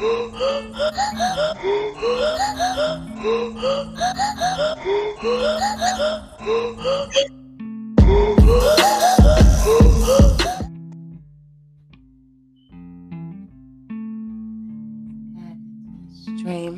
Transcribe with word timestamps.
Stream. 0.00 0.32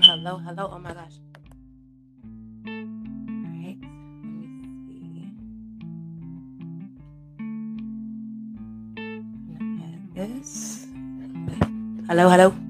Hello, 0.02 0.38
hello. 0.38 0.70
Oh 0.72 0.78
my 0.80 0.92
gosh. 0.92 1.20
All 12.10 12.26
right. 12.26 12.61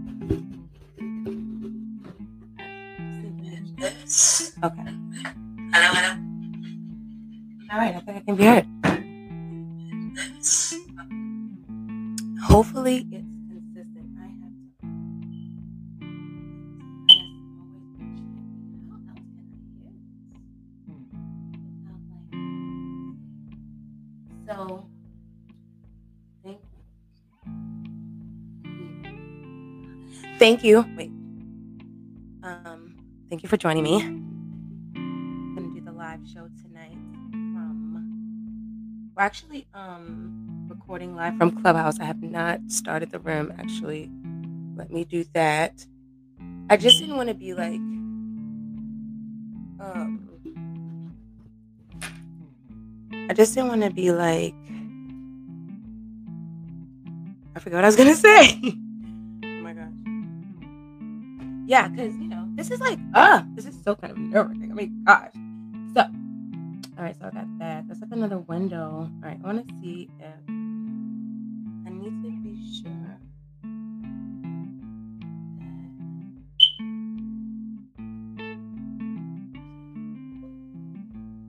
For 33.53 33.59
joining 33.59 33.85
me. 33.85 33.97
I'm 34.03 35.55
gonna 35.55 35.69
do 35.75 35.83
the 35.83 35.93
live 35.93 36.21
show 36.27 36.49
tonight 36.63 36.97
from 37.33 38.23
we're 39.15 39.23
actually 39.23 39.67
um 39.75 40.67
recording 40.71 41.15
live 41.15 41.37
from 41.37 41.51
Clubhouse. 41.51 42.01
I 42.01 42.05
have 42.05 42.23
not 42.23 42.61
started 42.69 43.11
the 43.11 43.19
room 43.19 43.53
actually. 43.59 44.11
Let 44.75 44.91
me 44.91 45.05
do 45.05 45.27
that. 45.35 45.87
I 46.71 46.79
just 46.79 46.99
didn't 46.99 47.17
want 47.17 47.29
to 47.29 47.35
be 47.35 47.53
like 47.53 47.75
um 49.81 50.31
I 53.29 53.35
just 53.35 53.55
didn't 53.55 53.69
want 53.69 53.83
to 53.83 53.91
be 53.91 54.13
like 54.13 54.55
I 57.55 57.61
forgot 57.61 57.77
what 57.79 57.85
I 57.85 57.89
was 57.89 57.97
gonna 57.97 58.15
say. 58.29 58.61
oh 59.45 59.63
my 59.63 59.75
gosh. 59.75 59.93
Yeah, 61.67 61.89
because 61.89 62.15
you 62.17 62.29
know, 62.29 62.32
this 62.63 62.71
is 62.71 62.81
like 62.81 62.99
ah, 63.15 63.45
this 63.57 63.67
is 63.67 63.75
so 63.83 63.97
kind 63.97 64.13
of 64.13 64.19
nerve 64.19 64.49
wracking. 64.49 64.71
I 64.71 64.75
mean, 64.75 65.03
gosh. 65.05 65.33
So 65.95 66.03
all 66.97 67.05
right, 67.05 67.17
so 67.19 67.27
I 67.27 67.31
got 67.31 67.59
that. 67.59 67.89
That's 67.89 68.01
like 68.01 68.13
another 68.13 68.39
window. 68.39 69.11
All 69.11 69.29
right, 69.29 69.37
I 69.43 69.47
want 69.47 69.67
to 69.69 69.75
see 69.81 70.09
if 70.21 70.35
I 70.49 71.91
need 71.91 72.23
to 72.23 72.31
be 72.41 72.55
sure. 72.81 73.19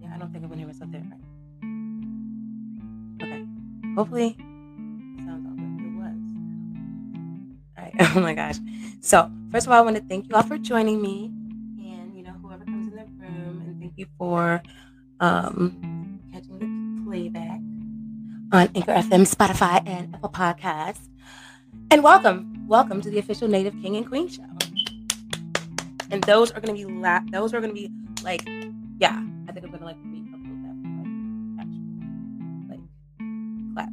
Yeah, 0.02 0.16
I 0.16 0.18
don't 0.18 0.32
think 0.32 0.44
I'm 0.44 0.50
gonna 0.50 0.58
hear 0.58 0.68
myself 0.68 0.92
there. 0.92 1.04
Right. 3.22 3.28
Okay. 3.28 3.46
Hopefully, 3.96 4.36
sounds 5.20 5.46
all 5.46 5.54
good. 5.54 5.78
It 5.80 5.94
was. 5.96 6.18
All 7.78 7.84
right. 7.84 7.94
Oh 8.18 8.20
my 8.20 8.34
gosh. 8.34 8.58
So 9.04 9.30
first 9.52 9.68
of 9.68 9.74
all, 9.74 9.80
I 9.80 9.82
want 9.82 9.98
to 9.98 10.02
thank 10.04 10.30
you 10.30 10.36
all 10.36 10.44
for 10.44 10.58
joining 10.58 11.02
me, 11.02 11.26
and 11.78 12.16
you 12.16 12.24
know 12.24 12.32
whoever 12.42 12.64
comes 12.64 12.88
in 12.88 12.96
the 12.96 13.04
room, 13.18 13.62
and 13.68 13.78
thank 13.78 13.92
you 13.98 14.06
for 14.18 14.64
um, 15.20 16.22
catching 16.32 16.58
the 16.58 17.04
playback 17.06 17.60
on 18.54 18.70
Anchor 18.74 18.94
FM, 18.94 19.30
Spotify, 19.30 19.86
and 19.86 20.16
Apple 20.16 20.30
Podcasts. 20.30 21.10
And 21.92 22.02
welcome, 22.02 22.66
welcome 22.66 23.02
to 23.02 23.10
the 23.10 23.20
official 23.20 23.50
Native 23.50 23.74
King 23.82 23.98
and 23.98 24.08
Queen 24.08 24.30
show. 24.30 24.46
And 26.10 26.24
those 26.24 26.54
are 26.54 26.62
gonna 26.62 26.72
be 26.72 26.86
la- 26.86 27.26
those 27.30 27.54
are 27.54 27.60
gonna 27.60 27.74
be 27.74 27.92
like, 28.24 28.48
yeah, 29.00 29.22
I 29.50 29.52
think 29.52 29.66
I'm 29.66 29.72
like 29.82 29.98
actual 31.60 31.84
like 32.70 32.80
claps. 33.74 33.92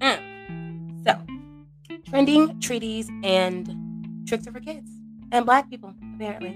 Mm. 0.00 1.04
So, 1.04 2.00
trending 2.10 2.58
treaties 2.58 3.08
and 3.22 3.83
tricks 4.26 4.46
are 4.46 4.52
for 4.52 4.60
kids 4.60 4.90
and 5.32 5.44
black 5.44 5.68
people 5.70 5.94
apparently. 6.14 6.50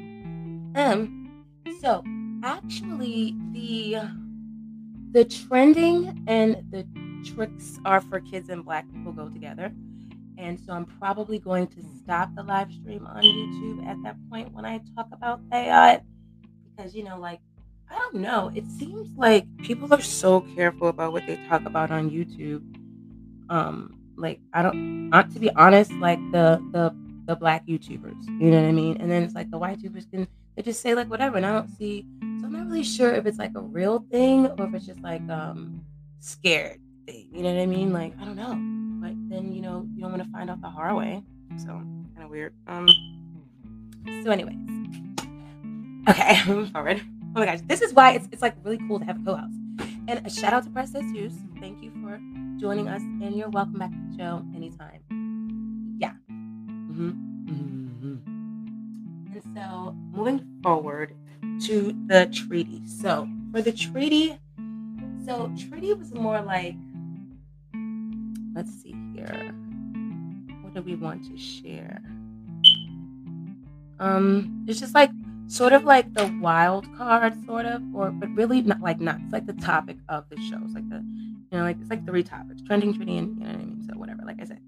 Um, 0.74 1.44
so 1.80 2.02
actually 2.44 3.34
the 3.52 3.96
the 5.12 5.24
trending 5.24 6.24
and 6.26 6.62
the 6.70 6.86
tricks 7.24 7.78
are 7.84 8.00
for 8.00 8.20
kids 8.20 8.48
and 8.48 8.64
black 8.64 8.86
people 8.92 9.12
go 9.12 9.28
together. 9.28 9.72
And 10.38 10.58
so 10.60 10.72
i'm 10.72 10.84
probably 10.84 11.38
going 11.38 11.66
to 11.68 11.82
stop 12.02 12.34
the 12.36 12.44
live 12.44 12.72
stream 12.72 13.06
on 13.06 13.22
youtube 13.22 13.84
at 13.86 13.96
that 14.04 14.16
point 14.30 14.52
when 14.52 14.64
i 14.64 14.80
talk 14.94 15.08
about 15.10 15.40
that 15.50 16.04
because 16.76 16.94
you 16.94 17.02
know 17.02 17.18
like 17.18 17.40
i 17.90 17.96
don't 17.98 18.14
know. 18.14 18.52
It 18.54 18.66
seems 18.78 19.08
like 19.16 19.44
people 19.58 19.92
are 19.92 20.00
so 20.00 20.42
careful 20.54 20.88
about 20.88 21.12
what 21.12 21.26
they 21.26 21.36
talk 21.48 21.64
about 21.66 21.90
on 21.90 22.10
youtube. 22.10 22.62
Um 23.50 23.98
like 24.16 24.40
i 24.52 24.62
don't 24.62 25.10
not 25.10 25.32
to 25.32 25.38
be 25.38 25.50
honest 25.50 25.90
like 25.92 26.18
the 26.32 26.62
the 26.72 26.94
the 27.28 27.36
black 27.36 27.64
youtubers 27.66 28.26
you 28.40 28.50
know 28.50 28.60
what 28.60 28.68
i 28.68 28.72
mean? 28.72 28.96
And 29.00 29.10
then 29.10 29.22
it's 29.22 29.34
like 29.34 29.50
the 29.50 29.58
white 29.58 29.78
youtubers 29.78 30.10
can 30.10 30.26
they 30.56 30.62
just 30.62 30.80
say 30.80 30.94
like 30.94 31.08
whatever 31.08 31.36
and 31.36 31.46
i 31.46 31.52
don't 31.52 31.68
see 31.68 32.06
so 32.40 32.46
i'm 32.46 32.52
not 32.52 32.66
really 32.66 32.82
sure 32.82 33.12
if 33.14 33.26
it's 33.26 33.38
like 33.38 33.52
a 33.54 33.60
real 33.60 34.04
thing 34.10 34.46
or 34.46 34.66
if 34.66 34.74
it's 34.74 34.86
just 34.86 35.00
like 35.02 35.22
um 35.28 35.84
scared 36.20 36.80
thing 37.06 37.28
you 37.30 37.42
know 37.42 37.54
what 37.54 37.62
i 37.62 37.66
mean? 37.66 37.92
Like 37.92 38.14
i 38.20 38.24
don't 38.24 38.36
know. 38.36 38.54
But 39.00 39.12
then 39.30 39.52
you 39.52 39.60
know 39.62 39.86
you 39.94 40.02
don't 40.02 40.10
want 40.10 40.24
to 40.24 40.30
find 40.30 40.50
out 40.50 40.60
the 40.60 40.70
hard 40.70 40.96
way 40.96 41.22
so 41.56 41.68
kind 41.68 42.22
of 42.22 42.30
weird. 42.30 42.54
Um 42.66 42.88
so 44.24 44.30
anyways. 44.30 44.56
Okay 46.08 46.40
moving 46.46 46.72
forward. 46.72 47.00
Oh 47.36 47.40
my 47.40 47.44
gosh 47.44 47.60
this 47.66 47.82
is 47.82 47.92
why 47.92 48.12
it's, 48.12 48.28
it's 48.32 48.42
like 48.42 48.56
really 48.64 48.78
cool 48.88 48.98
to 48.98 49.04
have 49.04 49.20
a 49.20 49.24
co-host 49.24 49.54
and 50.08 50.26
a 50.26 50.30
shout 50.30 50.54
out 50.54 50.64
to 50.64 50.70
press 50.70 50.92
Tattoos. 50.92 51.34
thank 51.60 51.82
you 51.82 51.90
for 52.02 52.18
joining 52.58 52.88
us 52.88 53.02
and 53.02 53.36
you're 53.36 53.50
welcome 53.50 53.78
back 53.78 53.90
to 53.90 53.98
the 54.10 54.18
show 54.18 54.42
anytime 54.56 55.00
mm-hmm. 56.98 58.04
Mm-hmm. 58.04 59.32
and 59.32 59.42
so 59.54 59.96
moving 60.12 60.44
forward 60.62 61.14
to 61.66 61.94
the 62.06 62.26
treaty. 62.26 62.82
So 62.86 63.28
for 63.52 63.62
the 63.62 63.72
treaty 63.72 64.38
so 65.28 65.52
treaty 65.58 65.92
was 65.92 66.14
more 66.14 66.40
like 66.40 66.74
let's 68.54 68.72
see 68.82 68.96
here. 69.14 69.54
What 70.62 70.72
do 70.72 70.80
we 70.80 70.94
want 70.94 71.24
to 71.30 71.36
share? 71.36 72.00
Um 74.00 74.64
it's 74.66 74.80
just 74.80 74.94
like 74.94 75.10
sort 75.48 75.74
of 75.74 75.84
like 75.84 76.14
the 76.14 76.34
wild 76.40 76.86
card 76.96 77.34
sort 77.44 77.66
of 77.66 77.82
or 77.94 78.10
but 78.10 78.30
really 78.34 78.62
not 78.62 78.80
like 78.80 79.00
not 79.00 79.16
it's 79.22 79.32
like 79.34 79.44
the 79.44 79.52
topic 79.52 79.98
of 80.08 80.26
the 80.30 80.36
show. 80.36 80.58
It's 80.64 80.74
like 80.74 80.88
the 80.88 81.04
you 81.52 81.58
know 81.58 81.62
like 81.62 81.76
it's 81.78 81.90
like 81.90 82.06
three 82.06 82.22
topics 82.22 82.62
trending 82.62 82.94
treaty 82.94 83.18
and 83.18 83.36
you 83.38 83.44
know 83.44 83.50
what 83.50 83.60
i 83.60 83.64
mean 83.64 83.86
so 83.86 83.98
whatever 83.98 84.22
like 84.24 84.40
i 84.40 84.44
said. 84.44 84.60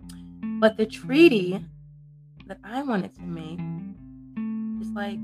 But 0.60 0.76
the 0.76 0.84
treaty 0.84 1.64
that 2.50 2.58
i 2.64 2.82
wanted 2.82 3.14
to 3.14 3.22
make 3.22 3.60
is 4.82 4.90
like 4.90 5.18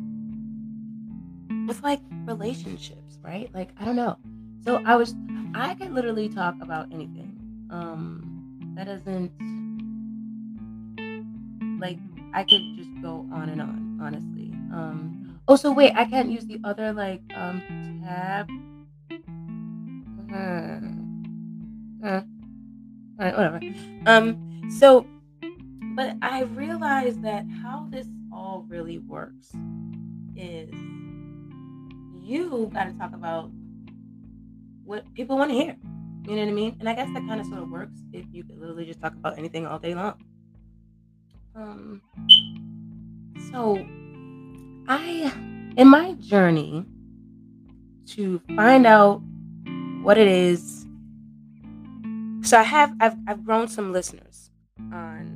it's 1.68 1.82
like 1.82 2.00
relationships 2.24 3.18
right 3.22 3.50
like 3.52 3.70
i 3.80 3.84
don't 3.84 3.96
know 3.96 4.16
so 4.64 4.80
i 4.86 4.94
was 4.94 5.14
i 5.54 5.74
could 5.74 5.92
literally 5.92 6.28
talk 6.28 6.54
about 6.62 6.86
anything 6.92 7.36
um 7.70 8.72
that 8.76 8.86
doesn't 8.86 9.32
like 11.80 11.98
i 12.32 12.44
could 12.44 12.62
just 12.76 12.90
go 13.02 13.28
on 13.32 13.48
and 13.48 13.60
on 13.60 13.98
honestly 14.00 14.52
um 14.72 15.26
Oh, 15.48 15.54
so 15.54 15.70
wait, 15.72 15.92
I 15.94 16.04
can't 16.06 16.28
use 16.28 16.44
the 16.44 16.60
other 16.64 16.92
like 16.92 17.22
um 17.34 17.62
tab. 18.04 18.48
Hmm. 20.28 20.92
Uh, 22.04 22.20
all 23.18 23.24
right, 23.24 23.36
whatever. 23.36 23.60
Um, 24.06 24.68
so, 24.68 25.06
but 25.96 26.14
I 26.20 26.42
realized 26.42 27.22
that 27.22 27.46
how 27.62 27.88
this 27.90 28.06
all 28.30 28.66
really 28.68 28.98
works 28.98 29.50
is 30.36 30.70
you 32.22 32.70
got 32.74 32.84
to 32.84 32.92
talk 32.98 33.14
about 33.14 33.50
what 34.84 35.10
people 35.14 35.38
want 35.38 35.50
to 35.50 35.56
hear. 35.56 35.74
You 36.28 36.36
know 36.36 36.42
what 36.42 36.48
I 36.48 36.52
mean? 36.52 36.76
And 36.80 36.88
I 36.88 36.94
guess 36.94 37.08
that 37.14 37.26
kind 37.26 37.40
of 37.40 37.46
sort 37.46 37.62
of 37.62 37.70
works 37.70 37.98
if 38.12 38.26
you 38.30 38.44
could 38.44 38.58
literally 38.58 38.84
just 38.84 39.00
talk 39.00 39.14
about 39.14 39.38
anything 39.38 39.66
all 39.66 39.78
day 39.78 39.94
long. 39.94 40.22
Um, 41.54 42.02
so 43.50 43.78
I, 44.88 45.32
in 45.78 45.88
my 45.88 46.12
journey 46.14 46.84
to 48.08 48.38
find 48.54 48.86
out 48.86 49.22
what 50.02 50.18
it 50.18 50.28
is, 50.28 50.84
so 52.42 52.58
I 52.58 52.64
have 52.64 52.94
I've 53.00 53.16
I've 53.26 53.44
grown 53.44 53.66
some 53.66 53.92
listeners 53.94 54.50
on 54.92 55.35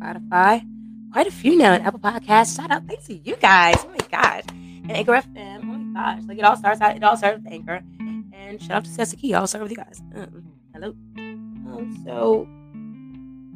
Spotify. 0.00 0.66
quite 1.12 1.26
a 1.26 1.30
few 1.30 1.56
now 1.56 1.74
in 1.74 1.82
Apple 1.82 2.00
Podcasts. 2.00 2.56
Shout 2.56 2.70
out, 2.70 2.86
thanks 2.86 3.06
to 3.06 3.14
you 3.14 3.36
guys. 3.36 3.76
Oh 3.80 3.90
my 3.90 4.06
gosh. 4.10 4.44
And 4.48 4.92
Anchor 4.92 5.12
FM. 5.12 5.60
Oh 5.62 5.66
my 5.66 6.00
gosh. 6.00 6.22
Like 6.26 6.38
it 6.38 6.44
all 6.44 6.56
starts 6.56 6.80
out, 6.80 6.96
it 6.96 7.04
all 7.04 7.16
starts 7.16 7.42
with 7.42 7.52
Anchor. 7.52 7.82
And 8.32 8.60
shout 8.60 8.78
out 8.78 8.84
to 8.84 8.90
Sesaki. 8.90 9.34
I'll 9.34 9.46
start 9.46 9.62
with 9.62 9.72
you 9.72 9.76
guys. 9.76 10.00
Um, 10.14 10.44
hello. 10.72 10.94
Um, 11.18 12.02
so 12.04 12.48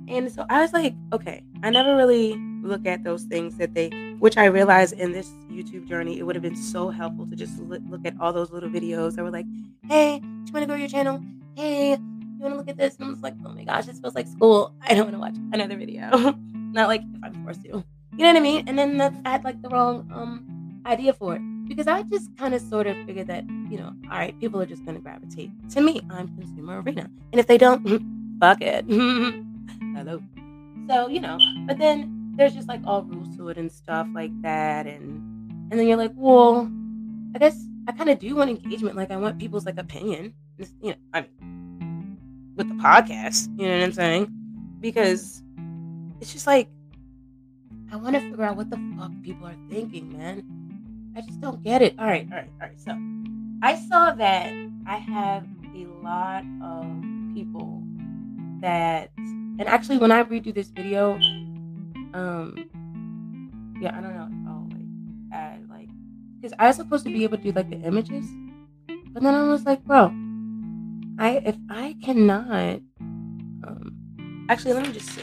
and 0.09 0.31
so 0.31 0.45
I 0.51 0.61
was 0.61 0.73
like, 0.73 0.95
okay, 1.13 1.43
I 1.63 1.71
never 1.71 1.97
really 1.97 2.35
look 2.63 2.87
at 2.87 3.05
those 3.05 3.25
things 3.25 3.57
that 3.57 3.75
they, 3.75 3.89
which 4.19 4.37
I 4.37 4.47
realized 4.47 4.95
in 4.95 5.13
this 5.13 5.29
YouTube 5.51 5.89
journey, 5.89 6.19
it 6.19 6.25
would 6.25 6.37
have 6.37 6.43
been 6.43 6.57
so 6.57 6.91
helpful 6.91 7.27
to 7.27 7.37
just 7.37 7.59
look, 7.61 7.81
at 8.05 8.15
all 8.21 8.33
those 8.33 8.51
little 8.51 8.69
videos 8.69 9.15
that 9.15 9.23
were 9.23 9.31
like, 9.31 9.47
hey, 9.89 10.19
do 10.19 10.27
you 10.27 10.53
want 10.53 10.63
to 10.63 10.67
grow 10.67 10.77
your 10.77 10.89
channel? 10.89 11.23
Hey, 11.57 11.99
you 12.37 12.43
want 12.43 12.55
to 12.55 12.59
look 12.59 12.69
at 12.69 12.77
this? 12.77 12.97
And 12.97 13.07
I 13.07 13.11
was 13.11 13.21
like, 13.21 13.35
oh 13.45 13.51
my 13.51 13.65
gosh, 13.65 13.87
this 13.87 14.01
feels 14.01 14.15
like 14.15 14.27
school. 14.27 14.75
I 14.83 14.95
don't 14.95 15.05
want 15.05 15.15
to 15.15 15.21
watch 15.21 15.37
another 15.53 15.77
video. 15.77 16.11
Not 16.73 16.89
like 16.89 17.03
if 17.03 17.23
I'm 17.23 17.45
forced 17.45 17.63
to. 17.63 17.69
You 17.69 18.19
know 18.19 18.29
what 18.29 18.37
I 18.37 18.41
mean? 18.41 18.69
And 18.69 18.79
then 18.79 18.97
that's, 18.97 19.17
I 19.25 19.31
had 19.31 19.45
like 19.45 19.61
the 19.63 19.69
wrong 19.69 20.09
um 20.13 20.83
idea 20.87 21.13
for 21.13 21.35
it 21.37 21.43
because 21.69 21.87
I 21.87 22.03
just 22.03 22.37
kind 22.37 22.55
of 22.55 22.61
sort 22.61 22.87
of 22.87 22.97
figured 23.07 23.27
that, 23.29 23.45
you 23.71 23.79
know, 23.79 23.93
all 24.11 24.19
right, 24.19 24.39
people 24.39 24.61
are 24.61 24.67
just 24.67 24.85
going 24.85 24.97
to 24.97 25.03
gravitate 25.03 25.51
to 25.71 25.81
me. 25.81 26.01
I'm 26.11 26.29
consumer 26.37 26.83
arena. 26.83 27.11
And 27.33 27.41
if 27.41 27.47
they 27.47 27.59
don't, 27.59 27.83
fuck 28.41 28.61
it. 28.61 28.85
hello. 28.87 30.23
So, 30.89 31.09
you 31.09 31.21
know, 31.21 31.39
but 31.67 31.79
then 31.79 32.35
there's 32.37 32.55
just 32.55 32.69
like 32.69 32.81
all 32.87 33.03
rules 33.03 33.37
to 33.37 33.49
it 33.49 33.57
and 33.57 33.71
stuff 33.71 34.07
like 34.15 34.31
that. 34.43 34.87
And 34.87 35.33
and 35.71 35.81
then 35.81 35.89
you're 35.89 35.97
like, 35.97 36.13
well, 36.15 36.71
I 37.35 37.39
guess 37.39 37.67
I 37.89 37.93
kind 37.93 38.11
of 38.11 38.19
do 38.19 38.37
want 38.37 38.51
engagement. 38.51 38.97
Like 38.97 39.11
I 39.11 39.17
want 39.17 39.39
people's 39.39 39.67
like 39.67 39.79
opinion. 39.79 40.35
You 40.81 40.91
know, 40.91 40.97
I 41.13 41.23
mean, 41.23 41.54
with 42.57 42.69
the 42.69 42.75
podcast, 42.75 43.49
you 43.59 43.67
know 43.67 43.79
what 43.79 43.85
I'm 43.85 43.93
saying? 43.93 44.33
Because 44.81 45.43
it's 46.21 46.33
just 46.33 46.47
like 46.47 46.69
I 47.93 47.97
want 47.97 48.15
to 48.15 48.21
figure 48.21 48.45
out 48.45 48.57
what 48.57 48.71
the 48.71 48.81
fuck 48.99 49.13
people 49.23 49.47
are 49.47 49.57
thinking, 49.71 50.17
man. 50.17 50.43
I 51.17 51.21
just 51.21 51.41
don't 51.41 51.63
get 51.63 51.83
it. 51.83 51.95
All 51.99 52.07
right, 52.07 52.27
all 52.31 52.39
right, 52.39 52.51
all 52.61 52.69
right. 52.69 52.81
So 52.81 52.99
I 53.63 53.77
saw 53.89 54.13
that 54.13 54.53
I 54.87 54.97
have 54.97 55.47
a 55.75 55.87
lot 56.03 56.45
of 56.63 56.87
people 57.35 57.83
that 58.61 59.11
and 59.57 59.69
actually, 59.69 59.99
when 59.99 60.11
I 60.11 60.25
redo 60.25 60.53
this 60.53 60.69
video, 60.69 61.15
um, 62.13 62.69
yeah, 63.81 63.97
I 63.97 64.01
don't 64.01 64.15
know 64.15 64.51
I'll 64.51 64.69
like 64.69 64.87
add 65.33 65.71
like, 65.71 65.89
because 66.41 66.57
I 66.59 66.67
was 66.67 66.77
supposed 66.77 67.05
to 67.05 67.13
be 67.13 67.23
able 67.23 67.37
to 67.37 67.43
do 67.45 67.53
like 67.53 67.71
the 67.71 67.77
images, 67.77 68.27
but 69.13 69.23
then 69.23 69.33
I 69.33 69.45
was 69.45 69.65
like, 69.65 69.85
bro, 69.85 70.13
I 71.19 71.43
if 71.45 71.57
I 71.71 71.97
cannot, 72.03 72.81
um, 73.01 74.47
actually, 74.49 74.75
let 74.75 74.87
me 74.87 74.93
just 74.93 75.11
see. 75.11 75.23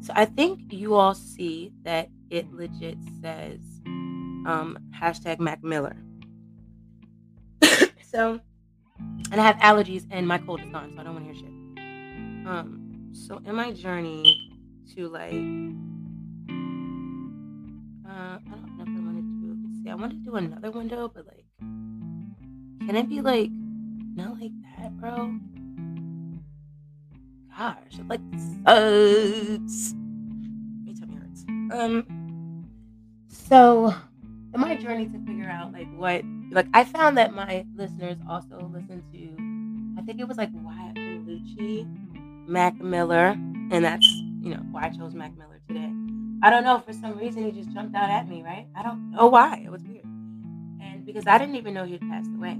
So 0.00 0.12
I 0.16 0.24
think 0.24 0.72
you 0.72 0.94
all 0.94 1.14
see 1.14 1.72
that 1.82 2.08
it 2.30 2.52
legit 2.52 2.98
says, 3.22 3.60
um, 3.86 4.78
hashtag 4.94 5.38
Mac 5.38 5.62
Miller. 5.62 5.96
so, 8.02 8.40
and 9.30 9.40
I 9.40 9.44
have 9.44 9.56
allergies 9.56 10.06
and 10.10 10.26
my 10.26 10.38
cold 10.38 10.62
is 10.62 10.70
gone, 10.70 10.92
so 10.94 11.00
I 11.00 11.04
don't 11.04 11.14
want 11.14 11.26
to 11.26 11.32
hear 11.32 11.42
shit. 11.42 11.50
Um, 12.48 12.80
so 13.12 13.40
in 13.44 13.54
my 13.54 13.72
journey 13.72 14.50
to 14.94 15.08
like 15.08 15.32
uh 18.08 18.38
I 18.38 18.50
don't 18.50 18.76
know 18.76 18.82
if 18.82 18.88
I 18.88 19.00
want 19.04 19.16
to 19.18 19.22
do 19.22 19.82
see, 19.84 19.90
I 19.90 19.94
want 19.94 20.12
to 20.12 20.18
do 20.18 20.34
another 20.36 20.70
window, 20.70 21.08
but 21.14 21.26
like 21.26 21.46
can 21.60 22.96
it 22.96 23.08
be 23.08 23.20
like 23.20 23.50
not 24.14 24.40
like 24.40 24.52
that, 24.78 24.96
bro? 24.98 25.38
Gosh, 27.56 27.98
it 27.98 28.08
like 28.08 28.20
sucks. 28.64 29.94
My 30.84 30.92
tummy 30.98 31.14
hurts. 31.16 31.44
Um 31.72 32.66
so 33.28 33.94
in 34.54 34.60
my 34.60 34.76
journey 34.76 35.06
to 35.06 35.18
figure 35.26 35.48
out 35.48 35.72
like 35.72 35.88
what 35.96 36.22
like 36.50 36.66
I 36.74 36.84
found 36.84 37.18
that 37.18 37.34
my 37.34 37.64
listeners 37.76 38.18
also 38.28 38.70
listen 38.72 39.02
to 39.12 40.00
I 40.00 40.04
think 40.04 40.20
it 40.20 40.28
was 40.28 40.38
like 40.38 40.50
Wyatt 40.52 40.96
Lucci 40.96 41.86
Mac 42.48 42.80
Miller, 42.80 43.28
and 43.70 43.84
that's 43.84 44.06
you 44.40 44.54
know 44.54 44.62
why 44.70 44.86
I 44.86 44.88
chose 44.90 45.14
Mac 45.14 45.36
Miller 45.36 45.60
today. 45.68 45.92
I 46.42 46.50
don't 46.50 46.64
know 46.64 46.78
for 46.78 46.92
some 46.92 47.16
reason 47.18 47.44
he 47.44 47.52
just 47.52 47.70
jumped 47.70 47.94
out 47.94 48.10
at 48.10 48.28
me, 48.28 48.42
right? 48.42 48.66
I 48.74 48.82
don't 48.82 49.12
know 49.12 49.26
why. 49.26 49.62
It 49.64 49.70
was 49.70 49.82
weird, 49.82 50.04
and 50.04 51.04
because 51.06 51.26
I 51.26 51.38
didn't 51.38 51.56
even 51.56 51.74
know 51.74 51.84
he 51.84 51.92
had 51.92 52.00
passed 52.02 52.30
away, 52.36 52.58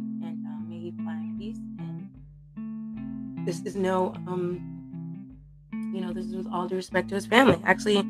this 3.45 3.63
is 3.65 3.77
no, 3.77 4.15
um, 4.27 4.61
you 5.95 6.01
know, 6.01 6.13
this 6.13 6.27
is 6.27 6.35
with 6.35 6.47
all 6.53 6.69
due 6.69 6.77
respect 6.77 7.09
to 7.09 7.15
his 7.15 7.27
family. 7.27 7.61
Actually, 7.65 8.03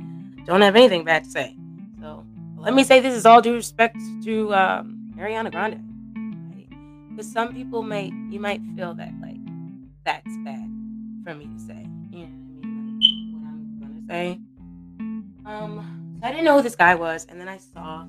don't 0.44 0.62
have 0.62 0.76
anything 0.76 1.04
bad 1.04 1.24
to 1.24 1.30
say. 1.30 1.56
So 2.00 2.24
let 2.58 2.74
me 2.74 2.84
say 2.84 3.00
this 3.00 3.14
is 3.14 3.26
all 3.26 3.40
due 3.40 3.54
respect 3.54 3.96
to 4.24 4.54
um, 4.54 5.14
Ariana 5.16 5.50
Grande, 5.50 5.80
because 7.10 7.30
some 7.30 7.54
people 7.54 7.82
may 7.82 8.12
you 8.30 8.40
might 8.40 8.60
feel 8.76 8.94
that 8.94 9.12
like 9.20 9.36
that's 10.04 10.36
bad 10.44 10.68
for 11.24 11.34
me 11.34 11.46
to 11.46 11.58
say. 11.60 11.86
You 12.10 12.26
know 12.26 12.32
what 12.52 12.64
I 12.64 12.66
mean? 12.66 13.00
Like 13.00 13.34
what 13.34 13.48
I'm 13.48 13.78
gonna 13.80 14.02
say. 14.08 14.40
Um, 15.46 16.18
so 16.20 16.26
I 16.26 16.30
didn't 16.30 16.44
know 16.44 16.56
who 16.56 16.62
this 16.62 16.76
guy 16.76 16.94
was, 16.94 17.26
and 17.28 17.40
then 17.40 17.48
I 17.48 17.58
saw 17.58 18.04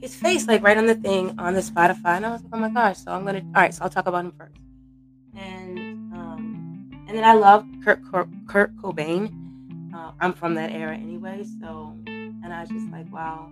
his 0.00 0.14
face 0.14 0.46
like 0.46 0.62
right 0.62 0.76
on 0.76 0.86
the 0.86 0.94
thing 0.94 1.34
on 1.38 1.54
the 1.54 1.60
Spotify, 1.60 2.16
and 2.16 2.26
I 2.26 2.30
was 2.30 2.42
like, 2.42 2.52
oh 2.52 2.58
my 2.58 2.68
gosh. 2.68 2.98
So 2.98 3.12
I'm 3.12 3.24
gonna 3.24 3.42
all 3.54 3.62
right. 3.62 3.74
So 3.74 3.84
I'll 3.84 3.90
talk 3.90 4.06
about 4.06 4.24
him 4.24 4.32
first. 4.32 4.56
And 7.08 7.16
then 7.16 7.24
I 7.24 7.32
love 7.32 7.66
Kurt 7.82 8.00
Kurt 8.46 8.76
Cobain. 8.76 9.32
Uh, 9.94 10.12
I'm 10.20 10.34
from 10.34 10.54
that 10.56 10.70
era 10.70 10.94
anyway, 10.94 11.42
so 11.58 11.96
and 12.06 12.52
I 12.52 12.60
was 12.60 12.68
just 12.68 12.86
like, 12.90 13.10
wow. 13.10 13.46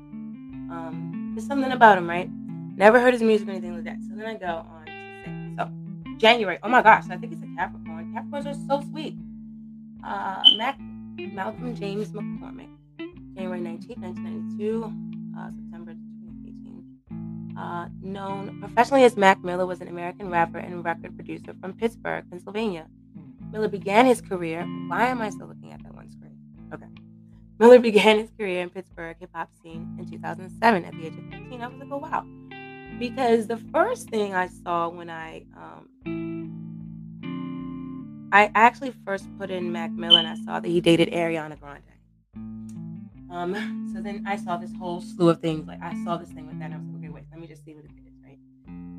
Um, 0.71 1.33
there's 1.35 1.47
something 1.47 1.73
about 1.73 1.97
him, 1.97 2.09
right? 2.09 2.31
Never 2.77 3.01
heard 3.01 3.15
his 3.15 3.23
music 3.23 3.49
or 3.49 3.53
anything 3.53 3.75
like 3.75 3.85
that. 3.85 3.97
So 4.03 4.15
then 4.15 4.27
I 4.27 4.35
go 4.35 4.47
on 4.47 4.87
to 4.87 4.93
say, 5.25 5.55
so 5.57 6.19
January. 6.19 6.59
Oh 6.63 6.69
my 6.69 6.83
gosh, 6.83 7.05
I 7.11 7.17
think 7.17 7.33
it's 7.33 7.43
a 7.43 7.57
Capricorn. 7.57 8.13
Capricorns 8.15 8.47
are 8.47 8.67
so 8.69 8.87
sweet. 8.91 9.17
Uh, 10.05 10.43
Mac, 10.57 10.79
Malcolm 11.33 11.75
James 11.75 12.11
McCormick, 12.11 12.69
January 13.35 13.61
19, 13.61 14.01
1992, 14.03 14.85
uh, 15.39 15.51
September 15.51 15.93
2018. 15.93 17.57
Uh, 17.59 17.89
known 18.03 18.61
professionally 18.61 19.05
as 19.05 19.17
Mac 19.17 19.43
Miller, 19.43 19.65
was 19.65 19.81
an 19.81 19.89
American 19.89 20.29
rapper 20.29 20.59
and 20.59 20.85
record 20.85 21.15
producer 21.17 21.55
from 21.61 21.73
Pittsburgh, 21.73 22.25
Pennsylvania. 22.29 22.87
Miller 23.57 23.69
began 23.69 24.05
his 24.05 24.21
career. 24.21 24.67
Why 24.89 25.07
am 25.07 25.23
I 25.23 25.31
still 25.31 25.47
looking 25.47 25.73
at 25.73 25.83
that 25.83 25.95
one 25.95 26.11
screen? 26.11 26.37
Okay. 26.75 26.85
Miller 27.59 27.79
began 27.89 28.19
his 28.19 28.29
career 28.39 28.61
in 28.61 28.69
Pittsburgh 28.69 29.17
hip 29.19 29.31
hop 29.33 29.49
scene 29.63 29.97
in 29.99 30.07
2007 30.07 30.85
at 30.85 30.93
the 30.93 31.07
age 31.07 31.15
of 31.17 31.25
15. 31.31 31.63
I 31.63 31.67
was 31.67 31.79
like, 31.79 31.89
oh 31.91 31.97
wow, 31.97 32.27
because 32.99 33.47
the 33.47 33.57
first 33.73 34.11
thing 34.11 34.35
I 34.35 34.49
saw 34.49 34.91
when 34.91 35.09
I 35.09 35.47
um, 35.57 35.89
I 38.31 38.51
actually 38.55 38.93
first 39.07 39.27
put 39.39 39.51
in 39.51 39.73
Mac 39.73 39.91
Miller 39.91 40.19
and 40.19 40.29
I 40.29 40.37
saw 40.45 40.61
that 40.61 40.69
he 40.69 40.83
dated 40.83 41.09
Ariana 41.15 41.59
Grande. 41.59 41.83
Um, 43.31 43.91
so 43.95 44.03
then 44.03 44.23
I 44.27 44.37
saw 44.37 44.59
this 44.59 44.75
whole 44.79 45.01
slew 45.01 45.31
of 45.31 45.41
things. 45.41 45.67
Like 45.67 45.81
I 45.81 45.95
saw 46.05 46.19
this 46.19 46.29
thing 46.29 46.47
with 46.47 46.59
that, 46.59 46.67
and 46.67 46.75
I 46.75 46.77
was 46.77 46.87
like, 46.89 46.99
okay, 46.99 47.09
wait, 47.09 47.25
let 47.31 47.41
me 47.41 47.47
just 47.47 47.65
see 47.65 47.73
what 47.73 47.87
it 47.87 47.91
is, 48.07 48.13
right? 48.23 48.39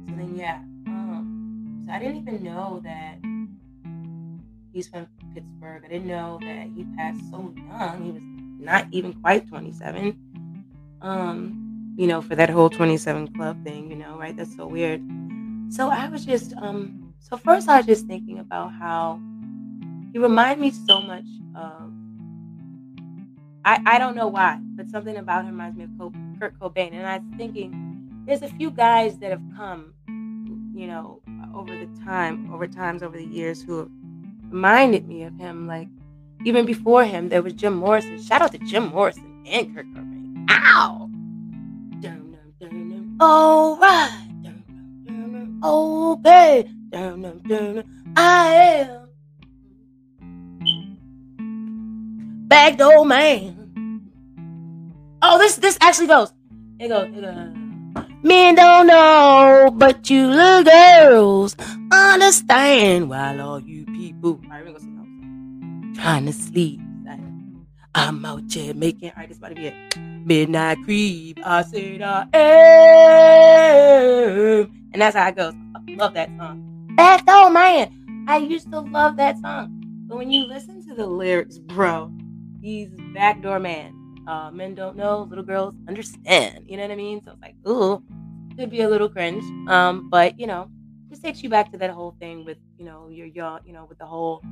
So 0.10 0.16
then 0.16 0.36
yeah, 0.36 0.64
um, 0.88 1.84
so 1.86 1.92
I 1.92 2.00
didn't 2.00 2.18
even 2.18 2.44
know 2.44 2.82
that 2.84 3.20
he's 4.78 4.88
from 4.88 5.08
Pittsburgh. 5.34 5.82
I 5.84 5.88
didn't 5.88 6.08
know 6.08 6.38
that 6.42 6.68
he 6.76 6.86
passed 6.96 7.20
so 7.32 7.52
young. 7.58 8.04
He 8.04 8.12
was 8.12 8.22
not 8.64 8.86
even 8.92 9.14
quite 9.14 9.48
27. 9.50 10.16
Um, 11.02 11.96
you 11.98 12.06
know, 12.06 12.22
for 12.22 12.36
that 12.36 12.50
whole 12.52 12.70
27 12.70 13.34
club 13.34 13.64
thing, 13.64 13.90
you 13.90 13.98
know, 13.98 14.18
right? 14.20 14.38
That's 14.38 14.56
so 14.56 14.68
weird. 14.68 15.02
So 15.70 15.90
I 15.90 16.08
was 16.10 16.26
just 16.26 16.54
um 16.58 17.14
so 17.20 17.38
first, 17.38 17.68
I 17.68 17.78
was 17.78 17.88
just 17.88 18.06
thinking 18.06 18.40
about 18.40 18.72
how 18.72 19.20
he 20.14 20.20
reminded 20.20 20.62
me 20.62 20.72
so 20.72 21.02
much 21.02 21.26
of. 21.56 21.92
I, 23.66 23.82
I 23.86 23.98
don't 23.98 24.16
know 24.16 24.28
why, 24.28 24.60
but 24.76 24.88
something 24.88 25.18
about 25.18 25.44
him 25.44 25.52
reminds 25.52 25.78
me 25.78 25.86
of 26.00 26.14
Kurt 26.40 26.58
Cobain. 26.58 26.94
And 26.94 27.06
I 27.06 27.18
was 27.18 27.28
thinking, 27.36 28.24
there's 28.26 28.42
a 28.42 28.48
few 28.48 28.72
guys 28.72 29.18
that 29.18 29.32
have 29.32 29.42
come, 29.58 29.94
you 30.74 30.88
know, 30.88 31.22
over 31.54 31.76
the 31.78 31.90
time, 32.06 32.54
over 32.54 32.66
times, 32.66 33.04
over 33.04 33.18
the 33.18 33.26
years, 33.26 33.62
who 33.62 33.80
have 33.80 33.90
reminded 34.50 35.08
me 35.08 35.24
of 35.24 35.38
him. 35.38 35.68
Like 35.68 35.88
even 36.46 36.66
before 36.66 37.04
him, 37.06 37.30
there 37.30 37.42
was 37.42 37.54
Jim 37.54 37.76
Morrison. 37.76 38.22
Shout 38.22 38.42
out 38.42 38.52
to 38.54 38.60
Jim 38.60 38.90
Morrison 38.90 39.44
and 39.46 39.76
Kurt 39.76 39.86
Cobain. 39.94 40.46
Ow! 40.50 41.10
Dun, 42.00 42.38
dun, 42.60 42.90
dun, 42.90 43.18
All 43.20 43.78
right. 43.78 44.24
Okay. 45.64 46.70
Dun, 46.90 47.22
dun, 47.22 47.42
dun, 47.48 47.84
I 48.16 48.54
am 48.54 49.08
backdoor 52.48 53.06
man. 53.06 54.02
Oh, 55.22 55.38
this 55.38 55.58
this 55.58 55.78
actually 55.82 56.08
goes. 56.08 56.32
It 56.80 56.88
goes. 56.88 57.08
It 57.08 57.22
goes. 57.22 57.67
Men 58.24 58.56
don't 58.56 58.88
know, 58.88 59.70
but 59.76 60.10
you 60.10 60.28
little 60.28 60.64
girls 60.64 61.56
understand. 61.92 63.10
While 63.10 63.42
all 63.42 63.60
you 63.60 63.86
people, 63.86 64.40
trying 65.96 66.26
to 66.26 66.34
sleep, 66.34 66.80
I'm 67.96 68.26
out 68.26 68.52
here 68.52 68.74
making. 68.74 69.10
All 69.10 69.16
right, 69.18 69.30
this 69.30 69.40
about 69.40 69.50
to 69.50 69.56
be 69.56 69.68
it. 69.68 69.98
Midnight 69.98 70.78
creep. 70.84 71.40
I 71.44 71.64
said 71.64 72.02
I 72.04 72.28
am. 72.34 74.72
And 74.94 75.02
that's 75.02 75.16
how 75.16 75.28
it 75.30 75.36
goes. 75.36 75.54
I 75.76 75.80
love 75.96 76.14
that 76.14 76.30
song. 76.38 76.62
Backdoor 76.96 77.50
man. 77.50 78.26
I 78.28 78.38
used 78.38 78.72
to 78.72 78.82
love 78.82 79.18
that 79.18 79.40
song. 79.40 79.74
But 80.08 80.18
when 80.18 80.32
you 80.32 80.46
listen 80.46 80.86
to 80.88 80.94
the 80.94 81.08
lyrics, 81.08 81.58
bro, 81.58 82.12
he's 82.62 82.90
backdoor 83.16 83.60
man. 83.60 83.96
Uh, 84.28 84.52
men 84.52 84.76
don't 84.76 84.98
know, 84.98 85.22
little 85.30 85.44
girls 85.44 85.74
understand. 85.88 86.66
You 86.68 86.76
know 86.78 86.84
what 86.84 86.92
I 86.92 86.96
mean? 86.96 87.22
So 87.24 87.32
it's 87.32 87.42
like, 87.42 87.56
ooh, 87.68 88.04
could 88.58 88.70
be 88.70 88.82
a 88.82 88.90
little 88.90 89.10
cringe. 89.10 89.44
Um, 89.70 90.10
but 90.10 90.40
you 90.40 90.48
know, 90.48 90.70
just 91.10 91.24
takes 91.24 91.42
you 91.42 91.50
back 91.50 91.72
to 91.72 91.78
that 91.78 91.92
whole 91.92 92.16
thing 92.20 92.44
with 92.44 92.58
you 92.78 92.86
know 92.86 93.08
your 93.10 93.28
young, 93.28 93.60
you 93.66 93.74
know, 93.74 93.86
with 93.86 93.98
the 94.00 94.06
whole 94.06 94.44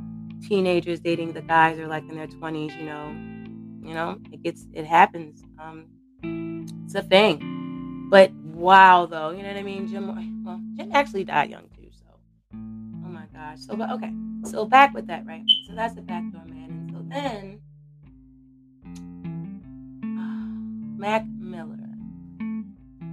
teenagers 0.48 1.00
dating 1.00 1.34
the 1.34 1.42
guys 1.42 1.78
are 1.80 1.88
like 1.88 2.04
in 2.10 2.16
their 2.16 2.28
twenties. 2.28 2.74
You 2.76 2.86
know, 2.86 3.10
you 3.84 3.94
know, 3.94 4.18
it 4.32 4.42
gets 4.42 4.66
it 4.74 4.86
happens. 4.86 5.44
Um, 5.60 5.88
it's 6.86 6.96
a 6.96 7.02
thing. 7.02 8.08
But 8.10 8.32
wow, 8.32 9.08
though, 9.08 9.32
you 9.32 9.42
know 9.44 9.50
what 9.50 9.58
I 9.58 9.64
mean? 9.64 9.88
Jim, 9.88 10.08
well, 10.46 10.62
Jim 10.78 10.90
actually 10.94 11.24
died 11.26 11.50
young 11.50 11.68
too. 11.76 11.90
So, 11.92 12.06
oh 12.54 13.10
my 13.10 13.26
gosh. 13.34 13.60
So, 13.60 13.76
but 13.76 13.90
okay. 13.92 14.14
So 14.46 14.66
back 14.66 14.94
with 14.94 15.08
that, 15.08 15.26
right? 15.26 15.44
So 15.68 15.74
that's 15.76 15.96
the 15.96 16.02
backdoor 16.02 16.46
man. 16.46 16.70
And 16.70 16.92
so 16.92 17.04
then 17.10 17.60
Mac 20.98 21.26
Miller. 21.40 21.78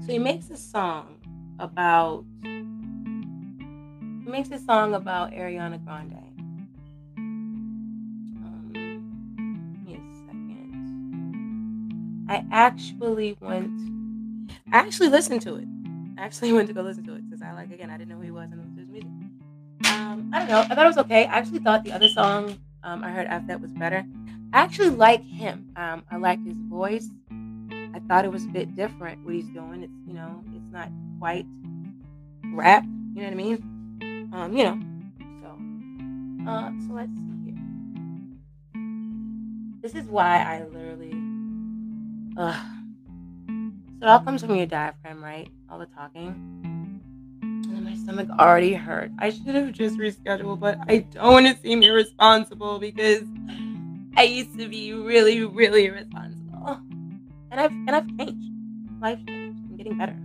So 0.01 0.13
he 0.13 0.19
makes 0.19 0.51
a 0.51 0.57
song 0.57 1.17
about 1.59 2.25
he 2.43 4.31
makes 4.31 4.51
a 4.51 4.59
song 4.59 4.95
about 4.95 5.33
Ariana 5.33 5.85
Grande. 5.85 6.19
Um, 8.45 8.71
give 8.75 9.87
me 9.87 9.95
a 9.95 10.01
second. 10.27 12.27
I 12.29 12.45
actually 12.53 13.37
went. 13.41 13.81
I 14.73 14.79
actually 14.79 15.09
listened 15.09 15.43
to 15.43 15.57
it. 15.57 15.67
I 16.19 16.23
actually 16.25 16.53
went 16.53 16.69
to 16.69 16.75
go 16.75 16.83
listen 16.83 17.05
to 17.05 17.15
it 17.15 17.29
because 17.29 17.43
I 17.43 17.53
like 17.53 17.73
again 17.73 17.91
I 17.91 17.97
didn't 17.97 18.11
know 18.11 18.17
who 18.17 18.23
he 18.23 18.31
was 18.31 18.51
and 18.51 18.61
it 18.61 18.65
was 18.65 18.79
his 18.79 18.89
music. 18.89 19.11
Um, 19.87 20.31
I 20.33 20.39
don't 20.39 20.49
know. 20.49 20.61
I 20.61 20.75
thought 20.75 20.85
it 20.85 20.89
was 20.89 20.99
okay. 20.99 21.27
I 21.27 21.39
actually 21.39 21.61
thought 21.61 21.85
the 21.85 21.93
other 21.93 22.09
song 22.09 22.57
um, 22.85 23.05
I 23.05 23.11
heard 23.11 23.27
after 23.27 23.49
that 23.49 23.61
was 23.61 23.73
better. 23.73 24.05
I 24.53 24.61
actually 24.61 24.91
like 24.91 25.25
him. 25.25 25.73
Um, 25.77 26.05
I 26.11 26.17
like 26.17 26.45
his 26.45 26.57
voice. 26.57 27.09
I 27.95 28.01
thought 28.09 28.25
it 28.25 28.33
was 28.33 28.45
a 28.45 28.49
bit 28.49 28.75
different 28.75 29.25
what 29.25 29.35
he's 29.35 29.49
doing. 29.49 29.83
It's 29.83 29.93
you 30.07 30.15
know, 30.15 30.43
it's 30.55 30.71
not 30.73 30.89
quite 31.19 31.47
rap. 32.53 32.85
You 33.15 33.23
know 33.23 33.25
what 33.25 33.33
I 33.33 33.35
mean? 33.35 34.31
Um, 34.33 34.57
you 34.57 34.65
know. 34.65 34.81
So, 35.43 36.51
uh, 36.51 36.71
so 36.87 36.95
let's 36.95 37.13
see 37.15 37.23
here. 37.45 37.55
This 39.83 39.95
is 39.95 40.05
why 40.09 40.39
I 40.39 40.65
literally. 40.73 41.13
Uh, 42.37 42.65
so 44.03 44.07
it 44.07 44.11
all 44.11 44.21
comes 44.21 44.43
from 44.43 44.57
your 44.57 44.67
diaphragm, 44.67 45.23
right? 45.23 45.49
All 45.71 45.79
the 45.79 45.87
talking 45.87 46.29
And 47.43 47.65
then 47.65 47.85
my 47.85 47.95
stomach 47.95 48.29
already 48.31 48.75
hurt. 48.75 49.13
I 49.19 49.31
should 49.31 49.55
have 49.55 49.73
just 49.73 49.99
rescheduled, 49.99 50.59
but 50.61 50.79
I 50.89 50.99
don't 50.99 51.33
want 51.33 51.47
to 51.47 51.63
seem 51.63 51.83
irresponsible 51.83 52.79
because 52.79 53.23
I 54.17 54.25
used 54.25 54.59
to 54.59 54.69
be 54.69 54.93
really, 54.93 55.45
really 55.45 55.87
irresponsible. 55.87 56.42
And 57.53 57.61
I've 57.61 57.71
and 57.71 57.91
I've 57.91 58.09
changed. 58.17 58.51
Life's 59.03 59.25
changed. 59.27 59.61
I'm 59.69 59.77
getting 59.77 59.99
better. 59.99 60.17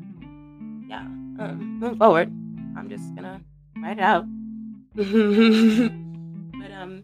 Yeah. 0.87 1.01
Um, 1.01 1.77
moving 1.77 1.97
forward, 1.97 2.29
I'm 2.77 2.87
just 2.89 3.13
gonna 3.15 3.41
write 3.83 3.97
it 3.97 4.03
out. 4.03 4.25
but 4.95 6.71
um, 6.71 7.03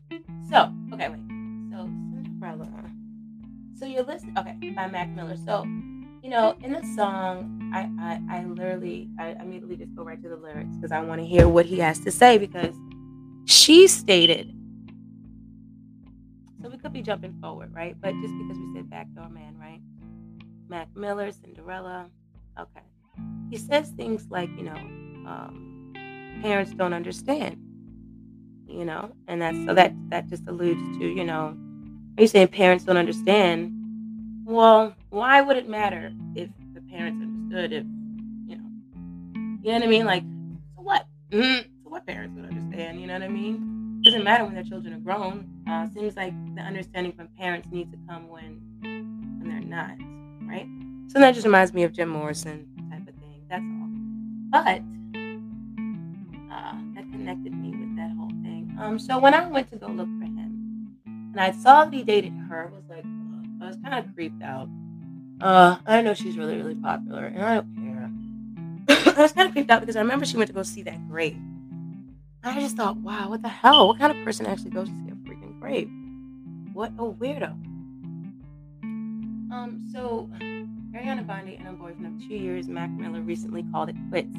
so 0.50 0.72
okay, 0.94 1.10
wait. 1.10 1.20
So 1.72 1.90
Cinderella. 2.14 2.70
So 3.78 3.86
you're 3.86 4.04
listening. 4.04 4.38
Okay, 4.38 4.56
by 4.70 4.88
Mac 4.88 5.10
Miller. 5.10 5.36
So 5.46 5.66
you 6.24 6.30
know, 6.30 6.56
in 6.64 6.72
the 6.72 6.84
song, 6.96 7.70
I 7.74 7.92
I, 8.00 8.38
I 8.38 8.46
literally 8.46 9.10
I 9.20 9.32
immediately 9.42 9.76
just 9.76 9.94
go 9.94 10.04
right 10.04 10.24
to 10.24 10.30
the 10.30 10.38
lyrics 10.38 10.74
because 10.78 10.94
I 10.94 11.02
want 11.02 11.20
to 11.20 11.28
hear 11.28 11.50
what 11.50 11.66
he 11.66 11.80
has 11.80 12.00
to 12.00 12.12
say 12.12 12.38
because 12.38 12.74
she 13.44 13.90
stated. 13.90 14.56
So 16.62 16.70
we 16.70 16.78
could 16.78 16.94
be 16.94 17.02
jumping 17.02 17.36
forward, 17.42 17.74
right? 17.74 17.98
But 18.00 18.14
just 18.22 18.34
because 18.38 18.58
we 18.58 18.74
said 18.74 18.90
backdoor 18.90 19.28
man, 19.28 19.58
right? 19.60 19.82
Mac 20.74 20.88
Miller, 20.96 21.32
Cinderella. 21.32 22.10
Okay. 22.60 22.82
He 23.52 23.58
says 23.58 23.90
things 23.90 24.26
like, 24.32 24.50
you 24.58 24.64
know, 24.64 24.74
um, 24.74 25.94
parents 26.42 26.74
don't 26.74 26.94
understand. 26.94 27.58
You 28.68 28.84
know, 28.84 29.12
and 29.28 29.40
that's 29.40 29.58
so 29.66 29.76
that 29.76 29.94
that 30.10 30.30
just 30.30 30.48
alludes 30.48 30.82
to, 30.98 31.06
you 31.06 31.24
know, 31.24 31.56
are 32.18 32.22
you 32.22 32.28
saying 32.28 32.48
parents 32.48 32.86
don't 32.86 32.98
understand? 32.98 33.72
Well, 34.46 34.96
why 35.12 35.42
would 35.42 35.58
it 35.58 35.70
matter 35.70 36.12
if 36.34 36.50
the 36.74 36.82
parents 36.82 37.22
understood 37.22 37.72
if 37.72 37.86
you 38.48 38.56
know 38.56 39.60
you 39.62 39.72
know 39.72 39.74
what 39.74 39.84
i 39.84 39.88
mean 39.88 40.06
like 40.06 40.24
so 40.76 40.82
what 40.82 41.06
mm-hmm. 41.30 41.62
so 41.84 41.90
what 41.90 42.04
parents 42.08 42.36
would 42.36 42.46
understand 42.46 43.00
you 43.00 43.06
know 43.06 43.14
what 43.14 43.22
i 43.22 43.28
mean 43.28 44.00
it 44.02 44.06
doesn't 44.06 44.24
matter 44.24 44.44
when 44.44 44.56
their 44.56 44.64
children 44.64 44.92
are 44.92 45.00
grown 45.00 45.48
uh, 45.68 45.88
seems 45.94 46.16
like 46.16 46.34
the 46.56 46.62
understanding 46.62 47.12
from 47.12 47.28
parents 47.38 47.68
needs 47.72 47.92
to 47.92 47.98
come 48.10 48.28
when 48.28 48.60
when 48.82 49.50
they're 49.50 49.60
not 49.62 49.96
right 50.48 50.68
so 51.08 51.20
that 51.20 51.34
just 51.34 51.46
reminds 51.46 51.74
me 51.74 51.84
of 51.84 51.92
jim 51.94 52.10
morrison 52.10 52.68
type 52.90 53.08
of 53.08 53.16
thing 53.16 53.42
that's 53.50 53.64
all 53.64 53.90
but 54.52 54.82
uh, 56.54 56.76
that 56.96 57.12
connected 57.12 57.54
me 57.54 57.72
with 57.72 57.96
that 57.96 58.12
whole 58.18 58.30
thing 58.44 58.76
um 58.80 59.00
so 59.00 59.18
when 59.20 59.34
i 59.34 59.48
went 59.48 59.70
to 59.70 59.78
go 59.78 59.88
look 59.88 60.08
for 60.20 60.26
him 60.26 60.90
and 61.06 61.40
i 61.40 61.52
saw 61.52 61.86
that 61.86 61.94
he 61.94 62.04
dated 62.04 62.34
her 62.50 62.72
I 62.72 62.76
was 62.76 62.84
like 62.90 63.06
i 63.62 63.68
was 63.68 63.78
kind 63.84 63.94
of 63.94 64.14
creeped 64.14 64.42
out 64.42 64.68
uh, 65.44 65.78
I 65.86 66.02
know 66.02 66.14
she's 66.14 66.38
really, 66.38 66.56
really 66.56 66.76
popular, 66.76 67.26
and 67.26 67.44
I 67.44 67.56
don't 67.56 67.76
care. 68.88 69.14
I 69.18 69.22
was 69.22 69.34
kind 69.34 69.48
of 69.48 69.54
creeped 69.54 69.70
out 69.70 69.82
because 69.82 69.98
I 69.98 70.00
remember 70.00 70.26
she 70.26 70.38
went 70.38 70.48
to 70.48 70.54
go 70.54 70.64
see 70.64 70.84
that 70.84 71.06
grave. 71.10 71.38
I 72.46 72.60
just 72.62 72.78
thought, 72.78 72.96
wow, 72.98 73.30
what 73.30 73.42
the 73.42 73.50
hell? 73.50 73.90
What 73.90 74.00
kind 74.00 74.16
of 74.16 74.24
person 74.24 74.46
actually 74.46 74.72
goes 74.72 74.88
to 74.88 74.94
see 74.94 75.12
a 75.12 75.16
freaking 75.28 75.60
grave? 75.60 75.90
What 76.74 76.92
a 76.98 77.04
weirdo. 77.04 77.58
Um, 79.54 79.88
so 79.94 80.30
Ariana 80.96 81.24
Grande 81.26 81.60
and 81.60 81.68
a 81.68 81.74
boyfriend 81.74 82.08
of 82.08 82.28
two 82.28 82.34
years, 82.34 82.68
Mac 82.68 82.90
Miller, 82.90 83.22
recently 83.22 83.64
called 83.72 83.90
it 83.90 83.96
quits. 84.10 84.36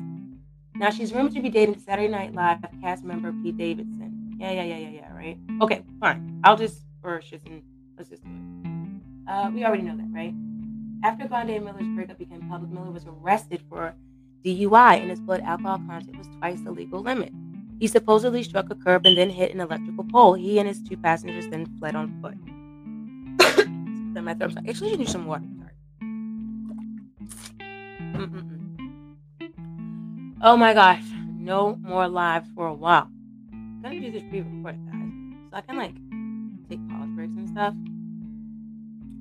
Now 0.75 0.91
she's 0.91 1.13
rumored 1.13 1.35
to 1.35 1.41
be 1.41 1.51
dating 1.51 1.79
Saturday 1.79 2.09
Night 2.09 2.35
Live 2.35 2.59
cast 2.83 3.05
member 3.05 3.33
Pete 3.41 3.57
Davidson. 3.57 4.37
Yeah, 4.41 4.51
yeah, 4.51 4.65
yeah, 4.65 4.79
yeah, 4.79 4.89
yeah, 4.89 5.13
right? 5.15 5.39
Okay, 5.63 5.85
fine. 6.01 6.41
I'll 6.43 6.57
just 6.57 6.81
or 7.05 7.21
just 7.21 7.47
let's 7.97 8.11
just 8.11 8.25
do 8.25 8.31
it. 8.31 9.31
Uh, 9.31 9.51
we 9.55 9.65
already 9.65 9.85
know 9.85 9.97
that, 9.97 10.09
right? 10.11 10.35
After 11.05 11.29
Grande 11.29 11.51
and 11.51 11.65
Miller's 11.65 11.87
breakup 11.95 12.19
became 12.19 12.49
public, 12.49 12.73
Miller 12.73 12.91
was 12.91 13.07
arrested 13.07 13.63
for 13.69 13.95
DUI, 14.45 15.01
and 15.01 15.11
his 15.11 15.21
blood 15.21 15.43
alcohol 15.43 15.79
content 15.87 16.19
was 16.19 16.27
twice 16.39 16.61
the 16.63 16.73
legal 16.73 17.01
limit. 17.01 17.33
He 17.79 17.87
supposedly 17.87 18.43
struck 18.43 18.69
a 18.69 18.75
curb 18.75 19.07
and 19.07 19.17
then 19.17 19.31
hit 19.31 19.55
an 19.55 19.61
electrical 19.61 20.05
pole. 20.05 20.35
He 20.35 20.59
and 20.59 20.67
his 20.67 20.83
two 20.83 20.97
passengers 20.97 21.47
then 21.47 21.67
fled 21.79 21.95
on 21.95 22.21
foot. 22.21 22.35
Then 24.15 24.25
my 24.25 24.35
throat's 24.35 24.55
like, 24.55 24.69
actually, 24.69 24.91
you 24.91 24.97
need 24.97 25.09
some 25.09 25.27
water. 25.27 25.45
Sorry. 25.59 25.71
Oh 30.47 30.57
my 30.59 30.75
gosh, 30.75 31.03
no 31.39 31.77
more 31.77 32.07
lives 32.07 32.49
for 32.55 32.67
a 32.67 32.75
while. 32.75 33.09
I'm 33.51 33.81
gonna 33.83 34.01
do 34.01 34.11
this 34.13 34.23
pre-recorded, 34.29 34.85
guys, 34.87 35.51
so 35.51 35.57
I 35.57 35.61
can 35.63 35.77
like 35.77 35.95
take 36.69 36.87
pause 36.89 37.09
breaks 37.17 37.33
and 37.37 37.49
stuff. 37.49 37.75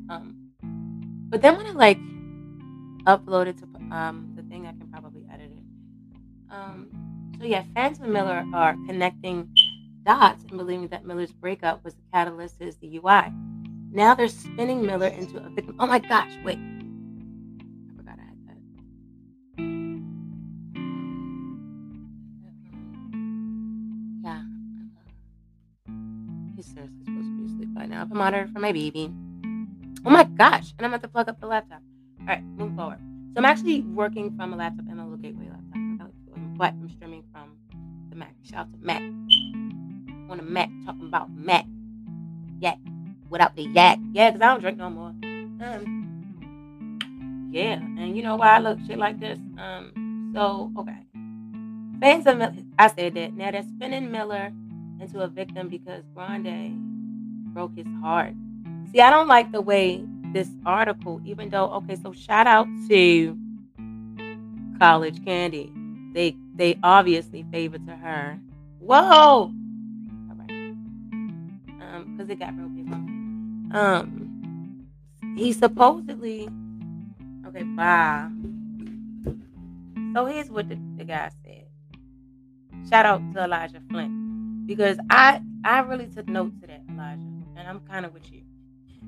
Um, 0.10 0.52
but 1.30 1.42
then 1.42 1.56
when 1.56 1.66
I 1.66 1.72
like 1.72 1.98
upload 3.06 3.48
it 3.48 3.58
to 3.60 3.96
um, 3.96 4.34
the 4.36 4.44
thing, 4.44 4.66
I 4.68 4.72
can 4.72 4.90
probably 4.92 5.26
edit 5.32 5.52
it. 5.52 5.64
Um, 6.52 6.90
so 7.40 7.46
yeah, 7.46 7.64
fans 7.74 8.00
of 8.00 8.08
Miller 8.08 8.46
are 8.54 8.76
connecting 8.86 9.50
dots 10.06 10.44
and 10.44 10.58
believing 10.58 10.90
that 10.90 11.06
Miller's 11.06 11.32
breakup 11.32 11.84
was 11.84 11.94
the 11.94 12.02
catalyst 12.12 12.60
to 12.60 12.66
his 12.66 12.76
DUI. 12.76 13.34
Now 13.94 14.16
they're 14.16 14.28
spinning 14.28 14.84
Miller 14.84 15.06
into 15.08 15.38
a 15.38 15.50
victim. 15.50 15.76
Oh 15.80 15.86
my 15.86 16.00
gosh, 16.00 16.32
wait. 16.44 16.58
I 16.58 16.62
forgot 17.96 18.18
I 18.18 18.24
had 18.26 18.38
that. 18.48 18.58
Yeah. 24.24 24.42
He's 26.56 26.66
seriously 26.66 27.04
supposed 27.06 27.28
to 27.28 27.38
be 27.38 27.46
asleep 27.46 27.74
by 27.76 27.86
now. 27.86 28.02
I'm 28.02 28.18
monitored 28.18 28.52
for 28.52 28.60
my 28.60 28.72
baby. 28.72 29.14
Oh 30.04 30.10
my 30.10 30.24
gosh. 30.24 30.74
And 30.80 30.86
I'm 30.86 30.92
going 30.92 31.02
to 31.02 31.08
plug 31.08 31.30
up 31.30 31.40
the 31.40 31.46
laptop. 31.46 31.84
All 32.22 32.26
right, 32.26 32.44
move 32.44 32.76
forward. 32.76 32.98
So 33.34 33.38
I'm 33.38 33.46
actually 33.46 33.82
working 33.82 34.36
from 34.36 34.54
a 34.54 34.56
laptop 34.56 34.88
and 34.90 35.00
a 35.00 35.04
little 35.04 35.18
gateway 35.18 35.50
laptop. 35.52 36.12
But 36.58 36.74
I'm 36.74 36.90
streaming 36.90 37.24
from 37.32 37.58
the 38.10 38.16
Mac. 38.16 38.34
Shout 38.42 38.62
out 38.62 38.72
to 38.74 38.80
Mac. 38.80 39.02
On 40.32 40.38
the 40.38 40.44
Mac, 40.44 40.70
talking 40.84 41.06
about 41.06 41.30
Mac. 41.32 41.68
Yak. 42.60 42.80
Without 43.34 43.56
the 43.56 43.64
yak. 43.64 44.00
Yeah, 44.14 44.32
because 44.32 44.42
I 44.42 44.52
don't 44.52 44.62
drink 44.62 44.78
no 44.78 44.90
more. 44.90 45.10
Um, 45.10 46.30
yeah. 47.52 47.74
And 47.74 48.16
you 48.16 48.24
know 48.24 48.38
why 48.38 48.56
I 48.56 48.60
look 48.60 48.80
shit 48.88 48.98
like 48.98 49.20
this? 49.20 49.40
Um, 49.58 50.32
so, 50.34 50.72
okay. 50.78 51.00
Fans 52.00 52.26
of 52.28 52.38
Miller, 52.38 52.56
I 52.80 52.88
said 52.88 53.16
that. 53.16 53.34
Now 53.34 53.52
they're 53.52 53.64
spinning 53.64 54.10
Miller 54.12 54.54
into 55.02 55.22
a 55.22 55.28
victim 55.28 55.68
because 55.68 56.04
Grande 56.16 56.78
broke 57.54 57.76
his 57.76 57.88
heart 58.02 58.34
See, 58.94 59.02
I 59.02 59.10
don't 59.10 59.28
like 59.28 59.52
the 59.52 59.62
way 59.62 60.06
this 60.34 60.50
article, 60.68 61.20
even 61.26 61.50
though, 61.50 61.66
okay, 61.72 61.96
so 61.96 62.14
shout 62.14 62.46
out 62.46 62.68
to 62.90 63.36
College 64.80 65.26
Candy. 65.26 65.74
They 66.14 66.38
they 66.56 66.78
obviously 66.84 67.44
favor 67.52 67.80
to 67.80 67.96
her. 67.96 68.40
Whoa! 68.80 69.00
All 69.00 69.52
right. 70.38 70.52
Um, 70.52 72.14
because 72.16 72.30
it 72.30 72.38
got 72.38 72.56
real 72.56 72.68
big 72.68 72.88
Um 73.74 74.88
he 75.36 75.52
supposedly 75.52 76.50
okay, 77.48 77.64
bye. 77.64 78.30
So 80.14 80.26
here's 80.26 80.52
what 80.52 80.70
the, 80.70 80.78
the 80.98 81.06
guy 81.06 81.32
said. 81.44 81.66
Shout 82.90 83.06
out 83.06 83.22
to 83.34 83.44
Elijah 83.44 83.82
Flint. 83.90 84.68
Because 84.68 84.98
I 85.10 85.42
I 85.66 85.80
really 85.80 86.08
took 86.08 86.28
note 86.28 86.60
to 86.62 86.68
that, 86.68 86.82
Elijah. 86.92 87.22
And 87.56 87.68
I'm 87.68 87.80
kind 87.82 88.06
of 88.06 88.14
with 88.14 88.32
you. 88.32 88.44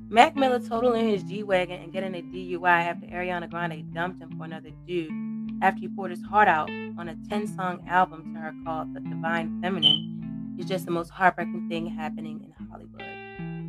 Mac 0.08 0.36
Miller 0.36 0.60
totaling 0.60 1.10
his 1.10 1.24
G 1.24 1.44
Wagon 1.44 1.82
and 1.82 1.92
getting 1.92 2.16
a 2.16 2.22
DUI 2.22 2.86
after 2.86 3.08
Ariana 3.08 3.50
Grande 3.50 3.92
dumped 3.94 4.22
him 4.22 4.38
for 4.38 4.46
another 4.46 4.70
dude 4.88 5.12
after 5.62 5.82
he 5.82 5.88
poured 5.88 6.12
his 6.12 6.22
heart 6.24 6.48
out 6.48 6.70
on 6.98 7.10
a 7.10 7.16
10 7.30 7.48
song 7.48 7.84
album 7.88 8.34
to 8.34 8.40
her 8.40 8.54
called 8.64 8.94
The 8.94 9.00
Divine 9.00 9.62
Feminine 9.62 10.56
is 10.60 10.66
just 10.66 10.86
the 10.86 10.92
most 10.92 11.10
heartbreaking 11.10 11.70
thing 11.70 11.88
happening 11.88 12.42
in 12.44 12.68
Hollywood. 12.68 13.15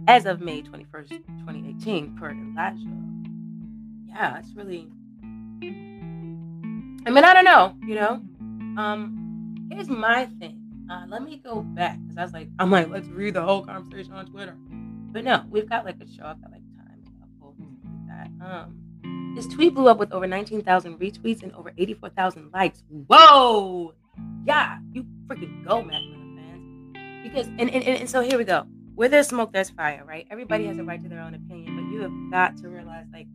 As 0.08 0.24
of 0.24 0.40
May 0.40 0.62
21st, 0.62 1.08
2018, 1.08 2.16
per 2.16 2.30
Elijah. 2.30 2.86
Yeah, 4.08 4.38
it's 4.38 4.54
really. 4.54 4.88
I 5.62 7.10
mean, 7.10 7.24
I 7.24 7.34
don't 7.34 7.44
know, 7.44 7.74
you 7.86 7.94
know? 7.94 8.22
Um, 8.80 9.68
here's 9.70 9.88
my 9.88 10.26
thing. 10.38 10.60
Uh, 10.90 11.06
let 11.08 11.22
me 11.22 11.40
go 11.42 11.62
back 11.62 11.98
because 12.02 12.16
I 12.16 12.22
was 12.22 12.32
like, 12.32 12.48
I'm 12.58 12.70
like, 12.70 12.88
let's 12.88 13.08
read 13.08 13.34
the 13.34 13.42
whole 13.42 13.64
conversation 13.64 14.12
on 14.12 14.26
Twitter. 14.26 14.56
But 15.12 15.24
no, 15.24 15.44
we've 15.50 15.68
got 15.68 15.84
like 15.84 15.96
a 16.00 16.06
show. 16.06 16.24
I've 16.24 16.40
got 16.40 16.52
like 16.52 16.62
time 16.76 17.02
like 18.08 18.08
that. 18.08 18.44
Um, 18.44 19.34
his 19.34 19.48
tweet 19.48 19.74
blew 19.74 19.88
up 19.88 19.98
with 19.98 20.12
over 20.12 20.26
19,000 20.26 20.98
retweets 20.98 21.42
and 21.42 21.52
over 21.54 21.72
84,000 21.76 22.50
likes. 22.52 22.84
Whoa! 23.08 23.94
Yeah, 24.44 24.78
you 24.92 25.04
freaking 25.26 25.66
go, 25.66 25.82
Mac 25.82 26.00
fans. 26.00 27.22
Because 27.24 27.46
and, 27.46 27.70
and 27.70 27.82
and 27.82 28.08
so 28.08 28.20
here 28.20 28.38
we 28.38 28.44
go. 28.44 28.66
Where 28.96 29.10
there's 29.10 29.28
smoke, 29.28 29.52
there's 29.52 29.68
fire, 29.68 30.02
right? 30.06 30.26
Everybody 30.30 30.64
has 30.66 30.78
a 30.78 30.82
right 30.82 31.00
to 31.02 31.08
their 31.08 31.20
own 31.20 31.34
opinion, 31.34 31.76
but 31.76 31.92
you 31.92 32.00
have 32.00 32.30
got 32.30 32.56
to 32.62 32.68
realize 32.70 33.04
like 33.12 33.26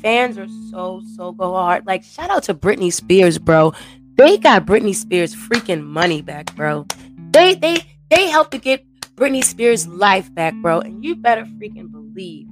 fans 0.00 0.38
are 0.38 0.46
so 0.70 1.02
so 1.16 1.32
go 1.32 1.54
hard. 1.54 1.86
Like 1.86 2.04
shout 2.04 2.30
out 2.30 2.44
to 2.44 2.54
Britney 2.54 2.92
Spears, 2.92 3.36
bro. 3.36 3.72
They 4.14 4.38
got 4.38 4.64
Britney 4.64 4.94
Spears 4.94 5.34
freaking 5.34 5.84
money 5.84 6.22
back, 6.22 6.54
bro. 6.54 6.86
They 7.32 7.56
they 7.56 7.78
they 8.10 8.28
helped 8.28 8.52
to 8.52 8.58
get 8.58 8.86
Britney 9.16 9.42
Spears' 9.42 9.88
life 9.88 10.32
back, 10.32 10.54
bro. 10.62 10.78
And 10.78 11.04
you 11.04 11.16
better 11.16 11.44
freaking 11.44 11.90
believe 11.90 12.46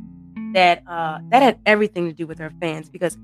that 0.53 0.83
uh, 0.89 1.21
that 1.29 1.43
had 1.43 1.61
everything 1.67 2.07
to 2.07 2.13
do 2.13 2.27
with 2.27 2.41
her 2.41 2.51
fans 2.61 2.89
because 2.89 3.17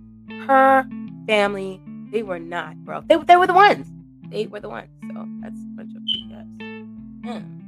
her 0.46 0.86
family, 1.26 1.80
they 2.12 2.22
were 2.22 2.38
not, 2.38 2.76
bro. 2.84 3.02
They, 3.08 3.16
they 3.16 3.36
were 3.36 3.48
the 3.48 3.54
ones. 3.54 3.88
They 4.30 4.46
were 4.46 4.60
the 4.60 4.68
ones. 4.68 4.88
So 5.12 5.26
that's 5.40 5.58
a 5.58 5.76
bunch 5.76 5.92
of 5.96 6.02
BS. 6.02 7.61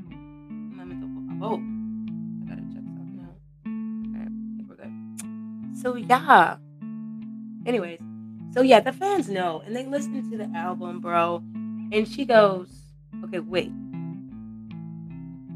Oh. 1.41 1.47
oh, 1.47 1.55
I 1.55 2.49
gotta 2.49 2.63
check 2.73 2.85
something 2.97 3.21
out. 3.23 3.39
Okay, 4.15 4.29
we're 4.69 4.77
good. 4.77 5.81
So 5.81 5.97
yeah. 5.97 6.57
Anyways, 7.67 8.01
so 8.53 8.63
yeah, 8.63 8.81
the 8.81 8.93
fans 8.93 9.29
know 9.29 9.63
and 9.67 9.75
they 9.75 9.85
listen 9.85 10.31
to 10.31 10.37
the 10.37 10.51
album, 10.57 11.01
bro. 11.01 11.43
And 11.93 12.07
she 12.09 12.25
goes, 12.25 12.69
okay, 13.25 13.41
wait. 13.41 13.73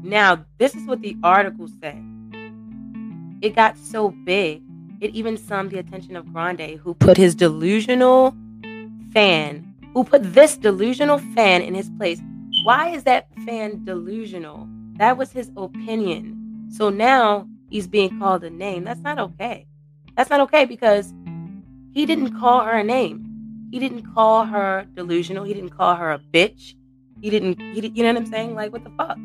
Now, 0.01 0.45
this 0.57 0.75
is 0.75 0.85
what 0.85 1.01
the 1.01 1.17
article 1.23 1.67
said. 1.81 2.03
It 3.41 3.55
got 3.55 3.77
so 3.77 4.09
big, 4.09 4.61
it 5.01 5.13
even 5.15 5.37
summed 5.37 5.71
the 5.71 5.79
attention 5.79 6.15
of 6.15 6.31
Grande, 6.33 6.79
who 6.81 6.93
put 6.93 7.17
his 7.17 7.35
delusional 7.35 8.35
fan, 9.13 9.75
who 9.93 10.03
put 10.03 10.33
this 10.33 10.57
delusional 10.57 11.19
fan 11.35 11.61
in 11.61 11.73
his 11.73 11.89
place. 11.97 12.21
Why 12.63 12.89
is 12.89 13.03
that 13.03 13.27
fan 13.45 13.85
delusional? 13.85 14.67
That 14.99 15.17
was 15.17 15.31
his 15.31 15.49
opinion. 15.55 16.67
So 16.71 16.89
now 16.89 17.47
he's 17.69 17.87
being 17.87 18.19
called 18.19 18.43
a 18.43 18.49
name. 18.49 18.83
That's 18.83 18.99
not 18.99 19.17
okay. 19.17 19.65
That's 20.17 20.29
not 20.29 20.41
okay 20.41 20.65
because 20.65 21.13
he 21.93 22.05
didn't 22.05 22.37
call 22.37 22.65
her 22.65 22.73
a 22.73 22.83
name. 22.83 23.25
He 23.71 23.79
didn't 23.79 24.13
call 24.13 24.45
her 24.45 24.85
delusional. 24.95 25.45
He 25.45 25.53
didn't 25.53 25.69
call 25.69 25.95
her 25.95 26.11
a 26.11 26.19
bitch. 26.19 26.75
He 27.21 27.29
didn't, 27.29 27.61
he, 27.61 27.79
did. 27.79 27.97
you 27.97 28.03
know 28.03 28.09
what 28.09 28.21
I'm 28.23 28.25
saying? 28.25 28.55
Like, 28.55 28.73
what 28.73 28.83
the 28.83 28.89
fuck? 28.97 29.17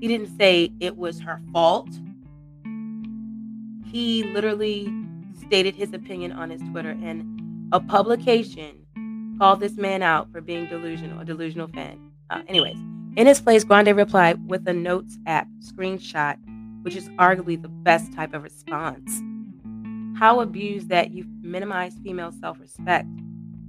He 0.00 0.08
didn't 0.08 0.36
say 0.38 0.70
it 0.80 0.98
was 0.98 1.20
her 1.20 1.40
fault. 1.50 1.88
He 3.86 4.24
literally 4.34 4.92
stated 5.46 5.74
his 5.74 5.94
opinion 5.94 6.32
on 6.32 6.50
his 6.50 6.60
Twitter, 6.70 6.90
and 6.90 7.70
a 7.72 7.80
publication 7.80 8.84
called 9.38 9.60
this 9.60 9.76
man 9.76 10.02
out 10.02 10.30
for 10.30 10.40
being 10.40 10.66
delusional, 10.66 11.20
a 11.20 11.24
delusional 11.24 11.68
fan. 11.68 12.10
Uh, 12.30 12.42
anyways, 12.48 12.76
in 13.16 13.26
his 13.26 13.40
place, 13.40 13.64
Grande 13.64 13.94
replied 13.96 14.48
with 14.48 14.66
a 14.66 14.72
Notes 14.72 15.18
app 15.26 15.46
screenshot, 15.60 16.38
which 16.82 16.96
is 16.96 17.08
arguably 17.10 17.60
the 17.60 17.68
best 17.68 18.12
type 18.12 18.32
of 18.32 18.42
response. 18.42 19.20
How 20.18 20.40
abused 20.40 20.88
that 20.88 21.10
you've 21.10 21.26
minimized 21.42 21.98
female 22.02 22.32
self 22.32 22.60
respect 22.60 23.06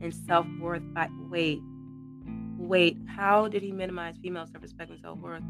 and 0.01 0.13
self 0.13 0.45
worth 0.59 0.83
by. 0.93 1.09
Wait, 1.29 1.59
wait, 2.57 2.97
how 3.07 3.47
did 3.47 3.63
he 3.63 3.71
minimize 3.71 4.15
female 4.21 4.47
self 4.47 4.61
respect 4.61 4.91
and 4.91 4.99
self 5.01 5.19
worth? 5.19 5.43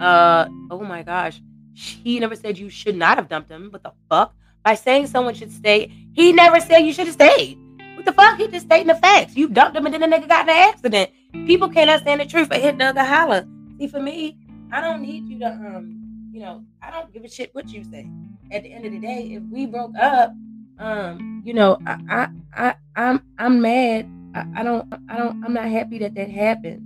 Uh, 0.00 0.46
oh 0.70 0.80
my 0.80 1.02
gosh. 1.02 1.42
He 1.74 2.20
never 2.20 2.36
said 2.36 2.58
you 2.58 2.68
should 2.68 2.96
not 2.96 3.18
have 3.18 3.28
dumped 3.28 3.50
him. 3.50 3.68
What 3.70 3.82
the 3.82 3.92
fuck? 4.08 4.34
By 4.62 4.74
saying 4.74 5.08
someone 5.08 5.34
should 5.34 5.50
stay, 5.50 5.92
he 6.12 6.32
never 6.32 6.60
said 6.60 6.80
you 6.80 6.92
should 6.92 7.06
have 7.06 7.14
stayed. 7.14 7.58
What 7.94 8.04
the 8.04 8.12
fuck? 8.12 8.38
He 8.38 8.48
just 8.48 8.66
stating 8.66 8.86
the 8.86 8.94
facts. 8.94 9.36
You 9.36 9.48
dumped 9.48 9.76
him 9.76 9.86
and 9.86 9.94
then 9.94 10.02
the 10.02 10.06
nigga 10.06 10.28
got 10.28 10.48
in 10.48 10.54
an 10.54 10.68
accident. 10.68 11.10
People 11.46 11.68
cannot 11.68 12.00
stand 12.00 12.20
the 12.20 12.26
truth 12.26 12.48
but 12.48 12.60
hit 12.60 12.78
the 12.78 12.86
other 12.86 13.04
holler. 13.04 13.46
See, 13.78 13.88
for 13.88 14.00
me, 14.00 14.36
I 14.70 14.80
don't 14.80 15.02
need 15.02 15.24
you 15.24 15.38
to 15.40 15.46
um, 15.46 16.02
you 16.32 16.40
know, 16.40 16.64
I 16.80 16.90
don't 16.90 17.12
give 17.12 17.24
a 17.24 17.28
shit 17.28 17.54
what 17.54 17.68
you 17.68 17.84
say. 17.84 18.08
At 18.50 18.62
the 18.62 18.72
end 18.72 18.86
of 18.86 18.92
the 18.92 18.98
day, 18.98 19.32
if 19.34 19.42
we 19.50 19.66
broke 19.66 19.94
up, 20.00 20.34
um, 20.78 21.42
you 21.44 21.54
know, 21.54 21.78
I 21.86 21.98
I, 22.08 22.28
I 22.54 22.74
I'm 22.96 23.22
I'm 23.38 23.60
mad. 23.60 24.08
I, 24.34 24.46
I 24.56 24.62
don't 24.62 24.92
I 25.08 25.16
don't 25.18 25.44
I'm 25.44 25.52
not 25.52 25.66
happy 25.66 25.98
that 25.98 26.14
that 26.14 26.30
happened. 26.30 26.82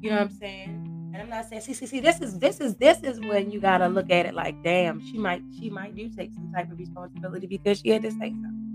You 0.00 0.10
know 0.10 0.16
what 0.16 0.30
I'm 0.30 0.30
saying? 0.30 1.10
And 1.14 1.22
I'm 1.22 1.30
not 1.30 1.48
saying, 1.48 1.62
see, 1.62 1.72
see, 1.72 1.86
see, 1.86 2.00
this 2.00 2.20
is 2.20 2.38
this 2.38 2.60
is 2.60 2.74
this 2.76 3.02
is 3.02 3.20
when 3.20 3.50
you 3.50 3.60
gotta 3.60 3.88
look 3.88 4.10
at 4.10 4.26
it 4.26 4.34
like, 4.34 4.62
damn, 4.62 5.00
she 5.00 5.18
might 5.18 5.42
she 5.58 5.70
might 5.70 5.96
do 5.96 6.08
take 6.08 6.32
some 6.34 6.52
type 6.52 6.70
of 6.70 6.78
responsibility 6.78 7.46
because 7.46 7.80
she 7.80 7.88
had 7.88 8.02
to 8.02 8.10
say 8.10 8.30
something. 8.30 8.65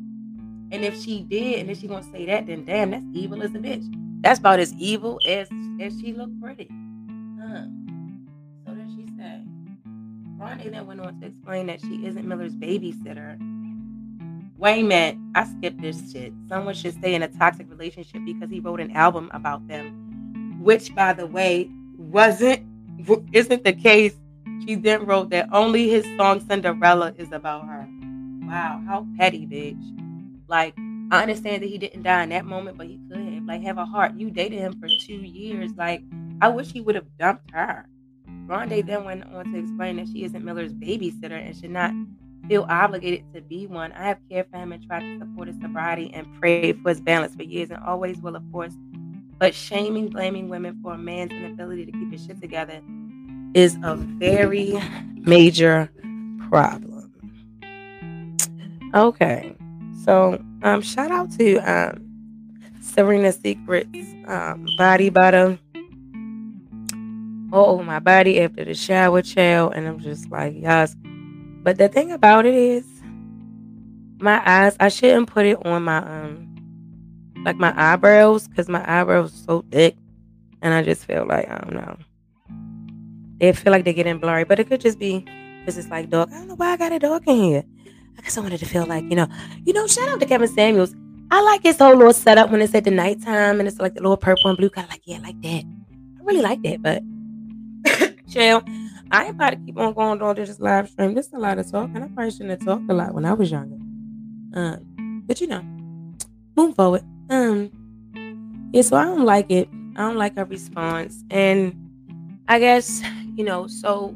And 0.71 0.85
if 0.85 1.01
she 1.01 1.21
did, 1.21 1.59
and 1.59 1.69
if 1.69 1.79
she 1.79 1.87
gonna 1.87 2.03
say 2.03 2.25
that, 2.25 2.47
then 2.47 2.63
damn, 2.65 2.91
that's 2.91 3.05
evil 3.13 3.43
as 3.43 3.53
a 3.53 3.59
bitch. 3.59 3.85
That's 4.21 4.39
about 4.39 4.59
as 4.59 4.73
evil 4.75 5.19
as 5.27 5.49
as 5.81 5.99
she 5.99 6.13
looked 6.13 6.39
pretty. 6.41 6.69
Huh. 7.39 7.65
So 8.65 8.73
then 8.73 8.87
she 8.95 9.11
said, 9.17 9.45
Ronnie 10.37 10.69
then 10.69 10.87
went 10.87 11.01
on 11.01 11.19
to 11.19 11.27
explain 11.27 11.67
that 11.67 11.81
she 11.81 12.05
isn't 12.05 12.25
Miller's 12.25 12.55
babysitter. 12.55 13.37
Wait 14.57 14.81
a 14.81 14.83
minute, 14.83 15.17
I 15.35 15.45
skipped 15.45 15.81
this 15.81 16.11
shit. 16.11 16.31
Someone 16.47 16.75
should 16.75 16.93
stay 16.93 17.15
in 17.15 17.23
a 17.23 17.27
toxic 17.27 17.69
relationship 17.69 18.21
because 18.23 18.49
he 18.49 18.59
wrote 18.59 18.79
an 18.79 18.91
album 18.91 19.29
about 19.33 19.67
them. 19.67 20.59
Which, 20.61 20.93
by 20.93 21.13
the 21.13 21.25
way, 21.25 21.69
wasn't 21.97 22.65
isn't 23.33 23.63
the 23.63 23.73
case. 23.73 24.15
She 24.65 24.75
then 24.75 25.05
wrote 25.05 25.31
that 25.31 25.49
only 25.51 25.89
his 25.89 26.05
song 26.15 26.45
Cinderella 26.47 27.13
is 27.17 27.31
about 27.31 27.65
her. 27.65 27.87
Wow, 28.43 28.83
how 28.85 29.07
petty, 29.17 29.47
bitch. 29.47 30.00
Like, 30.51 30.75
I 31.11 31.21
understand 31.21 31.63
that 31.63 31.69
he 31.69 31.77
didn't 31.77 32.03
die 32.03 32.23
in 32.23 32.29
that 32.29 32.43
moment, 32.43 32.77
but 32.77 32.85
he 32.85 32.99
could 33.09 33.19
have. 33.19 33.45
Like, 33.45 33.61
have 33.63 33.77
a 33.77 33.85
heart. 33.85 34.15
You 34.17 34.29
dated 34.29 34.59
him 34.59 34.77
for 34.81 34.89
two 34.99 35.13
years. 35.13 35.71
Like, 35.77 36.03
I 36.41 36.49
wish 36.49 36.73
he 36.73 36.81
would 36.81 36.95
have 36.95 37.07
dumped 37.17 37.51
her. 37.51 37.87
Grande 38.47 38.85
then 38.85 39.05
went 39.05 39.23
on 39.33 39.45
to 39.53 39.57
explain 39.57 39.95
that 39.95 40.07
she 40.09 40.25
isn't 40.25 40.43
Miller's 40.43 40.73
babysitter 40.73 41.31
and 41.31 41.55
should 41.55 41.71
not 41.71 41.93
feel 42.49 42.65
obligated 42.67 43.23
to 43.33 43.41
be 43.41 43.65
one. 43.65 43.93
I 43.93 44.03
have 44.07 44.17
cared 44.29 44.47
for 44.51 44.57
him 44.57 44.73
and 44.73 44.85
tried 44.85 44.99
to 44.99 45.19
support 45.19 45.47
his 45.47 45.55
sobriety 45.61 46.11
and 46.13 46.27
pray 46.37 46.73
for 46.73 46.89
his 46.89 46.99
balance 46.99 47.33
for 47.33 47.43
years 47.43 47.71
and 47.71 47.81
always 47.85 48.19
will, 48.19 48.35
of 48.35 48.43
course, 48.51 48.73
but 49.37 49.55
shaming, 49.55 50.09
blaming 50.09 50.49
women 50.49 50.77
for 50.83 50.95
a 50.95 50.97
man's 50.97 51.31
inability 51.31 51.85
to 51.85 51.93
keep 51.93 52.11
his 52.11 52.25
shit 52.25 52.41
together 52.41 52.81
is 53.53 53.77
a 53.83 53.95
very 53.95 54.77
major 55.15 55.89
problem. 56.49 57.13
Okay. 58.93 59.55
So 60.03 60.43
um 60.63 60.81
shout 60.81 61.11
out 61.11 61.31
to 61.37 61.57
um 61.57 62.07
Serena 62.81 63.31
Secrets 63.31 63.87
um 64.27 64.67
body 64.77 65.09
butter. 65.09 65.59
Oh 67.53 67.83
my 67.83 67.99
body 67.99 68.39
after 68.41 68.63
the 68.65 68.73
shower 68.73 69.21
chill 69.21 69.69
and 69.69 69.87
I'm 69.87 69.99
just 69.99 70.31
like 70.31 70.53
yes. 70.57 70.95
But 71.63 71.77
the 71.77 71.87
thing 71.87 72.11
about 72.11 72.45
it 72.45 72.55
is 72.55 72.85
my 74.19 74.41
eyes 74.45 74.75
I 74.79 74.89
shouldn't 74.89 75.27
put 75.27 75.45
it 75.45 75.63
on 75.65 75.83
my 75.83 75.97
um 75.97 76.47
like 77.45 77.57
my 77.57 77.73
eyebrows 77.75 78.47
because 78.47 78.69
my 78.69 78.83
eyebrows 78.87 79.33
are 79.33 79.43
so 79.45 79.65
thick 79.71 79.95
and 80.61 80.73
I 80.73 80.83
just 80.83 81.05
feel 81.05 81.25
like 81.27 81.49
I 81.49 81.57
don't 81.59 81.73
know. 81.73 81.97
They 83.39 83.53
feel 83.53 83.71
like 83.71 83.83
they're 83.83 83.93
getting 83.93 84.19
blurry, 84.19 84.45
but 84.45 84.59
it 84.59 84.67
could 84.67 84.81
just 84.81 84.99
be 84.99 85.25
Because 85.59 85.77
it's 85.77 85.89
like, 85.89 86.09
dog, 86.09 86.29
I 86.31 86.37
don't 86.37 86.47
know 86.47 86.55
why 86.55 86.73
I 86.73 86.77
got 86.77 86.91
a 86.91 86.99
dog 86.99 87.23
in 87.27 87.35
here. 87.37 87.63
I 88.17 88.21
guess 88.21 88.37
I 88.37 88.41
wanted 88.41 88.59
to 88.59 88.65
feel 88.65 88.85
like, 88.85 89.03
you 89.03 89.15
know, 89.15 89.27
you 89.65 89.73
know, 89.73 89.87
shout 89.87 90.09
out 90.09 90.19
to 90.19 90.25
Kevin 90.25 90.47
Samuels. 90.47 90.95
I 91.31 91.41
like 91.41 91.63
his 91.63 91.77
whole 91.77 91.95
little 91.95 92.13
setup 92.13 92.51
when 92.51 92.61
it's 92.61 92.75
at 92.75 92.83
the 92.83 92.91
nighttime 92.91 93.59
and 93.59 93.67
it's 93.67 93.79
like 93.79 93.93
the 93.93 94.01
little 94.01 94.17
purple 94.17 94.49
and 94.49 94.57
blue 94.57 94.69
kind 94.69 94.85
of 94.85 94.91
like, 94.91 95.01
yeah, 95.05 95.19
like 95.19 95.41
that. 95.41 95.63
I 95.63 96.23
really 96.23 96.41
like 96.41 96.61
that, 96.63 96.81
but 96.81 98.15
chill. 98.29 98.63
I 99.11 99.25
ain't 99.25 99.35
about 99.35 99.49
to 99.51 99.55
keep 99.57 99.77
on 99.77 99.93
going 99.93 100.21
on 100.21 100.35
this 100.35 100.59
live 100.59 100.89
stream. 100.89 101.13
This 101.13 101.27
is 101.27 101.33
a 101.33 101.37
lot 101.37 101.59
of 101.59 101.69
talk, 101.69 101.89
and 101.93 102.03
I 102.03 102.07
probably 102.07 102.31
shouldn't 102.31 102.51
have 102.51 102.65
talked 102.65 102.89
a 102.89 102.93
lot 102.93 103.13
when 103.13 103.25
I 103.25 103.33
was 103.33 103.51
younger. 103.51 103.75
Um, 104.53 105.23
but 105.25 105.41
you 105.41 105.47
know, 105.47 105.61
move 106.55 106.75
forward. 106.75 107.03
Um, 107.29 107.71
yeah, 108.73 108.83
so 108.83 108.95
I 108.95 109.03
don't 109.03 109.25
like 109.25 109.51
it. 109.51 109.67
I 109.97 110.01
don't 110.01 110.15
like 110.15 110.35
her 110.37 110.45
response. 110.45 111.23
And 111.29 111.75
I 112.47 112.59
guess, 112.59 113.01
you 113.35 113.43
know, 113.43 113.67
so 113.67 114.15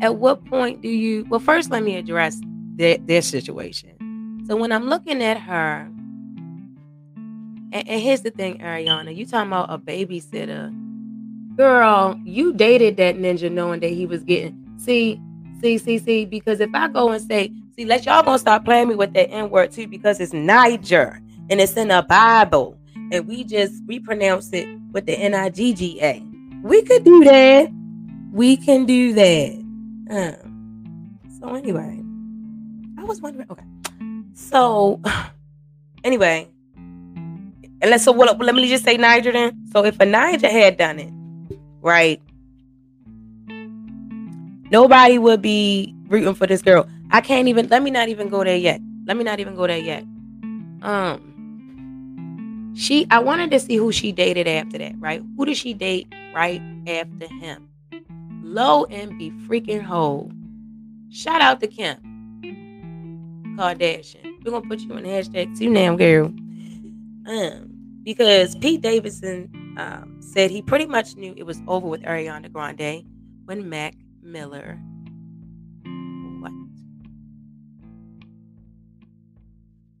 at 0.00 0.16
what 0.16 0.44
point 0.46 0.80
do 0.80 0.88
you 0.88 1.24
well 1.28 1.38
first 1.38 1.70
let 1.70 1.82
me 1.82 1.96
address 1.96 2.40
their, 2.76 2.98
their 2.98 3.22
situation. 3.22 4.44
So 4.46 4.56
when 4.56 4.72
I'm 4.72 4.88
looking 4.88 5.22
at 5.22 5.38
her, 5.38 5.88
and, 7.72 7.88
and 7.88 8.00
here's 8.00 8.22
the 8.22 8.30
thing, 8.30 8.58
Ariana, 8.58 9.14
you 9.14 9.26
talking 9.26 9.48
about 9.48 9.72
a 9.72 9.78
babysitter. 9.78 10.76
Girl, 11.56 12.18
you 12.24 12.52
dated 12.52 12.96
that 12.96 13.16
ninja 13.16 13.50
knowing 13.50 13.80
that 13.80 13.90
he 13.90 14.06
was 14.06 14.24
getting 14.24 14.62
see, 14.82 15.20
see, 15.60 15.78
see, 15.78 15.98
see, 15.98 16.24
because 16.24 16.60
if 16.60 16.70
I 16.74 16.88
go 16.88 17.10
and 17.10 17.22
say, 17.22 17.52
see, 17.76 17.84
let 17.84 18.04
y'all 18.04 18.22
gonna 18.22 18.38
stop 18.38 18.64
playing 18.64 18.88
me 18.88 18.94
with 18.94 19.12
that 19.14 19.30
N-word 19.30 19.72
too, 19.72 19.86
because 19.86 20.20
it's 20.20 20.32
Niger 20.32 21.20
and 21.50 21.60
it's 21.60 21.76
in 21.76 21.88
the 21.88 22.04
Bible. 22.08 22.78
And 23.10 23.26
we 23.26 23.44
just 23.44 23.82
we 23.86 23.98
pronounce 23.98 24.52
it 24.52 24.66
with 24.92 25.06
the 25.06 25.14
N-I-G-G-A. 25.14 26.22
We 26.62 26.82
could 26.82 27.04
do 27.04 27.24
that. 27.24 27.70
We 28.32 28.56
can 28.56 28.86
do 28.86 29.12
that. 29.12 29.52
Um, 30.10 31.18
so 31.40 31.54
anyway, 31.54 32.01
I 33.02 33.04
was 33.04 33.20
wondering. 33.20 33.46
Okay, 33.50 33.64
so 34.32 35.00
anyway, 36.04 36.48
and 36.76 37.82
let's 37.82 38.04
so 38.04 38.12
what? 38.12 38.38
Let 38.38 38.54
me 38.54 38.68
just 38.68 38.84
say 38.84 38.96
Niger 38.96 39.32
then. 39.32 39.66
So 39.72 39.84
if 39.84 39.98
a 39.98 40.06
Niger 40.06 40.48
had 40.48 40.76
done 40.76 41.00
it, 41.00 41.12
right? 41.80 42.22
Nobody 44.70 45.18
would 45.18 45.42
be 45.42 45.94
rooting 46.06 46.34
for 46.34 46.46
this 46.46 46.62
girl. 46.62 46.88
I 47.10 47.20
can't 47.20 47.48
even. 47.48 47.66
Let 47.68 47.82
me 47.82 47.90
not 47.90 48.08
even 48.08 48.28
go 48.28 48.44
there 48.44 48.56
yet. 48.56 48.80
Let 49.06 49.16
me 49.16 49.24
not 49.24 49.40
even 49.40 49.56
go 49.56 49.66
there 49.66 49.78
yet. 49.78 50.04
Um, 50.82 52.72
she. 52.76 53.08
I 53.10 53.18
wanted 53.18 53.50
to 53.50 53.58
see 53.58 53.76
who 53.76 53.90
she 53.90 54.12
dated 54.12 54.46
after 54.46 54.78
that. 54.78 54.94
Right? 54.98 55.22
Who 55.36 55.44
did 55.44 55.56
she 55.56 55.74
date 55.74 56.06
right 56.32 56.62
after 56.86 57.26
him? 57.26 57.68
Low 58.44 58.84
and 58.84 59.18
be 59.18 59.30
freaking 59.48 59.82
whole. 59.82 60.30
Shout 61.10 61.42
out 61.42 61.58
to 61.60 61.66
Kim 61.66 62.12
Kardashian. 63.56 64.44
We're 64.44 64.50
gonna 64.50 64.68
put 64.68 64.80
you 64.80 64.92
in 64.96 65.04
hashtag 65.04 65.58
too 65.58 65.70
now, 65.70 65.94
girl. 65.96 66.26
Um, 67.26 68.00
because 68.02 68.56
Pete 68.56 68.80
Davidson 68.80 69.74
um, 69.78 70.18
said 70.20 70.50
he 70.50 70.62
pretty 70.62 70.86
much 70.86 71.16
knew 71.16 71.34
it 71.36 71.44
was 71.44 71.60
over 71.68 71.86
with 71.86 72.02
Ariana 72.02 72.50
Grande 72.52 73.04
when 73.44 73.68
Mac 73.68 73.94
Miller. 74.22 74.78
What? 76.40 76.52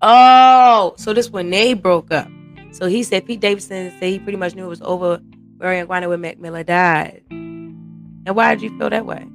Oh, 0.02 0.94
so 0.96 1.12
this 1.12 1.30
when 1.30 1.50
they 1.50 1.74
broke 1.74 2.12
up. 2.12 2.28
So 2.72 2.86
he 2.86 3.02
said 3.02 3.26
Pete 3.26 3.40
Davidson 3.40 3.90
said 3.98 4.02
he 4.02 4.18
pretty 4.18 4.38
much 4.38 4.54
knew 4.54 4.64
it 4.64 4.68
was 4.68 4.82
over 4.82 5.20
Ariana 5.58 5.86
Grande 5.86 6.08
when 6.08 6.20
Mac 6.20 6.38
Miller 6.38 6.64
died. 6.64 7.22
And 7.30 8.36
why 8.36 8.54
did 8.54 8.62
you 8.62 8.78
feel 8.78 8.90
that 8.90 9.06
way? 9.06 9.26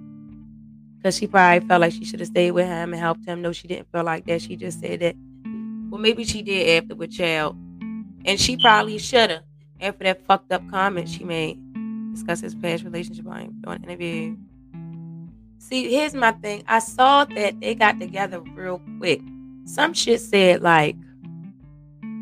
Because 0.98 1.18
she 1.18 1.28
probably 1.28 1.68
felt 1.68 1.82
like 1.82 1.94
she 1.94 2.06
should 2.06 2.20
have 2.20 2.28
stayed 2.28 2.52
with 2.52 2.68
him 2.68 2.94
and 2.94 3.00
helped 3.00 3.26
him. 3.26 3.42
No, 3.42 3.52
she 3.52 3.68
didn't 3.68 3.92
feel 3.92 4.04
like 4.04 4.26
that. 4.26 4.42
She 4.42 4.56
just 4.56 4.80
said 4.80 5.00
that. 5.02 5.16
Well, 5.90 6.02
maybe 6.02 6.24
she 6.24 6.42
did 6.42 6.84
after 6.84 6.96
with 6.96 7.12
Child. 7.12 7.56
And 8.26 8.40
she 8.40 8.58
probably 8.58 8.98
should 8.98 9.30
have 9.30 9.44
after 9.80 10.04
that 10.06 10.26
fucked 10.26 10.52
up 10.52 10.68
comment 10.70 11.08
she 11.08 11.24
made. 11.24 11.60
Discuss 12.14 12.42
his 12.42 12.56
past 12.56 12.84
relationship 12.84 13.28
on 13.28 13.54
an 13.66 13.84
interview. 13.84 14.36
See, 15.60 15.90
here's 15.90 16.14
my 16.14 16.32
thing. 16.32 16.64
I 16.68 16.80
saw 16.80 17.26
that 17.26 17.60
they 17.60 17.76
got 17.76 18.00
together 18.00 18.40
real 18.40 18.82
quick. 19.00 19.22
Some 19.66 19.94
shit 19.94 20.22
said 20.22 20.62
like 20.62 20.96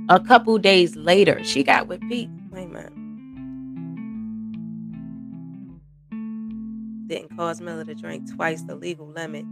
a 0.09 0.19
couple 0.19 0.57
days 0.57 0.95
later, 0.95 1.43
she 1.43 1.63
got 1.63 1.87
with 1.87 2.01
Pete. 2.01 2.29
Wait 2.51 2.65
a 2.65 2.67
minute. 2.67 3.04
Didn't 7.07 7.35
cause 7.35 7.61
Miller 7.61 7.85
to 7.85 7.95
drink 7.95 8.33
twice 8.33 8.61
the 8.63 8.75
legal 8.75 9.07
limit, 9.07 9.45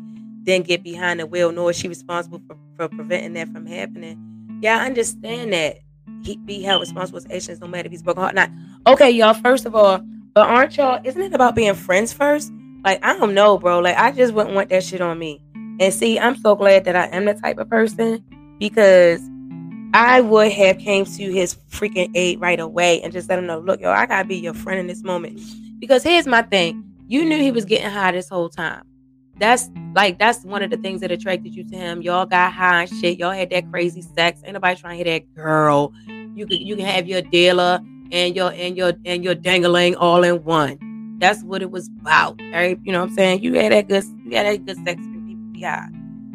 didn't 0.43 0.67
get 0.67 0.83
behind 0.83 1.19
the 1.19 1.25
wheel, 1.25 1.51
nor 1.51 1.71
is 1.71 1.77
she 1.77 1.87
responsible 1.87 2.41
for, 2.47 2.57
for 2.77 2.89
preventing 2.89 3.33
that 3.33 3.49
from 3.49 3.65
happening. 3.65 4.59
Yeah, 4.61 4.79
I 4.79 4.85
understand 4.85 5.53
that 5.53 5.79
he 6.23 6.37
be 6.37 6.61
held 6.61 6.81
responsible 6.81 7.19
for 7.19 7.27
his 7.27 7.43
actions 7.43 7.59
no 7.59 7.67
matter 7.67 7.87
if 7.87 7.91
he's 7.91 8.03
broken 8.03 8.23
heart 8.23 8.35
not. 8.35 8.49
Okay, 8.87 9.11
y'all, 9.11 9.33
first 9.33 9.65
of 9.65 9.75
all, 9.75 10.01
but 10.33 10.47
aren't 10.47 10.77
y'all, 10.77 10.99
isn't 11.03 11.21
it 11.21 11.33
about 11.33 11.55
being 11.55 11.73
friends 11.75 12.11
first? 12.11 12.51
Like, 12.83 13.03
I 13.03 13.17
don't 13.17 13.33
know, 13.33 13.57
bro. 13.57 13.79
Like, 13.79 13.97
I 13.97 14.11
just 14.11 14.33
wouldn't 14.33 14.55
want 14.55 14.69
that 14.69 14.83
shit 14.83 15.01
on 15.01 15.17
me. 15.19 15.41
And 15.79 15.93
see, 15.93 16.19
I'm 16.19 16.35
so 16.37 16.55
glad 16.55 16.85
that 16.85 16.95
I 16.95 17.07
am 17.07 17.25
the 17.25 17.33
type 17.33 17.57
of 17.57 17.69
person 17.69 18.23
because 18.59 19.21
I 19.93 20.21
would 20.21 20.51
have 20.51 20.79
came 20.79 21.05
to 21.05 21.31
his 21.31 21.55
freaking 21.69 22.11
aid 22.15 22.41
right 22.41 22.59
away 22.59 23.01
and 23.01 23.13
just 23.13 23.29
let 23.29 23.39
him 23.39 23.45
know, 23.45 23.59
look, 23.59 23.79
yo, 23.79 23.91
I 23.91 24.05
gotta 24.05 24.27
be 24.27 24.37
your 24.37 24.53
friend 24.53 24.79
in 24.79 24.87
this 24.87 25.03
moment. 25.03 25.39
Because 25.79 26.03
here's 26.03 26.27
my 26.27 26.41
thing. 26.41 26.83
You 27.07 27.25
knew 27.25 27.37
he 27.37 27.51
was 27.51 27.65
getting 27.65 27.89
high 27.89 28.11
this 28.11 28.29
whole 28.29 28.49
time. 28.49 28.83
That's 29.37 29.69
like 29.95 30.19
that's 30.19 30.43
one 30.43 30.61
of 30.61 30.69
the 30.69 30.77
things 30.77 31.01
that 31.01 31.11
attracted 31.11 31.55
you 31.55 31.67
to 31.69 31.75
him. 31.75 32.01
Y'all 32.01 32.25
got 32.25 32.53
high 32.53 32.83
and 32.83 32.89
shit. 32.89 33.17
Y'all 33.17 33.31
had 33.31 33.49
that 33.49 33.69
crazy 33.71 34.01
sex. 34.01 34.41
Ain't 34.43 34.53
nobody 34.53 34.79
trying 34.79 34.99
to 34.99 35.03
hear 35.03 35.19
that 35.19 35.33
girl. 35.33 35.91
You 36.35 36.45
can 36.45 36.57
you 36.57 36.75
can 36.75 36.85
have 36.85 37.07
your 37.07 37.21
dealer 37.21 37.79
and 38.11 38.35
your 38.35 38.51
and 38.51 38.77
your 38.77 38.93
and 39.05 39.23
your 39.23 39.35
dangling 39.35 39.95
all 39.95 40.23
in 40.23 40.43
one. 40.43 41.17
That's 41.19 41.43
what 41.43 41.61
it 41.61 41.71
was 41.71 41.89
about. 41.99 42.39
Right? 42.51 42.79
You 42.83 42.91
know 42.91 43.01
what 43.01 43.09
I'm 43.09 43.15
saying? 43.15 43.43
You 43.43 43.53
had 43.55 43.71
that 43.71 43.87
good 43.87 44.03
you 44.25 44.37
had 44.37 44.45
that 44.45 44.65
good 44.65 44.77
sex 44.85 45.01
when 45.01 45.27
people 45.27 45.67
high. 45.67 45.87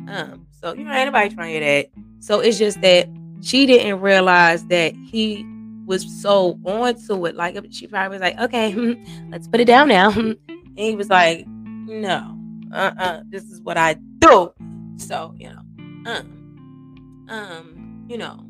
Um, 0.09 0.47
so 0.61 0.75
you 0.75 0.85
know 0.85 0.93
ain't 0.93 1.07
nobody 1.07 1.35
trying 1.35 1.55
to 1.55 1.61
hear 1.61 1.83
that. 1.83 1.91
So 2.19 2.41
it's 2.41 2.59
just 2.59 2.81
that 2.83 3.09
she 3.41 3.67
didn't 3.67 4.01
realize 4.01 4.65
that 4.67 4.95
he 4.97 5.47
was 5.87 6.05
so 6.21 6.59
on 6.65 6.95
to 7.07 7.27
it. 7.27 7.37
Like 7.37 7.57
she 7.71 7.87
probably 7.87 8.19
was 8.19 8.21
like, 8.21 8.39
okay, 8.39 8.75
let's 9.31 9.47
put 9.47 9.61
it 9.61 9.67
down 9.67 9.89
now. 9.89 10.13
And 10.79 10.87
he 10.87 10.95
was 10.95 11.11
like, 11.11 11.45
no, 11.49 12.39
uh-uh, 12.73 13.23
this 13.29 13.43
is 13.45 13.61
what 13.61 13.77
I 13.77 13.95
do. 13.95 14.53
So, 14.97 15.35
you 15.37 15.51
know, 15.51 15.61
um, 16.07 17.27
um, 17.29 18.07
you 18.09 18.17
know, 18.17 18.47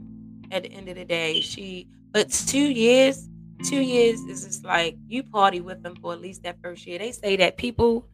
at 0.50 0.64
the 0.64 0.72
end 0.72 0.90
of 0.90 0.96
the 0.96 1.06
day, 1.06 1.40
she, 1.40 1.88
but 2.12 2.30
two 2.30 2.58
years, 2.58 3.30
two 3.64 3.80
years 3.80 4.20
is 4.20 4.44
just 4.44 4.62
like 4.62 4.98
you 5.08 5.22
party 5.22 5.62
with 5.62 5.82
them 5.82 5.96
for 5.96 6.12
at 6.12 6.20
least 6.20 6.42
that 6.42 6.58
first 6.62 6.86
year. 6.86 6.98
They 6.98 7.12
say 7.12 7.36
that 7.36 7.56
people, 7.56 8.06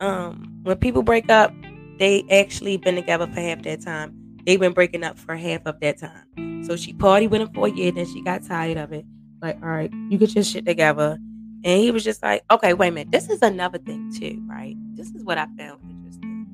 um, 0.00 0.60
when 0.62 0.78
people 0.78 1.02
break 1.02 1.28
up, 1.30 1.52
they 1.98 2.24
actually 2.30 2.78
been 2.78 2.94
together 2.94 3.26
for 3.26 3.40
half 3.40 3.60
that 3.64 3.82
time. 3.82 4.38
They've 4.46 4.58
been 4.58 4.72
breaking 4.72 5.04
up 5.04 5.18
for 5.18 5.36
half 5.36 5.66
of 5.66 5.80
that 5.80 5.98
time. 5.98 6.64
So 6.64 6.76
she 6.76 6.94
party 6.94 7.26
with 7.26 7.42
him 7.42 7.52
for 7.52 7.66
a 7.66 7.70
year, 7.70 7.92
then 7.92 8.06
she 8.06 8.22
got 8.22 8.42
tired 8.42 8.78
of 8.78 8.94
it. 8.94 9.04
Like, 9.42 9.56
all 9.62 9.68
right, 9.68 9.92
you 10.08 10.16
get 10.16 10.34
your 10.34 10.44
shit 10.44 10.64
together 10.64 11.18
and 11.64 11.80
he 11.80 11.90
was 11.90 12.04
just 12.04 12.22
like, 12.22 12.44
okay, 12.50 12.74
wait 12.74 12.88
a 12.88 12.92
minute. 12.92 13.10
This 13.10 13.28
is 13.28 13.42
another 13.42 13.78
thing, 13.78 14.12
too, 14.12 14.40
right? 14.46 14.76
This 14.94 15.10
is 15.10 15.24
what 15.24 15.38
I 15.38 15.46
found 15.58 15.80
interesting. 15.90 16.46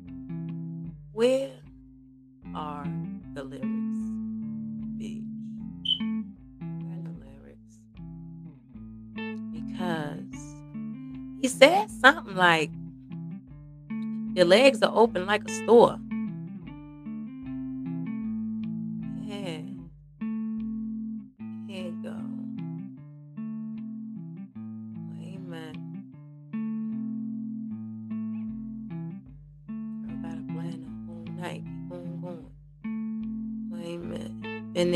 Where 1.12 1.50
are 2.54 2.86
the 3.34 3.44
lyrics? 3.44 3.66
Where 4.98 5.20
are 6.90 7.02
the 7.02 7.12
lyrics? 7.24 7.78
Because 9.52 10.54
he 11.40 11.48
said 11.48 11.90
something 11.90 12.36
like, 12.36 12.70
your 14.34 14.46
legs 14.46 14.82
are 14.82 14.92
open 14.94 15.26
like 15.26 15.48
a 15.48 15.52
store. 15.64 15.98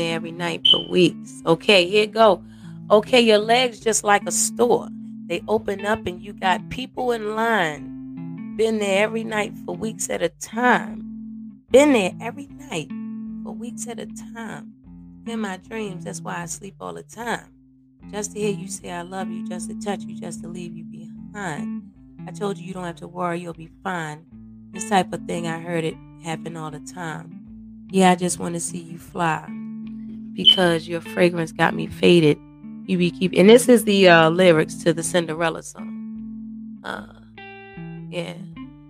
There 0.01 0.15
every 0.15 0.31
night 0.31 0.65
for 0.71 0.89
weeks. 0.89 1.43
Okay, 1.45 1.87
here 1.87 2.07
go. 2.07 2.43
Okay, 2.89 3.21
your 3.21 3.37
legs 3.37 3.79
just 3.79 4.03
like 4.03 4.23
a 4.25 4.31
store. 4.31 4.89
They 5.27 5.43
open 5.47 5.85
up 5.85 6.07
and 6.07 6.21
you 6.21 6.33
got 6.33 6.69
people 6.69 7.11
in 7.11 7.35
line. 7.35 8.55
Been 8.57 8.79
there 8.79 9.03
every 9.03 9.23
night 9.23 9.53
for 9.63 9.75
weeks 9.75 10.09
at 10.09 10.23
a 10.23 10.29
time. 10.29 11.61
Been 11.69 11.93
there 11.93 12.13
every 12.19 12.47
night 12.47 12.89
for 13.43 13.53
weeks 13.53 13.87
at 13.87 13.99
a 13.99 14.07
time. 14.33 14.73
In 15.27 15.39
my 15.39 15.57
dreams, 15.57 16.03
that's 16.03 16.19
why 16.19 16.41
I 16.41 16.45
sleep 16.47 16.75
all 16.81 16.93
the 16.93 17.03
time. 17.03 17.47
Just 18.11 18.33
to 18.33 18.39
hear 18.39 18.51
you 18.51 18.67
say 18.67 18.91
I 18.91 19.03
love 19.03 19.29
you, 19.29 19.47
just 19.47 19.69
to 19.69 19.79
touch 19.79 20.01
you, 20.01 20.19
just 20.19 20.41
to 20.41 20.47
leave 20.47 20.75
you 20.75 20.83
behind. 20.83 21.83
I 22.27 22.31
told 22.31 22.57
you 22.57 22.65
you 22.65 22.73
don't 22.73 22.85
have 22.85 22.95
to 22.97 23.07
worry, 23.07 23.39
you'll 23.39 23.53
be 23.53 23.69
fine. 23.83 24.25
This 24.71 24.89
type 24.89 25.13
of 25.13 25.25
thing, 25.25 25.47
I 25.47 25.59
heard 25.59 25.83
it 25.83 25.95
happen 26.23 26.57
all 26.57 26.71
the 26.71 26.79
time. 26.79 27.85
Yeah, 27.91 28.11
I 28.11 28.15
just 28.15 28.39
want 28.39 28.55
to 28.55 28.59
see 28.59 28.79
you 28.79 28.97
fly 28.97 29.47
because 30.33 30.87
your 30.87 31.01
fragrance 31.01 31.51
got 31.51 31.73
me 31.73 31.87
faded. 31.87 32.37
You 32.85 32.97
be 32.97 33.11
keep, 33.11 33.33
and 33.35 33.49
this 33.49 33.69
is 33.69 33.83
the 33.83 34.09
uh, 34.09 34.29
lyrics 34.29 34.75
to 34.83 34.93
the 34.93 35.03
Cinderella 35.03 35.63
song. 35.63 36.79
Uh, 36.83 37.05
yeah, 38.09 38.33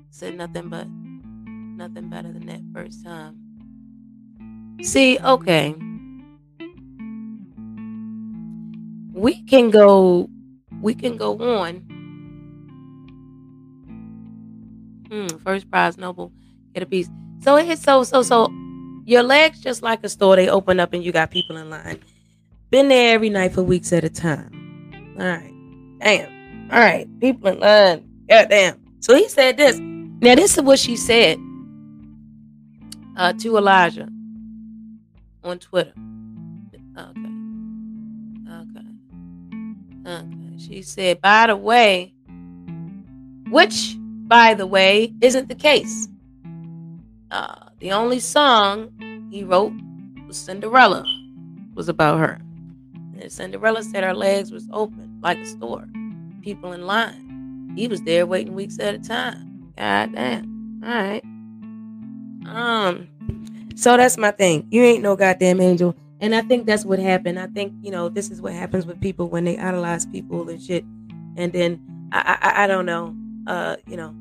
said 0.10 0.38
nothing 0.38 0.70
but 0.70 0.88
nothing 0.90 2.10
better 2.10 2.32
than 2.32 2.46
that 2.48 2.62
first 2.74 3.04
time. 3.04 3.38
See, 4.82 5.20
okay. 5.20 5.76
We 9.14 9.44
can 9.44 9.70
go 9.70 10.30
we 10.82 10.96
can 10.96 11.18
go 11.18 11.38
on. 11.38 11.84
Hmm, 15.12 15.38
first 15.44 15.70
prize 15.70 15.98
noble, 15.98 16.32
get 16.74 16.82
a 16.82 16.86
piece. 16.86 17.10
So 17.42 17.58
it's 17.58 17.84
so 17.84 18.04
so 18.04 18.24
so 18.24 18.52
your 19.06 19.24
legs 19.24 19.60
just 19.60 19.82
like 19.82 20.04
a 20.04 20.10
store, 20.10 20.36
they 20.36 20.50
open 20.50 20.80
up 20.80 20.94
and 20.94 21.04
you 21.04 21.12
got 21.12 21.32
people 21.32 21.58
in 21.58 21.70
line. 21.70 22.00
Been 22.70 22.88
there 22.88 23.16
every 23.16 23.30
night 23.30 23.54
for 23.54 23.64
weeks 23.64 23.92
at 23.92 24.04
a 24.04 24.10
time. 24.10 25.16
All 25.20 25.26
right. 25.26 25.54
Damn. 26.00 26.72
All 26.72 26.80
right. 26.80 27.08
People 27.20 27.50
in 27.50 27.60
line. 27.60 28.10
God 28.30 28.50
damn. 28.50 28.80
So 29.00 29.16
he 29.16 29.28
said 29.28 29.58
this. 29.58 29.78
Now, 29.80 30.36
this 30.36 30.58
is 30.58 30.64
what 30.64 30.80
she 30.80 30.96
said 30.96 31.40
uh, 33.18 33.34
to 33.34 33.58
Elijah 33.58 34.08
on 35.44 35.60
Twitter. 35.60 35.94
Okay. 36.98 37.30
Okay. 38.50 38.88
Okay. 40.08 40.58
She 40.58 40.82
said, 40.84 41.20
by 41.22 41.48
the 41.48 41.58
way, 41.58 42.14
which, 43.50 43.98
by 44.00 44.54
the 44.54 44.68
way, 44.68 45.14
isn't 45.22 45.50
the 45.50 45.56
case. 45.56 46.08
Uh, 47.32 47.61
the 47.82 47.92
only 47.92 48.20
song 48.20 48.92
he 49.32 49.44
wrote 49.44 49.74
was 50.28 50.38
Cinderella, 50.38 51.04
was 51.74 51.90
about 51.90 52.20
her. 52.20 52.40
And 53.20 53.32
Cinderella 53.32 53.84
said 53.84 54.04
her 54.04 54.14
legs 54.14 54.52
was 54.52 54.68
open 54.72 55.20
like 55.22 55.40
a 55.40 55.46
store, 55.46 55.88
people 56.42 56.74
in 56.74 56.86
line. 56.86 57.74
He 57.76 57.88
was 57.88 58.02
there 58.04 58.26
waiting 58.26 58.54
weeks 58.54 58.80
at 58.80 58.96
a 58.96 59.00
time. 59.00 59.74
God 59.78 60.14
damn. 60.14 60.82
All 60.84 60.90
right. 60.90 61.24
Um, 62.48 63.08
so 63.76 63.98
that's 63.98 64.18
my 64.18 64.32
thing. 64.32 64.68
You 64.70 64.84
ain't 64.84 65.02
no 65.04 65.16
goddamn 65.16 65.60
angel. 65.60 65.96
And 66.20 66.36
I 66.36 66.42
think 66.42 66.68
that's 66.68 66.86
what 66.86 67.00
happened. 67.00 67.40
I 67.40 67.48
think, 67.48 67.74
you 67.82 67.90
know, 67.90 68.10
this 68.10 68.30
is 68.30 68.42
what 68.42 68.54
happens 68.54 68.86
with 68.86 69.02
people 69.02 69.28
when 69.28 69.44
they 69.44 69.58
idolize 69.58 70.06
people 70.06 70.48
and 70.50 70.62
shit. 70.62 70.84
And 71.36 71.52
then 71.52 71.82
I 72.12 72.38
I, 72.42 72.64
I 72.64 72.68
don't 72.68 72.86
know. 72.86 73.16
Uh, 73.48 73.78
you 73.88 73.98
know, 73.98 74.14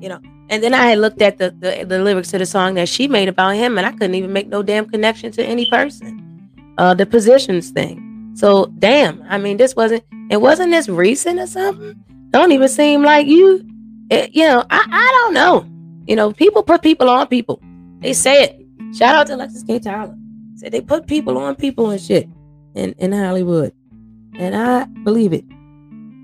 you 0.00 0.08
know. 0.08 0.20
And 0.48 0.62
then 0.62 0.74
I 0.74 0.86
had 0.86 0.98
looked 0.98 1.22
at 1.22 1.38
the, 1.38 1.50
the, 1.50 1.84
the 1.84 1.98
lyrics 1.98 2.30
to 2.32 2.38
the 2.38 2.46
song 2.46 2.74
that 2.74 2.88
she 2.88 3.08
made 3.08 3.28
about 3.28 3.54
him, 3.56 3.78
and 3.78 3.86
I 3.86 3.92
couldn't 3.92 4.14
even 4.14 4.32
make 4.32 4.48
no 4.48 4.62
damn 4.62 4.88
connection 4.88 5.32
to 5.32 5.44
any 5.44 5.68
person. 5.70 6.50
Uh, 6.78 6.94
the 6.94 7.06
positions 7.06 7.70
thing. 7.70 8.32
So 8.34 8.66
damn, 8.78 9.22
I 9.28 9.38
mean, 9.38 9.56
this 9.56 9.76
wasn't 9.76 10.04
it 10.30 10.40
wasn't 10.40 10.70
this 10.70 10.88
recent 10.88 11.38
or 11.38 11.46
something. 11.46 12.02
Don't 12.30 12.52
even 12.52 12.68
seem 12.68 13.02
like 13.02 13.26
you. 13.26 13.66
It, 14.10 14.34
you 14.34 14.46
know, 14.46 14.64
I 14.70 14.86
I 14.90 15.18
don't 15.20 15.34
know. 15.34 15.66
You 16.06 16.16
know, 16.16 16.32
people 16.32 16.62
put 16.62 16.82
people 16.82 17.08
on 17.08 17.26
people. 17.28 17.62
They 18.00 18.12
say 18.12 18.42
it. 18.44 18.96
Shout 18.96 19.14
out 19.14 19.26
to 19.28 19.34
Alexis 19.36 19.62
K. 19.62 19.78
Tyler. 19.78 20.16
Said 20.56 20.72
they 20.72 20.80
put 20.80 21.06
people 21.06 21.38
on 21.38 21.54
people 21.54 21.90
and 21.90 22.00
shit 22.00 22.28
in, 22.74 22.92
in 22.98 23.12
Hollywood. 23.12 23.72
And 24.38 24.56
I 24.56 24.84
believe 25.04 25.32
it. 25.32 25.44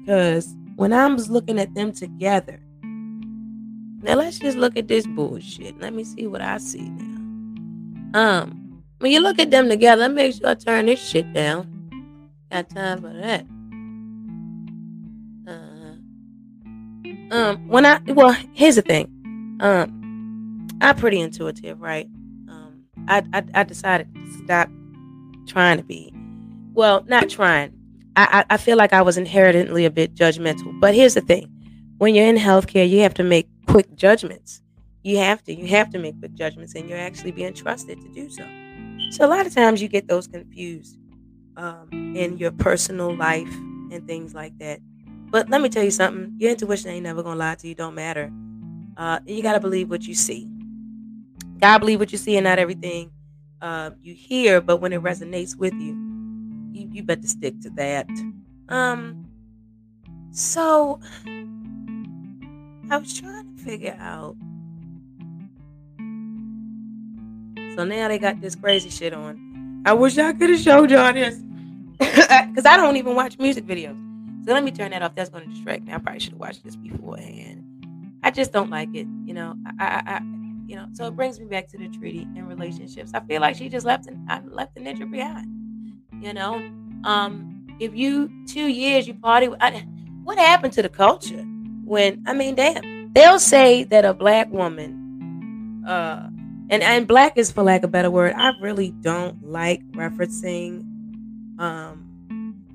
Because 0.00 0.54
when 0.76 0.92
I 0.92 1.06
was 1.06 1.30
looking 1.30 1.58
at 1.58 1.74
them 1.74 1.92
together, 1.92 2.60
now 4.00 4.14
let's 4.14 4.38
just 4.38 4.56
look 4.56 4.76
at 4.76 4.88
this 4.88 5.06
bullshit. 5.06 5.80
Let 5.80 5.92
me 5.92 6.04
see 6.04 6.26
what 6.26 6.40
I 6.40 6.58
see 6.58 6.88
now. 6.88 7.18
Um, 8.14 8.82
when 8.98 9.12
you 9.12 9.20
look 9.20 9.38
at 9.38 9.50
them 9.50 9.68
together, 9.68 10.08
make 10.08 10.34
sure 10.34 10.48
I 10.48 10.54
turn 10.54 10.86
this 10.86 11.00
shit 11.00 11.32
down. 11.32 11.74
Got 12.50 12.70
time 12.70 13.00
for 13.00 13.12
that. 13.12 13.46
Uh, 15.46 17.34
um, 17.34 17.68
when 17.68 17.84
I 17.84 18.00
well, 18.06 18.36
here's 18.52 18.76
the 18.76 18.82
thing. 18.82 19.58
Um, 19.60 20.68
I'm 20.80 20.96
pretty 20.96 21.20
intuitive, 21.20 21.80
right? 21.80 22.06
Um, 22.48 22.84
I, 23.08 23.24
I 23.32 23.42
I 23.54 23.64
decided 23.64 24.14
to 24.14 24.44
stop 24.44 24.70
trying 25.46 25.78
to 25.78 25.84
be. 25.84 26.12
Well, 26.72 27.04
not 27.08 27.28
trying. 27.28 27.72
I, 28.16 28.44
I 28.48 28.54
I 28.54 28.56
feel 28.56 28.76
like 28.76 28.92
I 28.92 29.02
was 29.02 29.18
inherently 29.18 29.84
a 29.84 29.90
bit 29.90 30.14
judgmental. 30.14 30.78
But 30.80 30.94
here's 30.94 31.14
the 31.14 31.20
thing: 31.20 31.50
when 31.98 32.14
you're 32.14 32.26
in 32.26 32.36
healthcare, 32.36 32.88
you 32.88 33.00
have 33.00 33.14
to 33.14 33.24
make 33.24 33.48
quick 33.68 33.94
judgments. 33.94 34.62
You 35.02 35.18
have 35.18 35.42
to. 35.44 35.54
You 35.54 35.66
have 35.68 35.90
to 35.90 35.98
make 35.98 36.18
quick 36.18 36.34
judgments, 36.34 36.74
and 36.74 36.88
you're 36.88 36.98
actually 36.98 37.32
being 37.32 37.54
trusted 37.54 38.00
to 38.00 38.08
do 38.08 38.28
so. 38.30 38.44
So 39.10 39.24
a 39.24 39.28
lot 39.28 39.46
of 39.46 39.54
times 39.54 39.80
you 39.80 39.88
get 39.88 40.08
those 40.08 40.26
confused 40.26 40.98
um, 41.56 41.88
in 42.16 42.38
your 42.38 42.50
personal 42.50 43.14
life 43.16 43.52
and 43.90 44.06
things 44.06 44.34
like 44.34 44.58
that. 44.58 44.80
But 45.30 45.48
let 45.50 45.60
me 45.60 45.68
tell 45.68 45.84
you 45.84 45.90
something: 45.90 46.34
your 46.38 46.50
intuition 46.50 46.90
ain't 46.90 47.04
never 47.04 47.22
gonna 47.22 47.38
lie 47.38 47.54
to 47.56 47.68
you. 47.68 47.74
Don't 47.74 47.94
matter. 47.94 48.32
Uh, 48.96 49.20
you 49.26 49.42
gotta 49.42 49.60
believe 49.60 49.90
what 49.90 50.06
you 50.06 50.14
see. 50.14 50.50
Gotta 51.60 51.80
believe 51.80 52.00
what 52.00 52.12
you 52.12 52.18
see, 52.18 52.36
and 52.36 52.44
not 52.44 52.58
everything 52.58 53.10
uh, 53.60 53.90
you 54.02 54.14
hear. 54.14 54.60
But 54.60 54.78
when 54.78 54.92
it 54.92 55.02
resonates 55.02 55.56
with 55.56 55.74
you, 55.74 55.94
you 56.72 56.88
you 56.92 57.02
better 57.02 57.26
stick 57.26 57.60
to 57.62 57.70
that. 57.70 58.08
Um. 58.68 59.24
So 60.30 61.00
I 62.90 62.96
was 62.96 63.18
trying 63.18 63.47
figure 63.68 63.96
out. 64.00 64.34
So 67.76 67.84
now 67.84 68.08
they 68.08 68.18
got 68.18 68.40
this 68.40 68.54
crazy 68.54 68.88
shit 68.88 69.12
on. 69.12 69.82
I 69.84 69.92
wish 69.92 70.16
I 70.16 70.32
could 70.32 70.48
have 70.48 70.60
showed 70.60 70.90
y'all 70.90 71.12
this. 71.12 71.42
Because 72.48 72.66
I 72.66 72.76
don't 72.76 72.96
even 72.96 73.14
watch 73.14 73.38
music 73.38 73.66
videos. 73.66 73.96
So 74.44 74.52
let 74.52 74.64
me 74.64 74.70
turn 74.70 74.90
that 74.92 75.02
off. 75.02 75.14
That's 75.14 75.30
going 75.30 75.44
to 75.44 75.50
distract 75.50 75.84
me. 75.84 75.92
I 75.92 75.98
probably 75.98 76.18
should 76.20 76.32
have 76.32 76.40
watched 76.40 76.64
this 76.64 76.74
beforehand. 76.74 77.64
I 78.22 78.30
just 78.30 78.52
don't 78.52 78.70
like 78.70 78.88
it. 78.94 79.06
You 79.24 79.34
know, 79.34 79.54
I, 79.78 79.84
I, 79.84 80.02
I, 80.14 80.20
you 80.66 80.74
know. 80.74 80.86
So 80.94 81.06
it 81.06 81.14
brings 81.14 81.38
me 81.38 81.46
back 81.46 81.68
to 81.68 81.78
the 81.78 81.88
treaty 81.88 82.22
and 82.22 82.48
relationships. 82.48 83.12
I 83.14 83.20
feel 83.20 83.40
like 83.40 83.56
she 83.56 83.68
just 83.68 83.86
left 83.86 84.06
and 84.06 84.28
I 84.30 84.40
left 84.40 84.74
the 84.74 84.80
ninja 84.80 85.08
behind. 85.08 85.46
You 86.20 86.32
know, 86.32 86.54
um, 87.04 87.66
if 87.78 87.94
you 87.94 88.30
two 88.46 88.66
years 88.66 89.06
you 89.06 89.14
party, 89.14 89.48
I, 89.60 89.86
what 90.24 90.38
happened 90.38 90.72
to 90.74 90.82
the 90.82 90.88
culture? 90.88 91.44
When 91.84 92.24
I 92.26 92.32
mean, 92.32 92.56
damn, 92.56 92.97
they'll 93.18 93.40
say 93.40 93.82
that 93.84 94.04
a 94.04 94.14
black 94.14 94.48
woman, 94.52 95.84
uh, 95.86 96.28
and 96.70 96.82
and 96.82 97.08
black 97.08 97.36
is 97.36 97.50
for 97.50 97.62
lack 97.62 97.82
of 97.82 97.88
a 97.88 97.92
better 97.92 98.10
word. 98.10 98.34
I 98.36 98.52
really 98.60 98.92
don't 99.00 99.42
like 99.44 99.82
referencing 99.92 100.84
um 101.58 102.04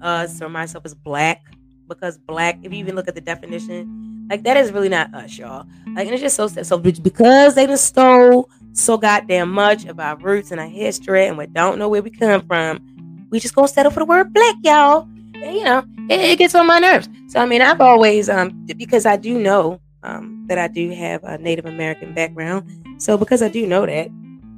us 0.01 0.41
or 0.41 0.49
myself 0.49 0.86
as 0.86 0.93
black 0.93 1.45
because 1.88 2.17
black, 2.17 2.60
if 2.62 2.73
you 2.73 2.79
even 2.79 2.95
look 2.95 3.08
at 3.08 3.15
the 3.15 3.21
definition, 3.21 4.27
like 4.29 4.43
that 4.43 4.58
is 4.58 4.71
really 4.71 4.89
not 4.89 5.13
us, 5.13 5.38
y'all. 5.38 5.65
Like, 5.95 6.08
and 6.08 6.13
it's 6.13 6.21
just 6.21 6.36
so 6.36 6.47
sad. 6.47 6.65
So 6.65 6.77
because 6.77 7.56
they 7.56 7.65
just 7.65 7.86
stole 7.86 8.49
so 8.73 8.97
goddamn 8.97 9.49
much 9.49 9.86
of 9.86 9.99
our 9.99 10.17
roots 10.17 10.51
and 10.51 10.60
our 10.60 10.67
history, 10.67 11.25
and 11.25 11.38
we 11.38 11.45
don't 11.47 11.79
know 11.79 11.88
where 11.88 12.01
we 12.01 12.10
come 12.10 12.45
from, 12.45 13.27
we 13.29 13.39
just 13.39 13.56
gonna 13.56 13.69
settle 13.69 13.91
for 13.91 13.99
the 13.99 14.06
word 14.06 14.34
black, 14.34 14.56
y'all. 14.62 15.08
And, 15.36 15.56
you 15.56 15.63
know, 15.63 15.84
it, 16.10 16.19
it, 16.19 16.38
gets 16.38 16.56
on 16.56 16.67
my 16.67 16.79
nerves. 16.79 17.08
So 17.29 17.39
I 17.39 17.45
mean, 17.45 17.62
I've 17.62 17.79
always 17.79 18.29
um 18.29 18.65
because 18.77 19.06
I 19.06 19.15
do 19.15 19.39
know 19.39 19.79
um 20.03 20.45
that 20.47 20.57
I 20.57 20.67
do 20.67 20.91
have 20.91 21.23
a 21.23 21.37
Native 21.37 21.65
American 21.65 22.13
background. 22.13 22.69
So 23.01 23.17
because 23.17 23.41
I 23.41 23.49
do 23.49 23.65
know 23.65 23.85
that, 23.85 24.09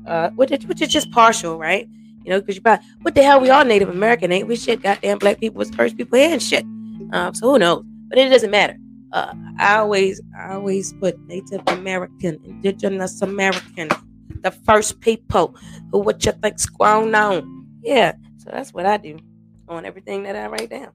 uh, 0.07 0.29
which 0.31 0.51
which 0.65 0.81
is 0.81 0.89
just 0.89 1.11
partial, 1.11 1.57
right? 1.57 1.87
You 2.23 2.31
know, 2.31 2.39
because 2.39 2.55
you're 2.55 2.63
probably 2.63 2.85
what 3.01 3.15
the 3.15 3.23
hell 3.23 3.39
we 3.39 3.49
all 3.49 3.65
Native 3.65 3.89
American 3.89 4.31
ain't 4.31 4.47
we? 4.47 4.55
Shit, 4.55 4.81
goddamn 4.81 5.19
black 5.19 5.39
people 5.39 5.59
was 5.59 5.69
first 5.69 5.97
people 5.97 6.17
and 6.17 6.41
shit. 6.41 6.63
Um, 7.13 7.33
so 7.33 7.51
who 7.51 7.59
knows? 7.59 7.83
But 8.09 8.17
it 8.17 8.29
doesn't 8.29 8.51
matter. 8.51 8.77
Uh, 9.11 9.33
I 9.59 9.77
always, 9.77 10.21
I 10.37 10.55
always 10.55 10.91
put 10.93 11.17
Native 11.27 11.61
American, 11.67 12.39
Indigenous 12.43 13.21
American, 13.21 13.89
the 14.41 14.51
first 14.51 14.99
people 14.99 15.55
who 15.91 15.99
what 15.99 16.25
you 16.25 16.33
think's 16.33 16.65
going 16.65 17.15
on. 17.15 17.67
Yeah, 17.81 18.13
so 18.37 18.49
that's 18.51 18.73
what 18.73 18.85
I 18.85 18.97
do 18.97 19.17
on 19.69 19.85
everything 19.85 20.23
that 20.23 20.35
I 20.35 20.47
write 20.47 20.69
down. 20.69 20.91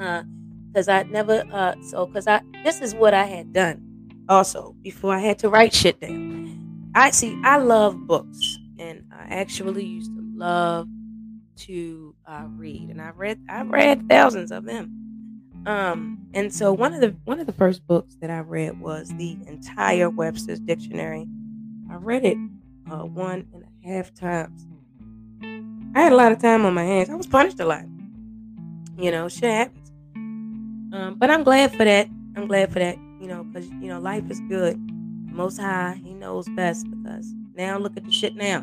Uh, 0.00 0.22
cause 0.74 0.88
I 0.88 1.04
never, 1.04 1.44
uh, 1.52 1.74
so 1.82 2.06
cause 2.06 2.26
I, 2.26 2.40
this 2.64 2.80
is 2.80 2.94
what 2.94 3.14
I 3.14 3.24
had 3.24 3.52
done 3.52 3.86
also 4.28 4.74
before 4.82 5.14
I 5.14 5.20
had 5.20 5.38
to 5.40 5.48
write 5.48 5.74
shit 5.74 6.00
down. 6.00 6.90
I 6.94 7.10
see, 7.10 7.38
I 7.44 7.58
love 7.58 8.06
books, 8.06 8.58
and 8.78 9.04
I 9.12 9.34
actually 9.34 9.84
used 9.84 10.14
to 10.14 10.22
love 10.34 10.88
to 11.56 12.14
uh, 12.26 12.46
read, 12.56 12.88
and 12.88 13.00
I 13.00 13.10
read 13.10 13.38
I 13.48 13.62
read 13.62 14.08
thousands 14.08 14.50
of 14.50 14.64
them. 14.64 14.92
Um, 15.66 16.26
and 16.32 16.54
so 16.54 16.72
one 16.72 16.94
of 16.94 17.00
the 17.00 17.14
one 17.24 17.40
of 17.40 17.46
the 17.46 17.52
first 17.52 17.86
books 17.86 18.16
that 18.20 18.30
I 18.30 18.40
read 18.40 18.80
was 18.80 19.08
the 19.16 19.36
entire 19.46 20.08
Webster's 20.08 20.60
Dictionary. 20.60 21.26
I 21.90 21.96
read 21.96 22.24
it 22.24 22.38
uh, 22.90 23.04
one 23.04 23.46
and 23.52 23.64
a 23.64 23.88
half 23.88 24.14
times. 24.14 24.66
I 25.94 26.00
had 26.00 26.12
a 26.12 26.16
lot 26.16 26.32
of 26.32 26.40
time 26.40 26.64
on 26.66 26.74
my 26.74 26.84
hands. 26.84 27.10
I 27.10 27.14
was 27.14 27.26
punished 27.26 27.60
a 27.60 27.64
lot. 27.64 27.84
You 28.98 29.10
know, 29.10 29.28
shit 29.28 29.44
happens. 29.44 29.85
Um, 30.96 31.14
but 31.16 31.30
I'm 31.30 31.42
glad 31.44 31.72
for 31.72 31.84
that. 31.84 32.08
I'm 32.36 32.46
glad 32.46 32.72
for 32.72 32.78
that, 32.78 32.96
you 33.20 33.26
know, 33.26 33.44
because, 33.44 33.68
you 33.68 33.88
know, 33.88 34.00
life 34.00 34.24
is 34.30 34.40
good. 34.48 34.78
Most 35.30 35.58
High, 35.58 36.00
He 36.02 36.14
knows 36.14 36.48
best 36.50 36.86
because 36.90 37.34
now 37.54 37.76
look 37.76 37.96
at 37.98 38.04
the 38.04 38.10
shit 38.10 38.34
now. 38.34 38.62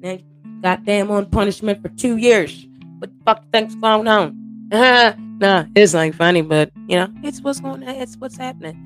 Now, 0.00 0.18
goddamn 0.60 1.10
on 1.12 1.26
punishment 1.26 1.80
for 1.80 1.88
two 1.90 2.16
years. 2.16 2.66
What 2.98 3.10
the 3.10 3.24
fuck 3.24 3.44
think's 3.52 3.76
going 3.76 4.08
on? 4.08 4.36
nah, 4.70 5.66
it's 5.76 5.94
like 5.94 6.14
funny, 6.14 6.42
but 6.42 6.72
you 6.88 6.96
know, 6.96 7.08
it's 7.22 7.40
what's 7.42 7.60
going 7.60 7.84
on. 7.84 7.94
It's 7.94 8.16
what's 8.16 8.36
happening. 8.36 8.76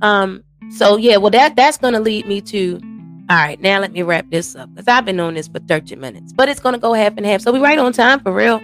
Um, 0.00 0.42
so 0.70 0.96
yeah, 0.96 1.18
well 1.18 1.30
that 1.30 1.54
that's 1.54 1.76
gonna 1.76 2.00
lead 2.00 2.26
me 2.26 2.40
to 2.42 2.80
all 3.30 3.36
right, 3.36 3.60
now 3.60 3.78
let 3.78 3.92
me 3.92 4.02
wrap 4.02 4.30
this 4.30 4.56
up 4.56 4.70
because 4.74 4.88
I've 4.88 5.04
been 5.04 5.20
on 5.20 5.34
this 5.34 5.48
for 5.48 5.58
30 5.58 5.96
minutes, 5.96 6.32
but 6.32 6.48
it's 6.48 6.60
gonna 6.60 6.78
go 6.78 6.94
half 6.94 7.12
and 7.18 7.26
half. 7.26 7.42
So 7.42 7.52
we 7.52 7.58
right 7.58 7.78
on 7.78 7.92
time 7.92 8.20
for 8.20 8.32
real. 8.32 8.58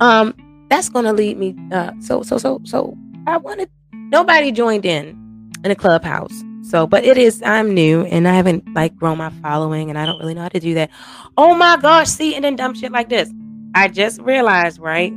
Um, 0.00 0.34
that's 0.68 0.88
gonna 0.88 1.12
lead 1.12 1.38
me. 1.38 1.56
Uh, 1.72 1.92
so 2.00 2.22
so 2.22 2.38
so 2.38 2.60
so 2.64 2.96
I 3.26 3.38
wanted 3.38 3.68
nobody 3.92 4.52
joined 4.52 4.84
in 4.84 5.50
in 5.64 5.70
a 5.70 5.74
clubhouse. 5.74 6.32
So, 6.62 6.86
but 6.86 7.04
it 7.04 7.16
is 7.18 7.42
I'm 7.44 7.74
new 7.74 8.04
and 8.06 8.26
I 8.26 8.34
haven't 8.34 8.64
like 8.74 8.96
grown 8.96 9.18
my 9.18 9.30
following 9.42 9.88
and 9.88 9.98
I 9.98 10.06
don't 10.06 10.18
really 10.18 10.34
know 10.34 10.42
how 10.42 10.48
to 10.48 10.60
do 10.60 10.74
that. 10.74 10.90
Oh 11.36 11.54
my 11.54 11.76
gosh, 11.76 12.08
see, 12.08 12.34
and 12.34 12.44
then 12.44 12.56
dumb 12.56 12.74
shit 12.74 12.92
like 12.92 13.08
this. 13.08 13.30
I 13.74 13.88
just 13.88 14.20
realized, 14.20 14.80
right, 14.80 15.12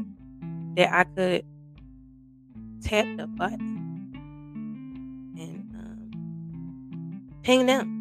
that 0.76 0.94
I 0.94 1.04
could 1.06 1.46
tap 2.82 3.06
the 3.18 3.28
button 3.28 4.12
and 5.40 5.72
um, 5.76 7.24
ping 7.44 7.66
them 7.66 8.00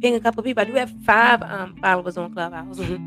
ping 0.00 0.14
a 0.14 0.20
couple 0.20 0.42
people. 0.42 0.62
I 0.62 0.64
do 0.64 0.74
have 0.74 0.92
five 1.04 1.42
um, 1.42 1.76
followers 1.80 2.16
on 2.16 2.32
Clubhouse. 2.32 2.78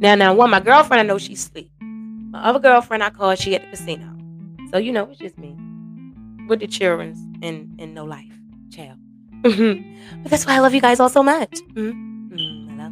now, 0.00 0.14
now, 0.14 0.34
one, 0.34 0.50
my 0.50 0.60
girlfriend, 0.60 1.00
I 1.00 1.04
know 1.04 1.18
she's 1.18 1.40
asleep. 1.44 1.70
My 1.80 2.44
other 2.44 2.58
girlfriend, 2.58 3.02
I 3.02 3.10
called, 3.10 3.38
she 3.38 3.54
at 3.54 3.62
the 3.62 3.68
casino. 3.68 4.14
So, 4.70 4.78
you 4.78 4.92
know, 4.92 5.08
it's 5.10 5.18
just 5.18 5.38
me 5.38 5.56
with 6.48 6.60
the 6.60 6.66
children 6.66 7.38
and, 7.42 7.76
and 7.78 7.94
no 7.94 8.04
life. 8.04 8.32
Child. 8.70 8.98
but 9.42 10.30
that's 10.30 10.46
why 10.46 10.56
I 10.56 10.58
love 10.58 10.74
you 10.74 10.80
guys 10.80 11.00
all 11.00 11.08
so 11.08 11.22
much. 11.22 11.50
Mm-hmm. 11.74 12.34
Mm, 12.34 12.70
hello. 12.70 12.84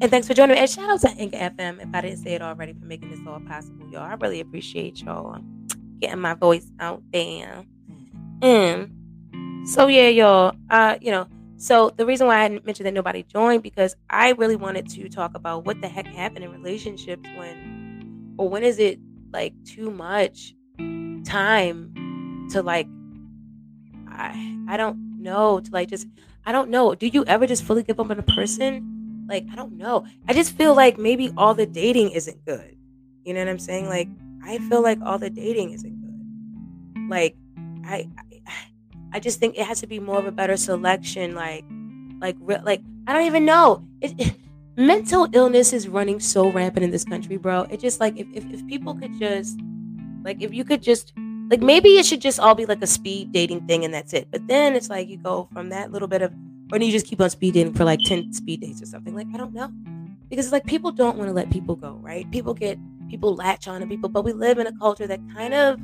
And 0.00 0.10
thanks 0.10 0.28
for 0.28 0.34
joining 0.34 0.54
me. 0.54 0.60
And 0.60 0.70
shout 0.70 0.88
out 0.88 1.00
to 1.00 1.10
Anchor 1.10 1.36
FM, 1.36 1.82
if 1.82 1.88
I 1.92 2.00
didn't 2.00 2.18
say 2.18 2.34
it 2.34 2.42
already, 2.42 2.72
for 2.74 2.84
making 2.84 3.10
this 3.10 3.20
all 3.26 3.40
possible, 3.40 3.88
y'all. 3.90 4.02
I 4.02 4.14
really 4.14 4.40
appreciate 4.40 5.02
y'all 5.02 5.40
getting 5.98 6.20
my 6.20 6.34
voice 6.34 6.70
out 6.78 7.02
there. 7.12 7.64
And 8.40 9.66
so, 9.66 9.88
yeah, 9.88 10.08
y'all, 10.08 10.54
uh, 10.70 10.96
you 11.00 11.10
know, 11.10 11.26
so 11.56 11.90
the 11.96 12.06
reason 12.06 12.28
why 12.28 12.44
I 12.44 12.48
mentioned 12.48 12.86
that 12.86 12.94
nobody 12.94 13.24
joined 13.24 13.64
because 13.64 13.96
I 14.08 14.30
really 14.32 14.54
wanted 14.54 14.88
to 14.90 15.08
talk 15.08 15.34
about 15.34 15.64
what 15.64 15.80
the 15.80 15.88
heck 15.88 16.06
happened 16.06 16.44
in 16.44 16.52
relationships 16.52 17.28
when 17.36 18.34
or 18.38 18.48
when 18.48 18.62
is 18.62 18.78
it 18.78 19.00
like 19.32 19.52
too 19.64 19.90
much 19.90 20.54
time 21.24 21.92
to 22.50 22.62
like 22.62 22.86
I 24.08 24.56
I 24.68 24.76
don't 24.76 25.22
know 25.22 25.60
to 25.60 25.70
like 25.70 25.88
just 25.88 26.06
I 26.44 26.52
don't 26.52 26.70
know. 26.70 26.94
Do 26.94 27.06
you 27.06 27.24
ever 27.26 27.46
just 27.46 27.64
fully 27.64 27.82
give 27.82 28.00
up 28.00 28.10
on 28.10 28.18
a 28.18 28.22
person? 28.22 29.26
Like 29.28 29.46
I 29.52 29.54
don't 29.54 29.76
know. 29.76 30.06
I 30.26 30.32
just 30.32 30.56
feel 30.56 30.74
like 30.74 30.98
maybe 30.98 31.32
all 31.36 31.54
the 31.54 31.66
dating 31.66 32.10
isn't 32.10 32.44
good. 32.44 32.76
You 33.24 33.34
know 33.34 33.40
what 33.40 33.48
I'm 33.48 33.58
saying? 33.58 33.88
Like 33.88 34.08
I 34.44 34.58
feel 34.68 34.82
like 34.82 34.98
all 35.02 35.18
the 35.18 35.30
dating 35.30 35.72
isn't 35.72 36.00
good. 36.00 37.10
Like 37.10 37.36
I, 37.84 38.08
I 38.16 38.22
I 39.12 39.20
just 39.20 39.40
think 39.40 39.56
it 39.56 39.66
has 39.66 39.80
to 39.80 39.86
be 39.86 39.98
more 39.98 40.18
of 40.18 40.26
a 40.26 40.32
better 40.32 40.56
selection. 40.56 41.34
Like, 41.34 41.64
like, 42.20 42.36
like 42.62 42.82
I 43.06 43.12
don't 43.12 43.26
even 43.26 43.44
know. 43.44 43.84
It, 44.00 44.14
it, 44.18 44.34
mental 44.76 45.28
illness 45.32 45.72
is 45.72 45.88
running 45.88 46.20
so 46.20 46.50
rampant 46.50 46.84
in 46.84 46.90
this 46.90 47.04
country, 47.04 47.36
bro. 47.36 47.62
It 47.62 47.80
just 47.80 48.00
like 48.00 48.16
if, 48.16 48.26
if 48.34 48.44
if 48.52 48.66
people 48.66 48.94
could 48.94 49.18
just 49.18 49.58
like 50.24 50.42
if 50.42 50.52
you 50.52 50.64
could 50.64 50.82
just 50.82 51.12
like 51.50 51.60
maybe 51.60 51.90
it 51.90 52.06
should 52.06 52.20
just 52.20 52.38
all 52.38 52.54
be 52.54 52.66
like 52.66 52.82
a 52.82 52.86
speed 52.86 53.32
dating 53.32 53.66
thing 53.66 53.84
and 53.84 53.92
that's 53.92 54.12
it. 54.12 54.28
But 54.30 54.46
then 54.46 54.74
it's 54.74 54.90
like 54.90 55.08
you 55.08 55.16
go 55.16 55.48
from 55.52 55.70
that 55.70 55.90
little 55.92 56.08
bit 56.08 56.22
of 56.22 56.32
or 56.72 56.78
do 56.78 56.84
you 56.84 56.92
just 56.92 57.06
keep 57.06 57.20
on 57.20 57.30
speed 57.30 57.54
dating 57.54 57.72
for 57.72 57.84
like 57.84 58.00
10 58.04 58.32
speed 58.32 58.60
dates 58.60 58.82
or 58.82 58.86
something. 58.86 59.14
Like, 59.14 59.26
I 59.32 59.38
don't 59.38 59.54
know. 59.54 59.72
Because 60.28 60.46
it's 60.46 60.52
like 60.52 60.66
people 60.66 60.92
don't 60.92 61.16
want 61.16 61.28
to 61.28 61.32
let 61.32 61.50
people 61.50 61.76
go, 61.76 61.98
right? 62.02 62.30
People 62.30 62.52
get 62.52 62.78
people 63.08 63.34
latch 63.34 63.66
on 63.66 63.80
to 63.80 63.86
people, 63.86 64.10
but 64.10 64.22
we 64.22 64.32
live 64.32 64.58
in 64.58 64.66
a 64.66 64.78
culture 64.78 65.06
that 65.06 65.20
kind 65.34 65.54
of 65.54 65.80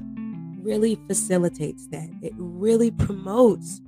really 0.59 0.99
facilitates 1.07 1.87
that. 1.89 2.09
It 2.21 2.35
really 2.37 2.91
promotes 2.91 3.81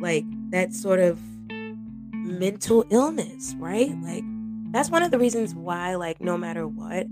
like 0.00 0.24
that 0.50 0.72
sort 0.72 1.00
of 1.00 1.20
mental 2.12 2.86
illness, 2.88 3.54
right? 3.58 3.94
Like 4.02 4.24
that's 4.70 4.90
one 4.90 5.02
of 5.02 5.10
the 5.10 5.18
reasons 5.18 5.54
why 5.54 5.94
like 5.96 6.22
no 6.22 6.38
matter 6.38 6.66
what, 6.66 7.06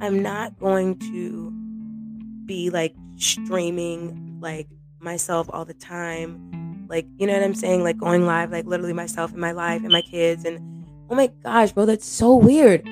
I'm 0.00 0.22
not 0.22 0.58
going 0.58 0.98
to 1.00 1.52
be 2.48 2.70
like 2.70 2.96
streaming 3.16 4.38
like 4.40 4.66
myself 4.98 5.48
all 5.52 5.64
the 5.64 5.74
time. 5.74 6.86
Like, 6.88 7.06
you 7.18 7.26
know 7.26 7.34
what 7.34 7.42
I'm 7.42 7.54
saying? 7.54 7.84
Like 7.84 7.98
going 7.98 8.26
live, 8.26 8.50
like 8.50 8.66
literally 8.66 8.94
myself 8.94 9.30
and 9.30 9.40
my 9.40 9.52
life 9.52 9.82
and 9.82 9.92
my 9.92 10.02
kids 10.02 10.44
and 10.44 10.58
oh 11.08 11.14
my 11.14 11.28
gosh, 11.44 11.70
bro, 11.70 11.86
that's 11.86 12.06
so 12.06 12.34
weird. 12.34 12.82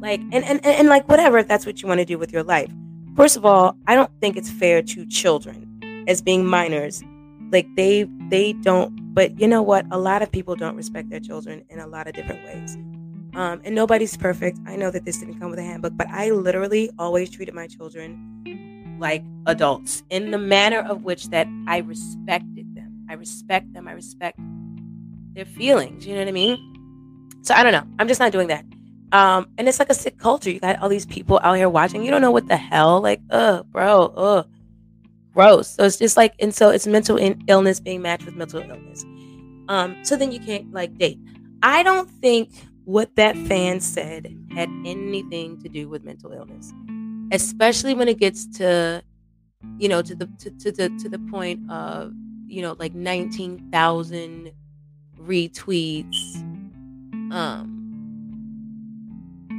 Like 0.00 0.20
and 0.20 0.44
and, 0.44 0.64
and, 0.64 0.66
and 0.66 0.88
like 0.88 1.08
whatever 1.08 1.38
if 1.38 1.48
that's 1.48 1.64
what 1.64 1.80
you 1.80 1.88
want 1.88 2.00
to 2.00 2.04
do 2.04 2.18
with 2.18 2.32
your 2.32 2.42
life. 2.42 2.70
First 3.16 3.36
of 3.36 3.46
all, 3.46 3.76
I 3.86 3.94
don't 3.94 4.10
think 4.20 4.36
it's 4.36 4.50
fair 4.50 4.82
to 4.82 5.06
children 5.06 6.04
as 6.08 6.20
being 6.20 6.44
minors. 6.44 7.02
Like 7.50 7.66
they 7.76 8.04
they 8.28 8.52
don't 8.52 9.14
but 9.14 9.38
you 9.40 9.46
know 9.46 9.62
what? 9.62 9.86
A 9.92 9.98
lot 9.98 10.22
of 10.22 10.32
people 10.32 10.56
don't 10.56 10.76
respect 10.76 11.08
their 11.08 11.20
children 11.20 11.64
in 11.70 11.78
a 11.78 11.86
lot 11.86 12.08
of 12.08 12.14
different 12.14 12.44
ways. 12.44 12.76
Um, 13.34 13.60
and 13.64 13.74
nobody's 13.74 14.16
perfect. 14.16 14.58
I 14.66 14.76
know 14.76 14.90
that 14.90 15.04
this 15.04 15.18
didn't 15.18 15.38
come 15.40 15.50
with 15.50 15.58
a 15.58 15.62
handbook, 15.62 15.96
but 15.96 16.08
I 16.08 16.30
literally 16.30 16.90
always 16.98 17.30
treated 17.30 17.54
my 17.54 17.66
children 17.66 18.73
like 18.98 19.24
adults 19.46 20.02
in 20.10 20.30
the 20.30 20.38
manner 20.38 20.80
of 20.80 21.02
which 21.04 21.28
that 21.30 21.46
I 21.66 21.78
respected 21.78 22.74
them. 22.74 23.06
I 23.08 23.14
respect 23.14 23.72
them. 23.72 23.88
I 23.88 23.92
respect 23.92 24.38
their 25.34 25.44
feelings. 25.44 26.06
You 26.06 26.14
know 26.14 26.20
what 26.20 26.28
I 26.28 26.32
mean? 26.32 26.58
So 27.42 27.54
I 27.54 27.62
don't 27.62 27.72
know. 27.72 27.86
I'm 27.98 28.08
just 28.08 28.20
not 28.20 28.32
doing 28.32 28.48
that. 28.48 28.64
Um, 29.12 29.46
and 29.58 29.68
it's 29.68 29.78
like 29.78 29.90
a 29.90 29.94
sick 29.94 30.18
culture. 30.18 30.50
You 30.50 30.58
got 30.58 30.80
all 30.80 30.88
these 30.88 31.06
people 31.06 31.38
out 31.42 31.56
here 31.56 31.68
watching. 31.68 32.04
You 32.04 32.10
don't 32.10 32.20
know 32.22 32.30
what 32.30 32.48
the 32.48 32.56
hell. 32.56 33.00
Like, 33.00 33.20
ugh, 33.30 33.64
bro, 33.70 34.06
ugh, 34.16 34.48
gross. 35.32 35.68
So 35.68 35.84
it's 35.84 35.98
just 35.98 36.16
like, 36.16 36.34
and 36.40 36.54
so 36.54 36.70
it's 36.70 36.86
mental 36.86 37.18
illness 37.46 37.80
being 37.80 38.02
matched 38.02 38.24
with 38.24 38.34
mental 38.34 38.60
illness. 38.60 39.04
Um, 39.68 39.96
so 40.02 40.16
then 40.16 40.32
you 40.32 40.40
can't 40.40 40.72
like 40.72 40.96
date. 40.98 41.18
I 41.62 41.82
don't 41.82 42.10
think 42.10 42.50
what 42.84 43.14
that 43.16 43.36
fan 43.36 43.80
said 43.80 44.36
had 44.54 44.68
anything 44.84 45.60
to 45.62 45.68
do 45.68 45.88
with 45.88 46.04
mental 46.04 46.32
illness, 46.32 46.72
especially 47.34 47.94
when 47.94 48.08
it 48.08 48.18
gets 48.18 48.46
to, 48.58 49.02
you 49.78 49.88
know, 49.88 50.02
to 50.02 50.14
the 50.14 50.26
to, 50.38 50.50
to 50.50 50.72
the 50.72 50.88
to 51.02 51.08
the 51.08 51.18
point 51.18 51.68
of 51.70 52.12
you 52.46 52.62
know 52.62 52.76
like 52.78 52.94
nineteen 52.94 53.68
thousand 53.70 54.52
retweets. 55.18 56.36
Um, 57.32 57.80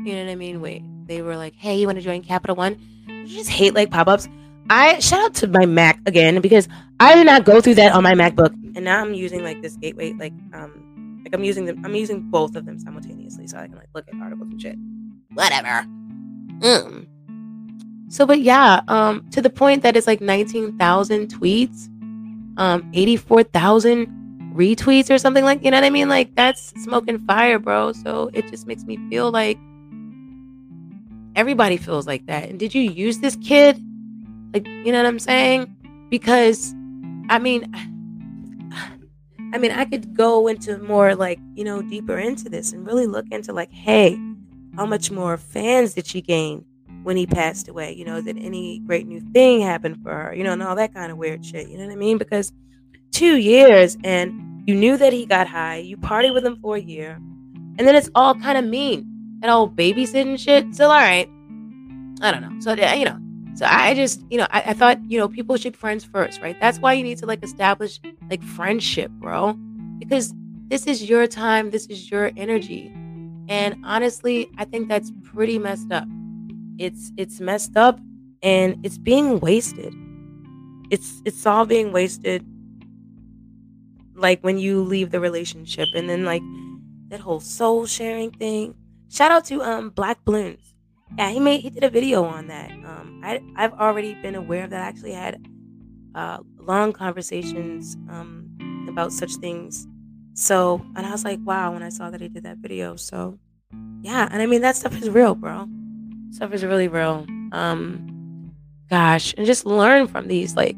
you 0.06 0.14
know 0.16 0.24
what 0.24 0.32
I 0.32 0.36
mean? 0.36 0.62
Wait, 0.62 0.84
they 1.08 1.22
were 1.22 1.36
like, 1.36 1.56
"Hey, 1.56 1.78
you 1.78 1.86
want 1.86 1.98
to 1.98 2.04
join 2.04 2.24
Capital 2.24 2.56
One?" 2.56 2.78
You 3.08 3.28
just 3.28 3.50
hate 3.50 3.74
like 3.74 3.92
pop-ups. 3.92 4.28
I 4.70 5.00
shout 5.00 5.20
out 5.20 5.34
to 5.36 5.48
my 5.48 5.66
Mac 5.66 6.00
again 6.06 6.42
because 6.42 6.68
I 7.00 7.16
did 7.16 7.26
not 7.26 7.44
go 7.44 7.62
through 7.62 7.76
that 7.76 7.92
on 7.92 8.04
my 8.04 8.14
MacBook, 8.14 8.54
and 8.76 8.86
now 8.86 9.02
I'm 9.02 9.14
using 9.14 9.44
like 9.44 9.62
this 9.62 9.76
gateway, 9.76 10.14
like 10.14 10.34
um, 10.54 11.22
like 11.24 11.36
I'm 11.36 11.44
using 11.44 11.66
them. 11.66 11.84
I'm 11.84 11.94
using 11.94 12.22
both 12.32 12.56
of 12.56 12.66
them 12.66 12.80
simultaneously, 12.80 13.48
so 13.48 13.58
I 13.58 13.68
can 13.68 13.76
like 13.76 13.90
look 13.94 14.08
at 14.08 14.16
articles 14.22 14.50
and 14.50 14.62
shit. 14.62 14.78
Whatever. 15.34 15.86
Um. 16.64 17.08
So, 18.16 18.26
but 18.26 18.40
yeah, 18.40 18.80
um, 18.88 19.30
to 19.32 19.42
the 19.42 19.50
point 19.50 19.84
that 19.84 19.98
it's 19.98 20.08
like 20.08 20.22
19,000 20.22 21.28
tweets, 21.28 21.90
um, 22.56 22.90
84,000 22.94 24.08
retweets 24.56 25.14
or 25.14 25.18
something 25.18 25.44
like, 25.44 25.66
you 25.66 25.70
know 25.70 25.76
what 25.76 25.84
I 25.84 25.90
mean? 25.90 26.08
Like 26.08 26.34
that's 26.34 26.72
smoking 26.82 27.20
fire, 27.28 27.60
bro. 27.60 27.92
So 27.92 28.30
it 28.32 28.48
just 28.48 28.68
makes 28.68 28.86
me 28.86 28.98
feel 29.10 29.32
like 29.32 29.58
everybody 31.36 31.76
feels 31.76 32.08
like 32.08 32.26
that. 32.28 32.48
And 32.48 32.58
did 32.58 32.74
you 32.74 32.84
use 32.84 33.20
this 33.20 33.36
kid? 33.44 33.84
Like, 34.54 34.66
you 34.66 34.94
know 34.94 35.00
what 35.00 35.08
I'm 35.08 35.20
saying? 35.20 35.76
Because 36.10 36.74
I 37.28 37.38
mean 37.38 37.70
I 39.54 39.58
mean, 39.58 39.72
I 39.72 39.84
could 39.84 40.16
go 40.16 40.48
into 40.48 40.78
more 40.78 41.16
like, 41.16 41.40
you 41.54 41.66
know, 41.66 41.82
deeper 41.82 42.18
into 42.18 42.48
this 42.48 42.72
and 42.72 42.88
really 42.88 43.08
look 43.08 43.26
into 43.30 43.52
like, 43.52 43.74
hey, 43.74 44.18
how 44.78 44.86
much 44.86 45.12
more 45.12 45.36
fans 45.36 45.96
did 45.96 46.08
she 46.08 46.22
gain 46.22 46.64
when 47.06 47.16
he 47.16 47.26
passed 47.26 47.68
away? 47.68 47.94
You 47.94 48.04
know, 48.04 48.22
did 48.22 48.38
any 48.38 48.80
great 48.80 49.08
new 49.08 49.22
thing 49.32 49.62
happen 49.62 49.96
for 49.96 50.12
her? 50.12 50.34
You 50.36 50.44
know, 50.44 50.54
and 50.54 50.64
all 50.64 50.76
that 50.76 50.94
kind 50.94 51.12
of 51.12 51.18
weird 51.18 51.46
shit. 51.46 51.70
You 51.70 51.78
know 51.78 51.86
what 51.86 51.94
I 51.94 51.96
mean? 51.96 52.18
Because 52.18 52.52
two 53.12 53.38
years 53.38 53.98
and 54.04 54.64
you 54.68 54.76
knew 54.76 54.98
that 54.98 55.14
he 55.14 55.26
got 55.26 55.48
high, 55.48 55.78
you 55.78 55.96
partied 55.96 56.34
with 56.34 56.46
him 56.46 56.58
for 56.58 56.76
a 56.76 56.82
year, 56.82 57.14
and 57.78 57.88
then 57.88 57.96
it's 57.96 58.10
all 58.16 58.36
kind 58.36 58.58
of 58.58 58.66
mean. 58.66 59.12
That 59.42 59.52
old 59.52 59.76
babysitting 59.76 60.40
shit. 60.40 60.74
Still 60.74 60.90
all 60.90 60.98
right. 60.98 61.30
I 62.22 62.32
don't 62.32 62.42
know. 62.42 62.60
So 62.60 62.74
you 62.74 63.06
know, 63.06 63.20
so 63.54 63.66
I 63.66 63.94
just 63.94 64.24
you 64.30 64.38
know 64.38 64.48
I, 64.50 64.64
I 64.68 64.74
thought 64.74 65.00
you 65.10 65.20
know 65.20 65.28
people 65.28 65.56
should 65.58 65.74
be 65.74 65.78
friends 65.78 66.04
first, 66.04 66.42
right? 66.42 66.58
That's 66.60 66.80
why 66.80 66.94
you 66.94 67.04
need 67.04 67.20
to 67.20 67.26
like 67.26 67.44
establish 67.44 68.00
like 68.30 68.42
friendship, 68.44 69.12
bro, 69.12 69.54
because 70.00 70.34
this 70.68 70.88
is 70.88 71.08
your 71.08 71.28
time, 71.28 71.70
this 71.70 71.86
is 71.88 72.10
your 72.10 72.32
energy, 72.38 72.92
and 73.48 73.76
honestly, 73.84 74.50
I 74.58 74.66
think 74.66 74.88
that's 74.88 75.12
pretty 75.24 75.60
messed 75.60 75.92
up. 75.92 76.08
It's 76.78 77.12
it's 77.18 77.40
messed 77.40 77.78
up, 77.78 78.00
and 78.42 78.78
it's 78.86 78.98
being 78.98 79.40
wasted. 79.40 79.94
It's 80.92 81.22
it's 81.26 81.46
all 81.46 81.66
being 81.66 81.92
wasted 81.92 82.46
like 84.16 84.42
when 84.42 84.58
you 84.58 84.82
leave 84.82 85.12
the 85.12 85.20
relationship 85.20 85.90
and 85.94 86.10
then 86.10 86.24
like 86.26 86.42
that 87.10 87.20
whole 87.20 87.40
soul 87.40 87.86
sharing 87.86 88.32
thing. 88.32 88.76
Shout 89.10 89.32
out 89.32 89.46
to 89.46 89.62
um 89.62 89.90
Black 89.90 90.24
Balloons. 90.26 90.76
Yeah, 91.18 91.30
he 91.30 91.40
made 91.40 91.62
he 91.62 91.70
did 91.70 91.84
a 91.84 91.90
video 91.90 92.24
on 92.24 92.48
that. 92.48 92.72
Um 92.72 93.22
I 93.24 93.42
I've 93.56 93.74
already 93.74 94.14
been 94.16 94.36
aware 94.36 94.64
of 94.64 94.70
that. 94.72 94.84
I 94.84 94.88
actually 94.88 95.14
had 95.14 95.46
uh 96.14 96.40
long 96.60 96.94
conversations 96.94 97.96
um 98.10 98.86
about 98.90 99.12
such 99.12 99.36
things. 99.36 99.88
So 100.34 100.86
and 100.96 101.06
I 101.06 101.12
was 101.12 101.24
like, 101.24 101.40
wow, 101.44 101.74
when 101.74 101.84
I 101.84 101.90
saw 101.90 102.10
that 102.10 102.22
he 102.22 102.30
did 102.30 102.44
that 102.44 102.58
video. 102.58 102.96
So 102.96 103.38
yeah, 104.02 104.28
and 104.32 104.42
I 104.42 104.46
mean 104.46 104.62
that 104.62 104.76
stuff 104.76 104.96
is 105.02 105.10
real, 105.10 105.36
bro. 105.36 105.68
Stuff 106.32 106.54
is 106.54 106.64
really 106.64 106.88
real. 106.88 107.26
Um 107.52 108.54
gosh, 108.90 109.34
and 109.38 109.46
just 109.46 109.66
learn 109.66 110.08
from 110.08 110.28
these 110.28 110.56
like 110.56 110.78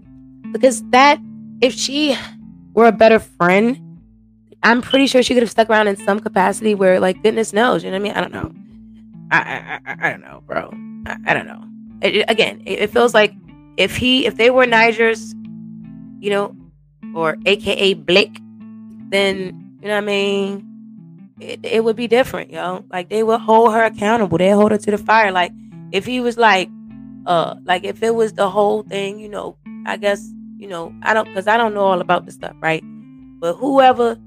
because 0.52 0.84
that 0.90 1.20
if 1.62 1.74
she 1.74 2.18
were 2.74 2.88
a 2.88 2.92
better 2.92 3.20
friend, 3.20 3.82
I'm 4.64 4.82
pretty 4.82 5.08
sure 5.08 5.24
she 5.24 5.34
could 5.34 5.44
have 5.44 5.52
stuck 5.52 5.70
around 5.70 5.88
in 5.88 5.98
some 5.98 6.20
capacity 6.20 6.76
where, 6.76 7.00
like, 7.00 7.22
goodness 7.24 7.54
knows, 7.54 7.84
you 7.84 7.92
know 7.92 7.96
what 7.98 8.02
I 8.02 8.04
mean? 8.04 8.14
I 8.14 8.22
don't 8.22 8.34
know. 8.34 8.52
I 9.32 9.80
I, 9.86 9.96
I, 10.00 10.10
don't 10.12 10.22
know, 10.22 10.44
bro. 10.46 10.72
I, 11.06 11.18
I 11.28 11.34
don't 11.34 11.48
know. 11.48 11.64
It, 12.02 12.26
again, 12.28 12.62
it, 12.66 12.80
it, 12.80 12.90
feels 12.90 13.14
like 13.14 13.34
if 13.78 13.96
he, 13.96 14.26
if 14.26 14.38
they 14.38 14.50
were 14.50 14.66
Niger's, 14.66 15.34
you 16.20 16.30
know, 16.30 16.56
or 17.16 17.38
AKA 17.46 17.96
Blake, 17.96 18.40
then 19.10 19.78
you 19.82 19.88
know 19.88 19.96
what 19.96 20.04
I 20.04 20.06
mean. 20.06 20.77
It, 21.40 21.60
it 21.64 21.84
would 21.84 21.96
be 21.96 22.08
different, 22.08 22.52
yo. 22.52 22.86
Like 22.92 23.10
they 23.10 23.24
would 23.24 23.42
hold 23.42 23.74
her 23.74 23.84
accountable. 23.84 24.38
They 24.38 24.50
hold 24.50 24.72
her 24.72 24.78
to 24.78 24.92
the 24.92 24.98
fire. 24.98 25.32
Like 25.32 25.52
if 25.92 26.06
he 26.06 26.20
was 26.20 26.38
like, 26.38 26.70
uh, 27.26 27.56
like 27.64 27.84
if 27.84 28.02
it 28.02 28.16
was 28.16 28.34
the 28.34 28.50
whole 28.50 28.84
thing, 28.84 29.20
you 29.20 29.30
know, 29.30 29.58
I 29.86 29.98
guess 29.98 30.32
you 30.58 30.68
know, 30.68 30.94
I 31.04 31.14
don't, 31.14 31.28
because 31.28 31.48
I 31.48 31.58
don't 31.58 31.74
know 31.74 31.86
all 31.86 32.02
about 32.02 32.26
the 32.26 32.32
stuff, 32.32 32.56
right? 32.60 32.84
But 33.40 33.56
whoever 33.56 34.18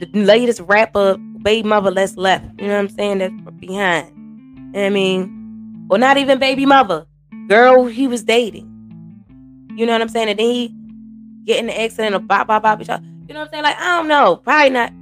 the 0.00 0.08
latest 0.14 0.60
rapper, 0.60 1.16
baby 1.42 1.68
mother 1.68 1.90
that's 1.90 2.16
left, 2.16 2.44
you 2.58 2.66
know 2.66 2.74
what 2.74 2.80
I'm 2.80 2.88
saying, 2.88 3.18
that's 3.18 3.34
behind. 3.58 4.76
I 4.76 4.88
mean, 4.88 5.86
well, 5.88 6.00
not 6.00 6.16
even 6.16 6.38
baby 6.38 6.64
mother, 6.64 7.06
girl 7.48 7.86
he 7.86 8.08
was 8.08 8.22
dating. 8.22 8.66
You 9.76 9.86
know 9.86 9.92
what 9.92 10.02
I'm 10.02 10.08
saying? 10.08 10.28
And 10.28 10.38
then 10.38 10.50
he 10.50 10.74
get 11.44 11.58
in 11.58 11.66
the 11.66 11.80
accident 11.80 12.14
or 12.14 12.20
bop, 12.20 12.46
bop, 12.46 12.62
bop, 12.62 12.80
you 12.80 12.86
know 12.86 13.00
what 13.26 13.36
I'm 13.36 13.48
saying? 13.50 13.62
Like, 13.62 13.78
I 13.78 13.96
don't 13.96 14.08
know. 14.08 14.36
Probably 14.36 14.70
not. 14.70 14.92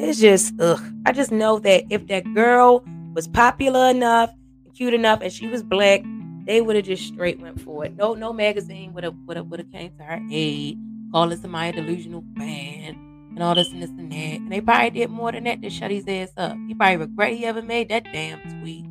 It's 0.00 0.20
just, 0.20 0.54
ugh. 0.60 0.80
I 1.06 1.12
just 1.12 1.32
know 1.32 1.58
that 1.60 1.84
if 1.90 2.06
that 2.06 2.32
girl 2.34 2.84
was 3.14 3.26
popular 3.26 3.90
enough, 3.90 4.30
cute 4.74 4.94
enough, 4.94 5.20
and 5.22 5.32
she 5.32 5.46
was 5.46 5.62
black, 5.62 6.02
they 6.46 6.60
would 6.60 6.76
have 6.76 6.84
just 6.84 7.06
straight 7.06 7.40
went 7.40 7.60
for 7.60 7.84
it. 7.84 7.96
No, 7.96 8.14
no 8.14 8.32
magazine 8.32 8.92
would 8.94 9.04
have 9.04 9.14
would 9.26 9.36
have 9.36 9.46
would 9.46 9.58
have 9.60 9.70
came 9.70 9.90
to 9.98 10.04
her 10.04 10.20
aid, 10.30 10.78
calling 11.12 11.36
somebody 11.36 11.76
a 11.76 11.82
delusional 11.82 12.24
fan 12.38 12.96
and 13.34 13.42
all 13.42 13.54
this 13.54 13.70
and 13.70 13.82
this 13.82 13.90
and 13.90 14.10
that. 14.10 14.16
And 14.16 14.50
they 14.50 14.60
probably 14.60 14.90
did 14.90 15.10
more 15.10 15.32
than 15.32 15.44
that 15.44 15.60
to 15.62 15.68
shut 15.70 15.90
his 15.90 16.06
ass 16.08 16.32
up. 16.36 16.56
He 16.66 16.74
probably 16.74 16.96
regret 16.96 17.34
he 17.34 17.44
ever 17.44 17.60
made 17.60 17.88
that 17.90 18.04
damn 18.04 18.40
tweet. 18.60 18.86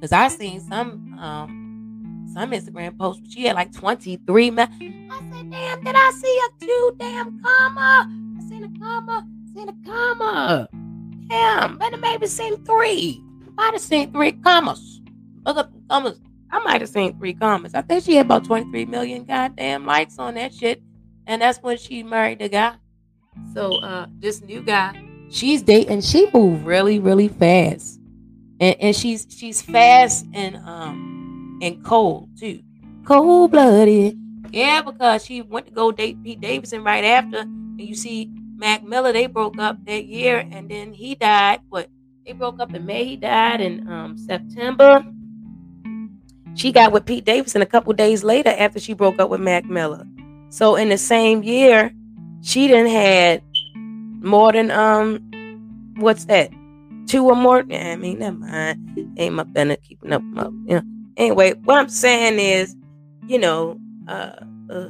Cause 0.00 0.12
I 0.12 0.28
seen 0.28 0.60
some 0.60 1.16
um 1.18 2.28
some 2.34 2.50
Instagram 2.50 2.98
posts 2.98 3.32
she 3.32 3.44
had 3.44 3.56
like 3.56 3.72
23 3.72 4.50
ma- 4.50 4.62
I 4.62 5.20
said, 5.30 5.50
damn, 5.50 5.84
did 5.84 5.94
I 5.94 6.10
see 6.14 6.40
a 6.46 6.64
two 6.64 6.96
damn 6.98 7.40
comma? 7.40 8.10
I 8.38 8.48
seen 8.48 8.64
a 8.64 8.78
comma, 8.78 9.26
seen 9.54 9.68
a 9.68 9.74
comma. 9.84 10.68
Damn, 11.28 11.78
better 11.78 11.96
maybe 11.96 12.26
seen 12.26 12.64
three. 12.64 13.22
I'd 13.58 13.74
have 13.74 13.80
seen 13.82 14.12
three 14.12 14.32
commas. 14.32 15.00
Up 15.46 15.72
commas. 15.88 16.20
I 16.50 16.58
might 16.60 16.80
have 16.80 16.90
seen 16.90 17.18
three 17.18 17.34
commas. 17.34 17.74
I 17.74 17.82
think 17.82 18.04
she 18.04 18.16
had 18.16 18.26
about 18.26 18.44
23 18.44 18.84
million 18.86 19.24
goddamn 19.24 19.86
likes 19.86 20.18
on 20.18 20.34
that 20.34 20.52
shit. 20.54 20.82
And 21.26 21.40
that's 21.40 21.58
when 21.62 21.78
she 21.78 22.02
married 22.02 22.40
the 22.40 22.48
guy. 22.48 22.74
So 23.54 23.76
uh 23.76 24.06
this 24.18 24.42
new 24.42 24.62
guy, 24.62 25.02
she's 25.30 25.62
dating, 25.62 26.02
she 26.02 26.28
moved 26.34 26.64
really, 26.66 26.98
really 26.98 27.28
fast. 27.28 27.98
And, 28.60 28.76
and 28.80 28.96
she's 28.96 29.26
she's 29.30 29.62
fast 29.62 30.26
and 30.34 30.56
um 30.56 31.58
and 31.62 31.82
cold 31.84 32.28
too. 32.38 32.60
Cold 33.06 33.50
blooded. 33.52 34.18
Yeah, 34.50 34.82
because 34.82 35.24
she 35.24 35.40
went 35.40 35.66
to 35.66 35.72
go 35.72 35.92
date 35.92 36.22
Pete 36.22 36.40
Davidson 36.40 36.84
right 36.84 37.04
after. 37.04 37.38
And 37.38 37.80
you 37.80 37.94
see 37.94 38.30
Mac 38.62 38.84
Miller, 38.84 39.12
they 39.12 39.26
broke 39.26 39.58
up 39.58 39.84
that 39.86 40.04
year 40.04 40.46
and 40.52 40.70
then 40.70 40.92
he 40.92 41.16
died. 41.16 41.62
What 41.68 41.88
they 42.24 42.32
broke 42.32 42.60
up 42.60 42.72
in 42.72 42.86
May, 42.86 43.04
he 43.04 43.16
died 43.16 43.60
in 43.60 43.88
um 43.88 44.16
September. 44.16 45.04
She 46.54 46.70
got 46.70 46.92
with 46.92 47.04
Pete 47.04 47.24
Davidson 47.24 47.60
a 47.60 47.66
couple 47.66 47.92
days 47.92 48.22
later 48.22 48.54
after 48.56 48.78
she 48.78 48.92
broke 48.92 49.18
up 49.18 49.30
with 49.30 49.40
Mac 49.40 49.64
Miller. 49.64 50.06
So 50.50 50.76
in 50.76 50.90
the 50.90 50.96
same 50.96 51.42
year, 51.42 51.92
she 52.42 52.68
didn't 52.68 52.92
had 52.92 53.42
more 54.22 54.52
than 54.52 54.70
um 54.70 55.18
what's 55.96 56.26
that? 56.26 56.52
Two 57.08 57.28
or 57.28 57.34
more. 57.34 57.64
I 57.68 57.96
mean, 57.96 58.20
never 58.20 58.36
mind. 58.36 59.12
Ain't 59.18 59.34
my 59.34 59.42
better 59.42 59.74
keeping 59.74 60.12
up. 60.12 60.22
My, 60.22 60.44
you 60.44 60.76
know. 60.76 60.82
Anyway, 61.16 61.54
what 61.64 61.78
I'm 61.78 61.88
saying 61.88 62.38
is, 62.38 62.76
you 63.26 63.38
know, 63.38 63.76
uh, 64.06 64.36
uh 64.70 64.88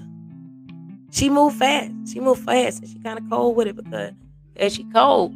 she 1.12 1.28
moved 1.28 1.58
fast. 1.58 1.92
She 2.10 2.20
moved 2.20 2.42
fast, 2.42 2.80
and 2.80 2.88
she 2.90 2.98
kind 2.98 3.18
of 3.18 3.28
cold 3.28 3.54
with 3.54 3.68
it 3.68 3.76
because 3.76 4.12
as 4.56 4.74
she 4.74 4.84
cold, 4.84 5.34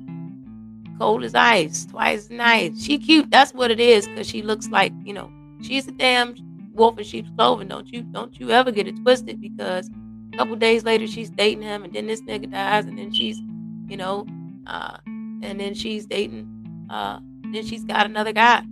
cold 0.98 1.22
as 1.22 1.34
ice, 1.34 1.84
twice 1.84 2.24
as 2.24 2.30
nice. 2.30 2.82
She 2.82 2.98
cute. 2.98 3.30
That's 3.30 3.52
what 3.52 3.70
it 3.70 3.78
is 3.78 4.08
because 4.08 4.26
she 4.26 4.40
looks 4.42 4.68
like 4.68 4.92
you 5.04 5.12
know 5.12 5.30
she's 5.62 5.86
a 5.86 5.92
damn 5.92 6.34
wolf 6.72 6.98
in 6.98 7.04
sheep's 7.04 7.28
clothing. 7.36 7.68
Don't 7.68 7.92
you 7.92 8.02
don't 8.02 8.40
you 8.40 8.50
ever 8.50 8.72
get 8.72 8.88
it 8.88 8.96
twisted 9.02 9.38
because 9.38 9.90
a 10.32 10.36
couple 10.38 10.56
days 10.56 10.82
later 10.82 11.06
she's 11.06 11.28
dating 11.28 11.62
him 11.62 11.84
and 11.84 11.92
then 11.92 12.06
this 12.06 12.22
nigga 12.22 12.50
dies 12.50 12.86
and 12.86 12.98
then 12.98 13.12
she's, 13.12 13.38
you 13.86 13.98
know, 13.98 14.26
uh, 14.66 14.96
and 15.06 15.60
then 15.60 15.74
she's 15.74 16.06
dating 16.06 16.86
uh 16.90 17.18
then 17.52 17.64
she's 17.66 17.84
got 17.84 18.06
another 18.06 18.32
guy. 18.32 18.62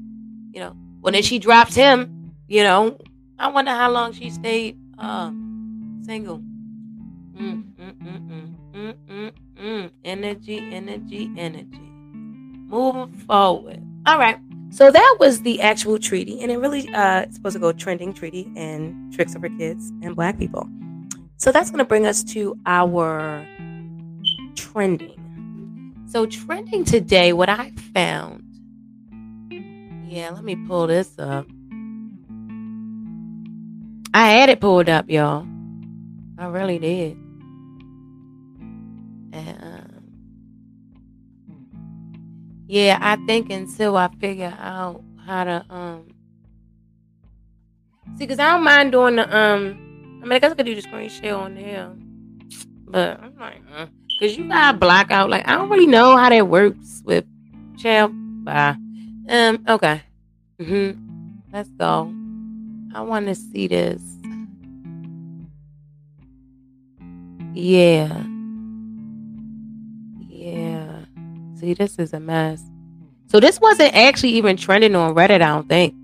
You 0.52 0.61
know. 0.61 0.76
Well 1.02 1.12
then 1.12 1.22
she 1.22 1.38
drops 1.38 1.74
him, 1.74 2.32
you 2.48 2.62
know. 2.62 2.96
I 3.38 3.48
wonder 3.48 3.72
how 3.72 3.90
long 3.90 4.14
she 4.14 4.30
stayed 4.30 4.78
uh, 4.98 5.30
single. 6.02 6.42
Mm, 7.37 7.64
mm, 7.74 7.95
mm, 7.99 8.55
mm, 8.72 8.95
mm, 9.09 9.32
mm. 9.57 9.91
Energy, 10.05 10.59
energy, 10.72 11.30
energy. 11.37 11.91
Moving 12.68 13.12
forward. 13.26 13.82
All 14.07 14.18
right. 14.18 14.39
So 14.70 14.91
that 14.91 15.16
was 15.20 15.43
the 15.43 15.61
actual 15.61 15.99
treaty, 15.99 16.41
and 16.43 16.51
it 16.51 16.59
really 16.59 16.89
uh, 16.95 17.22
it's 17.22 17.37
supposed 17.37 17.55
to 17.55 17.61
go 17.61 17.72
trending 17.72 18.12
treaty 18.12 18.51
and 18.57 19.12
tricks 19.12 19.37
over 19.37 19.49
kids 19.49 19.91
and 20.03 20.16
black 20.16 20.39
people. 20.39 20.68
So 21.37 21.53
that's 21.53 21.70
going 21.70 21.78
to 21.78 21.85
bring 21.85 22.07
us 22.07 22.24
to 22.35 22.57
our 22.66 23.47
trending. 24.57 25.95
So 26.09 26.26
trending 26.26 26.85
today, 26.85 27.32
what 27.32 27.49
I 27.49 27.70
found. 27.93 28.43
Yeah, 30.09 30.30
let 30.30 30.45
me 30.45 30.57
pull 30.66 30.87
this 30.87 31.18
up. 31.18 31.47
I 34.12 34.30
had 34.30 34.49
it 34.49 34.61
pulled 34.61 34.89
up, 34.89 35.11
y'all. 35.11 35.47
I 36.39 36.47
really 36.47 36.78
did. 36.78 37.16
Yeah, 42.66 42.98
I 43.00 43.16
think 43.26 43.50
until 43.50 43.96
I 43.96 44.08
figure 44.20 44.54
out 44.58 45.02
how 45.26 45.44
to 45.44 45.64
um 45.70 46.08
see, 48.18 48.26
cause 48.26 48.38
I 48.38 48.52
don't 48.52 48.64
mind 48.64 48.92
doing 48.92 49.16
the 49.16 49.36
um. 49.36 49.80
I 50.22 50.26
mean, 50.26 50.32
I 50.32 50.38
guess 50.38 50.52
I 50.52 50.54
could 50.54 50.66
do 50.66 50.74
the 50.74 50.80
screen 50.80 51.10
share 51.10 51.36
on 51.36 51.54
there, 51.54 51.92
but 52.86 53.20
I'm 53.20 53.36
like, 53.38 53.60
uh, 53.76 53.86
cause 54.18 54.36
you 54.36 54.48
got 54.48 54.80
black 54.80 55.10
out. 55.10 55.28
Like, 55.28 55.46
I 55.46 55.52
don't 55.52 55.68
really 55.68 55.86
know 55.86 56.16
how 56.16 56.30
that 56.30 56.48
works 56.48 57.02
with 57.04 57.24
child. 57.78 58.12
Bye. 58.44 58.76
Um. 59.28 59.64
Okay. 59.68 60.02
Mhm. 60.58 60.98
Let's 61.52 61.68
go. 61.70 62.12
I 62.94 63.00
want 63.02 63.26
to 63.26 63.34
see 63.34 63.66
this. 63.66 64.00
Yeah. 67.54 68.24
This 71.72 71.98
is 71.98 72.12
a 72.12 72.20
mess. 72.20 72.62
So 73.28 73.40
this 73.40 73.60
wasn't 73.60 73.94
actually 73.94 74.32
even 74.32 74.56
trending 74.56 74.94
on 74.94 75.14
Reddit, 75.14 75.36
I 75.36 75.38
don't 75.38 75.68
think. 75.68 75.94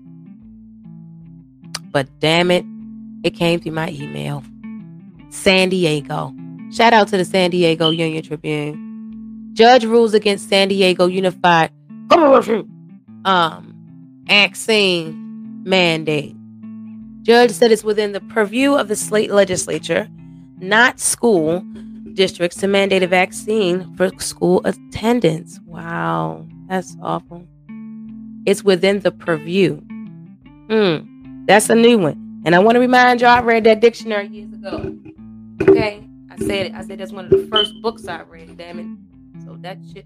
But 1.91 2.07
damn 2.19 2.49
it, 2.49 2.65
it 3.23 3.31
came 3.31 3.59
through 3.59 3.73
my 3.73 3.89
email. 3.89 4.43
San 5.29 5.69
Diego. 5.69 6.33
Shout 6.71 6.93
out 6.93 7.09
to 7.09 7.17
the 7.17 7.25
San 7.25 7.51
Diego 7.51 7.89
Union 7.89 8.23
Tribune. 8.23 9.51
Judge 9.53 9.85
rules 9.85 10.13
against 10.13 10.49
San 10.49 10.69
Diego 10.69 11.05
Unified 11.05 11.71
um 13.25 13.75
vaccine 14.25 15.63
mandate. 15.63 16.35
Judge 17.21 17.51
said 17.51 17.71
it's 17.71 17.83
within 17.83 18.13
the 18.13 18.21
purview 18.21 18.73
of 18.73 18.87
the 18.87 18.95
state 18.95 19.29
legislature, 19.31 20.09
not 20.59 20.99
school, 20.99 21.63
districts 22.21 22.57
to 22.57 22.67
mandate 22.67 23.01
a 23.01 23.07
vaccine 23.07 23.95
for 23.95 24.11
school 24.19 24.61
attendance. 24.63 25.59
Wow, 25.65 26.45
that's 26.69 26.95
awful. 27.01 27.47
It's 28.45 28.63
within 28.63 28.99
the 28.99 29.11
purview. 29.11 29.77
Hmm, 30.69 31.45
that's 31.47 31.71
a 31.71 31.73
new 31.75 31.97
one. 31.97 32.43
And 32.45 32.53
I 32.53 32.59
want 32.59 32.75
to 32.75 32.79
remind 32.79 33.21
y'all, 33.21 33.31
I 33.31 33.41
read 33.41 33.63
that 33.63 33.81
dictionary 33.81 34.27
years 34.27 34.53
ago. 34.53 34.95
Okay, 35.63 36.07
I 36.29 36.37
said 36.37 36.67
it. 36.67 36.73
I 36.75 36.83
said 36.85 36.99
that's 36.99 37.11
one 37.11 37.25
of 37.25 37.31
the 37.31 37.47
first 37.47 37.73
books 37.81 38.07
I 38.07 38.21
read. 38.21 38.55
Damn 38.55 38.77
it. 38.77 39.43
So 39.43 39.57
that 39.61 39.79
shit, 39.91 40.05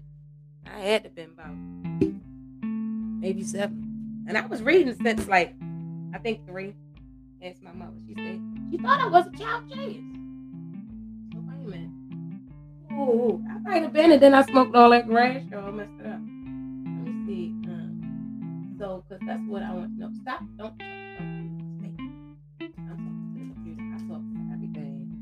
I 0.64 0.78
had 0.78 1.04
to 1.04 1.10
been 1.10 1.32
about 1.32 1.54
maybe 3.20 3.44
seven, 3.44 4.24
and 4.26 4.38
I 4.38 4.46
was 4.46 4.62
reading 4.62 4.96
since 5.02 5.28
like 5.28 5.52
I 6.14 6.18
think 6.18 6.46
three. 6.46 6.72
Asked 7.42 7.62
my 7.62 7.72
mother. 7.72 7.92
She 8.08 8.14
said 8.14 8.40
she 8.70 8.78
thought 8.78 9.02
I 9.02 9.08
was 9.08 9.26
a 9.26 9.36
child 9.36 9.68
genius. 9.68 10.15
Ooh, 12.96 13.44
I 13.50 13.58
might 13.58 13.82
have 13.82 13.92
been, 13.92 14.12
and 14.12 14.22
then 14.22 14.34
I 14.34 14.42
smoked 14.42 14.74
all 14.74 14.90
that 14.90 15.06
grass. 15.06 15.42
Y'all 15.50 15.70
messed 15.70 15.90
it 16.00 16.06
up. 16.06 16.12
Let 16.12 17.04
me 17.04 17.26
see. 17.26 17.50
Um, 17.68 18.76
so, 18.78 19.04
because 19.06 19.22
that's 19.26 19.42
what 19.46 19.62
I 19.62 19.74
want 19.74 19.94
to 19.94 20.00
know. 20.00 20.10
Stop. 20.22 20.40
Don't. 20.56 20.72
I'm 22.58 24.08
talking 24.08 24.34
to 24.34 24.52
everything. 24.54 25.12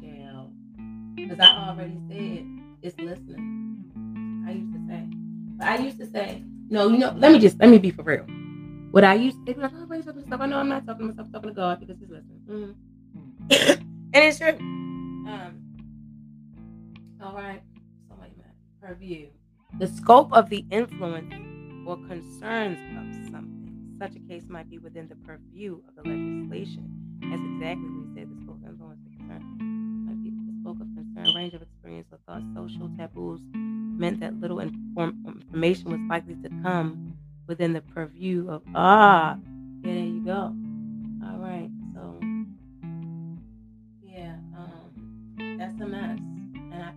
Chill. 0.00 0.52
Because 1.16 1.40
I 1.40 1.68
already 1.68 1.98
said 2.08 2.46
it's 2.82 2.98
listening. 3.00 4.44
I 4.46 4.52
used 4.52 4.72
to 4.72 4.80
say. 4.86 5.04
But 5.56 5.66
I 5.66 5.76
used 5.78 5.98
to 5.98 6.06
say, 6.06 6.44
no, 6.70 6.88
you 6.88 6.98
know, 6.98 7.14
let 7.16 7.32
me 7.32 7.38
just, 7.38 7.58
let 7.58 7.68
me 7.68 7.78
be 7.78 7.90
for 7.90 8.02
real. 8.02 8.26
What 8.92 9.04
I 9.04 9.14
used 9.14 9.38
to, 9.46 9.54
they 9.54 9.60
like, 9.60 9.72
oh, 9.74 9.84
why 9.86 10.00
talking 10.02 10.22
to? 10.22 10.36
I 10.36 10.46
know 10.46 10.58
I'm 10.58 10.68
not 10.68 10.86
talking 10.86 11.08
to 11.08 11.14
myself, 11.14 11.32
talking 11.32 11.50
to 11.50 11.54
God 11.54 11.80
because 11.80 11.96
He's 11.98 12.10
listening. 12.10 12.40
Mm-hmm. 12.48 13.82
and 14.14 14.24
it's 14.24 14.38
true. 14.38 14.50
Um, 14.50 15.61
all 17.22 17.34
right. 17.34 17.62
So 18.08 18.16
wait 18.20 18.32
a 18.34 18.36
minute. 18.36 18.56
Purview. 18.80 19.28
The 19.78 19.86
scope 19.86 20.32
of 20.32 20.50
the 20.50 20.64
influence 20.70 21.32
or 21.86 21.96
concerns 21.96 22.78
of 22.98 23.30
something. 23.30 23.96
Such 23.98 24.16
a 24.16 24.20
case 24.28 24.44
might 24.48 24.68
be 24.68 24.78
within 24.78 25.08
the 25.08 25.14
purview 25.16 25.80
of 25.88 25.94
the 25.94 26.02
legislation. 26.08 26.90
That's 27.20 27.42
exactly 27.54 27.88
what 27.88 28.08
we 28.08 28.14
said. 28.20 28.28
The 28.30 28.42
scope 28.42 28.58
of 28.62 28.68
influence 28.68 29.00
concern 29.16 30.06
might 30.06 30.22
be 30.22 30.30
the 30.30 30.60
scope 30.60 30.80
of 30.80 30.88
concern, 30.94 31.34
range 31.36 31.54
of 31.54 31.62
experience 31.62 32.08
or 32.12 32.18
thought, 32.26 32.42
social 32.54 32.90
taboos 32.98 33.40
meant 33.54 34.20
that 34.20 34.34
little 34.40 34.58
inform- 34.58 35.24
information 35.26 35.90
was 35.90 36.00
likely 36.08 36.34
to 36.36 36.48
come 36.62 37.16
within 37.46 37.72
the 37.72 37.80
purview 37.80 38.48
of 38.48 38.62
ah 38.74 39.36
yeah 39.84 39.94
there 39.94 40.04
you 40.04 40.24
go 40.24 40.54
all 41.24 41.38
right 41.38 41.70
so 41.92 42.18
yeah 44.02 44.36
um 44.56 45.56
that's 45.58 45.80
a 45.80 45.86
mess 45.86 46.18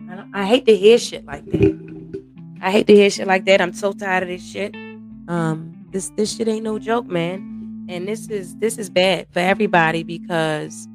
I, 0.08 0.42
I, 0.42 0.46
hate 0.46 0.66
to 0.66 0.76
hear 0.76 0.98
shit 0.98 1.24
like 1.24 1.44
that 1.46 2.22
i 2.62 2.70
hate 2.70 2.86
to 2.86 2.94
hear 2.94 3.10
shit 3.10 3.26
like 3.26 3.44
that 3.46 3.60
i'm 3.60 3.72
so 3.72 3.92
tired 3.92 4.22
of 4.22 4.28
this 4.28 4.44
shit 4.44 4.74
um 5.28 5.86
this 5.90 6.10
this 6.16 6.36
shit 6.36 6.48
ain't 6.48 6.64
no 6.64 6.78
joke 6.78 7.06
man 7.06 7.86
and 7.88 8.06
this 8.06 8.28
is 8.28 8.56
this 8.56 8.78
is 8.78 8.90
bad 8.90 9.26
for 9.32 9.40
everybody 9.40 10.02
because 10.02 10.88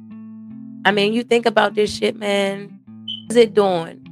i 0.84 0.90
mean 0.90 1.12
you 1.12 1.22
think 1.22 1.46
about 1.46 1.74
this 1.74 1.94
shit 1.94 2.16
man 2.16 2.80
what's 3.26 3.36
it 3.36 3.54
doing 3.54 4.02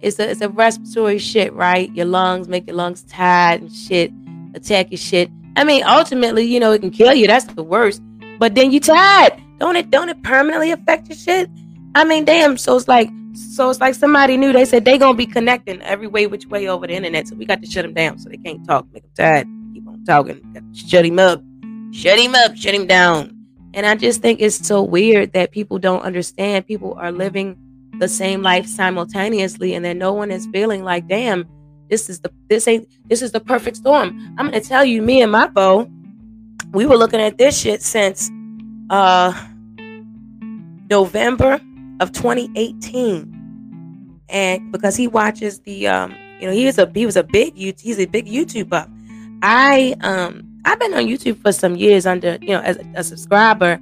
it's 0.00 0.18
a, 0.18 0.30
it's 0.30 0.40
a 0.40 0.48
respiratory 0.48 1.18
shit, 1.18 1.52
right? 1.54 1.92
Your 1.94 2.06
lungs 2.06 2.48
make 2.48 2.66
your 2.66 2.76
lungs 2.76 3.02
tired 3.02 3.62
and 3.62 3.72
shit 3.72 4.12
attack 4.54 4.90
your 4.90 4.98
shit. 4.98 5.30
I 5.56 5.64
mean, 5.64 5.82
ultimately, 5.84 6.44
you 6.44 6.60
know, 6.60 6.72
it 6.72 6.80
can 6.80 6.90
kill 6.90 7.14
you. 7.14 7.26
That's 7.26 7.46
the 7.46 7.62
worst. 7.62 8.00
But 8.38 8.54
then 8.54 8.70
you 8.70 8.80
tired. 8.80 9.32
Don't 9.58 9.74
it 9.74 9.90
don't 9.90 10.08
it 10.08 10.22
permanently 10.22 10.70
affect 10.70 11.08
your 11.08 11.18
shit? 11.18 11.50
I 11.94 12.04
mean, 12.04 12.24
damn. 12.24 12.56
So 12.56 12.76
it's 12.76 12.86
like 12.86 13.10
so 13.38 13.70
it's 13.70 13.80
like 13.80 13.94
somebody 13.94 14.36
knew 14.36 14.52
they 14.52 14.64
said 14.64 14.84
they 14.84 14.98
gonna 14.98 15.16
be 15.16 15.26
connecting 15.26 15.80
every 15.82 16.08
way 16.08 16.26
which 16.26 16.46
way 16.46 16.68
over 16.68 16.86
the 16.86 16.94
internet. 16.94 17.28
So 17.28 17.36
we 17.36 17.46
got 17.46 17.62
to 17.62 17.70
shut 17.70 17.84
them 17.84 17.94
down 17.94 18.18
so 18.18 18.28
they 18.28 18.36
can't 18.36 18.64
talk, 18.66 18.86
make 18.92 19.02
them 19.02 19.12
tired, 19.14 19.48
keep 19.72 19.86
on 19.86 20.04
talking, 20.04 20.72
shut 20.74 21.04
him 21.04 21.18
up, 21.18 21.42
shut 21.92 22.18
him 22.18 22.34
up, 22.34 22.56
shut 22.56 22.74
him 22.74 22.86
down. 22.86 23.36
And 23.74 23.86
I 23.86 23.94
just 23.94 24.22
think 24.22 24.40
it's 24.40 24.66
so 24.66 24.82
weird 24.82 25.32
that 25.34 25.52
people 25.52 25.78
don't 25.78 26.00
understand. 26.02 26.66
People 26.66 26.94
are 26.94 27.12
living 27.12 27.56
the 27.98 28.08
same 28.08 28.42
life 28.42 28.66
simultaneously, 28.66 29.74
and 29.74 29.84
then 29.84 29.98
no 29.98 30.12
one 30.12 30.30
is 30.30 30.46
feeling 30.52 30.82
like, 30.82 31.06
damn, 31.06 31.46
this 31.88 32.10
is 32.10 32.20
the 32.20 32.32
this 32.48 32.66
ain't 32.66 32.88
this 33.08 33.22
is 33.22 33.32
the 33.32 33.40
perfect 33.40 33.76
storm. 33.76 34.34
I'm 34.36 34.46
gonna 34.46 34.60
tell 34.60 34.84
you, 34.84 35.00
me 35.00 35.22
and 35.22 35.30
my 35.30 35.46
beau, 35.46 35.88
we 36.72 36.86
were 36.86 36.96
looking 36.96 37.20
at 37.20 37.38
this 37.38 37.58
shit 37.58 37.82
since 37.82 38.30
uh 38.90 39.32
November 40.90 41.60
of 42.00 42.12
2018. 42.12 43.34
And 44.28 44.72
because 44.72 44.96
he 44.96 45.08
watches 45.08 45.60
the 45.60 45.88
um, 45.88 46.14
you 46.40 46.46
know, 46.46 46.52
he 46.52 46.66
was 46.66 46.78
a 46.78 46.90
he 46.94 47.06
was 47.06 47.16
a 47.16 47.24
big 47.24 47.56
he's 47.56 47.98
a 47.98 48.06
big 48.06 48.26
YouTube 48.26 48.68
buff. 48.68 48.88
I 49.42 49.96
um 50.00 50.44
I've 50.64 50.78
been 50.78 50.94
on 50.94 51.04
YouTube 51.04 51.40
for 51.40 51.52
some 51.52 51.76
years 51.76 52.06
under, 52.06 52.38
you 52.42 52.48
know, 52.48 52.60
as 52.60 52.76
a, 52.76 52.84
a 52.96 53.04
subscriber. 53.04 53.80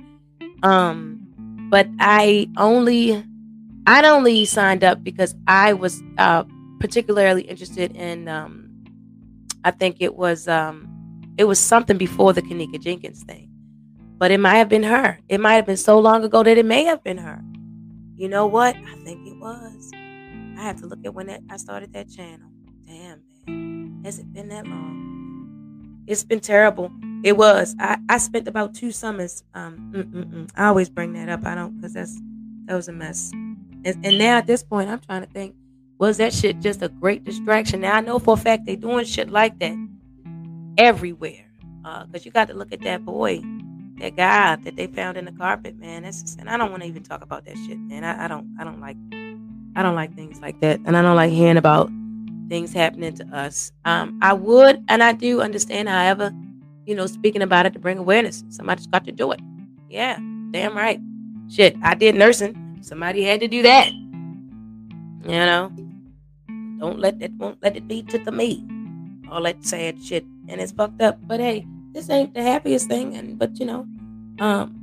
Um, 0.63 1.21
but 1.71 1.89
I 1.99 2.49
only 2.57 3.25
I'd 3.87 4.05
only 4.05 4.45
signed 4.45 4.85
up 4.85 5.03
because 5.03 5.35
I 5.47 5.73
was 5.73 6.03
uh 6.19 6.45
particularly 6.79 7.43
interested 7.43 7.97
in 7.97 8.29
um, 8.29 8.71
I 9.65 9.71
think 9.71 9.97
it 10.01 10.15
was 10.15 10.49
um, 10.49 10.89
it 11.37 11.45
was 11.45 11.59
something 11.59 11.99
before 11.99 12.33
the 12.33 12.43
Kenneka 12.43 12.81
Jenkins 12.81 13.23
thing. 13.25 13.51
But 14.19 14.31
it 14.31 14.39
might 14.39 14.57
have 14.57 14.69
been 14.69 14.85
her. 14.85 15.19
It 15.29 15.41
might 15.41 15.55
have 15.55 15.67
been 15.67 15.77
so 15.77 15.99
long 15.99 16.25
ago 16.25 16.43
that 16.43 16.57
it 16.57 16.65
may 16.65 16.85
have 16.85 17.03
been 17.03 17.19
her. 17.19 17.43
You 18.17 18.29
know 18.29 18.47
what? 18.47 18.77
I 18.77 18.95
think 19.05 19.27
it 19.27 19.39
was. 19.39 19.91
I 19.95 20.63
have 20.63 20.81
to 20.81 20.87
look 20.87 21.01
at 21.05 21.15
when 21.15 21.27
that, 21.27 21.43
I 21.51 21.57
started 21.59 21.93
that 21.93 22.11
channel. 22.11 22.49
Damn, 22.87 23.23
man. 23.47 24.01
Has 24.05 24.19
it 24.19 24.33
been 24.33 24.49
that 24.49 24.67
long? 24.67 26.05
It's 26.07 26.25
been 26.25 26.41
terrible. 26.41 26.91
It 27.25 27.37
was. 27.37 27.75
I, 27.79 27.99
I 28.09 28.19
spent 28.19 28.49
about 28.49 28.75
two 28.75 28.93
summers. 28.93 29.45
Um. 29.55 30.49
I 30.57 30.67
always 30.67 30.89
bring 30.89 31.13
that 31.15 31.29
up. 31.29 31.45
I 31.45 31.55
don't, 31.55 31.77
because 31.77 31.93
that's 31.93 32.21
that 32.67 32.75
was 32.75 32.89
a 32.89 32.93
mess. 32.93 33.31
And, 33.33 34.05
and 34.05 34.19
now 34.19 34.39
at 34.39 34.47
this 34.47 34.63
point, 34.63 34.89
I'm 34.89 35.01
trying 35.01 35.23
to 35.23 35.29
think 35.29 35.55
was 35.99 36.19
that 36.19 36.33
shit 36.33 36.61
just 36.61 36.83
a 36.83 36.89
great 36.89 37.25
distraction? 37.25 37.81
Now 37.81 37.97
I 37.97 38.01
know 38.01 38.19
for 38.19 38.35
a 38.35 38.37
fact 38.37 38.67
they 38.67 38.77
doing 38.77 39.05
shit 39.05 39.31
like 39.31 39.59
that 39.61 39.77
everywhere. 40.79 41.45
Uh, 41.85 42.05
cause 42.07 42.25
you 42.25 42.33
got 42.33 42.49
to 42.49 42.55
look 42.55 42.73
at 42.73 42.83
that 42.83 43.05
boy, 43.05 43.41
that 43.99 44.17
guy 44.17 44.57
that 44.57 44.77
they 44.77 44.87
found 44.87 45.17
in 45.17 45.25
the 45.25 45.33
carpet, 45.33 45.79
man. 45.79 46.03
That's 46.03 46.23
just, 46.23 46.39
and 46.39 46.49
I 46.49 46.57
don't 46.57 46.71
want 46.71 46.83
to 46.83 46.89
even 46.89 47.03
talk 47.03 47.23
about 47.23 47.45
that 47.47 47.57
shit, 47.67 47.79
man. 47.79 48.05
I, 48.05 48.25
I 48.25 48.29
don't 48.29 48.55
I 48.59 48.65
don't 48.65 48.81
like 48.81 48.97
I 49.75 49.83
don't 49.83 49.95
like 49.95 50.15
things 50.15 50.41
like 50.41 50.61
that, 50.61 50.81
and 50.85 50.97
I 50.97 51.03
don't 51.03 51.17
like 51.17 51.31
hearing 51.31 51.57
about 51.57 51.91
things 52.49 52.73
happening 52.73 53.15
to 53.15 53.27
us. 53.27 53.73
Um, 53.85 54.19
I 54.23 54.33
would 54.33 54.85
and 54.89 55.03
I 55.03 55.13
do 55.13 55.41
understand, 55.41 55.89
however, 55.89 56.33
you 56.85 56.95
know, 56.95 57.07
speaking 57.07 57.43
about 57.43 57.67
it 57.67 57.73
to 57.73 57.79
bring 57.79 57.99
awareness. 57.99 58.45
Somebody's 58.49 58.87
got 58.87 59.05
to 59.05 59.13
do 59.13 59.33
it. 59.33 59.41
Yeah, 59.89 60.19
damn 60.51 60.77
right. 60.77 61.01
Shit, 61.49 61.77
I 61.83 61.95
did 61.95 62.15
nursing. 62.15 62.79
Somebody 62.83 63.23
had 63.23 63.41
to 63.41 63.49
do 63.49 63.63
that. 63.63 63.91
You 63.93 65.33
know, 65.33 65.73
don't 66.79 66.99
let 66.99 67.19
that 67.21 67.33
won't 67.33 67.63
let 67.63 67.77
it 67.77 67.89
be 67.89 68.03
to 68.05 68.19
the 68.19 68.33
me. 68.33 68.65
All 69.31 69.43
that 69.43 69.65
sad 69.65 70.03
shit. 70.03 70.25
And 70.49 70.61
it's 70.61 70.71
fucked 70.71 71.03
up. 71.03 71.19
But 71.27 71.41
hey, 71.41 71.67
this 71.97 72.11
ain't 72.11 72.35
the 72.35 72.43
happiest 72.43 72.89
thing. 72.89 73.17
And 73.17 73.39
but 73.39 73.59
you 73.59 73.65
know, 73.65 73.87
um 74.39 74.83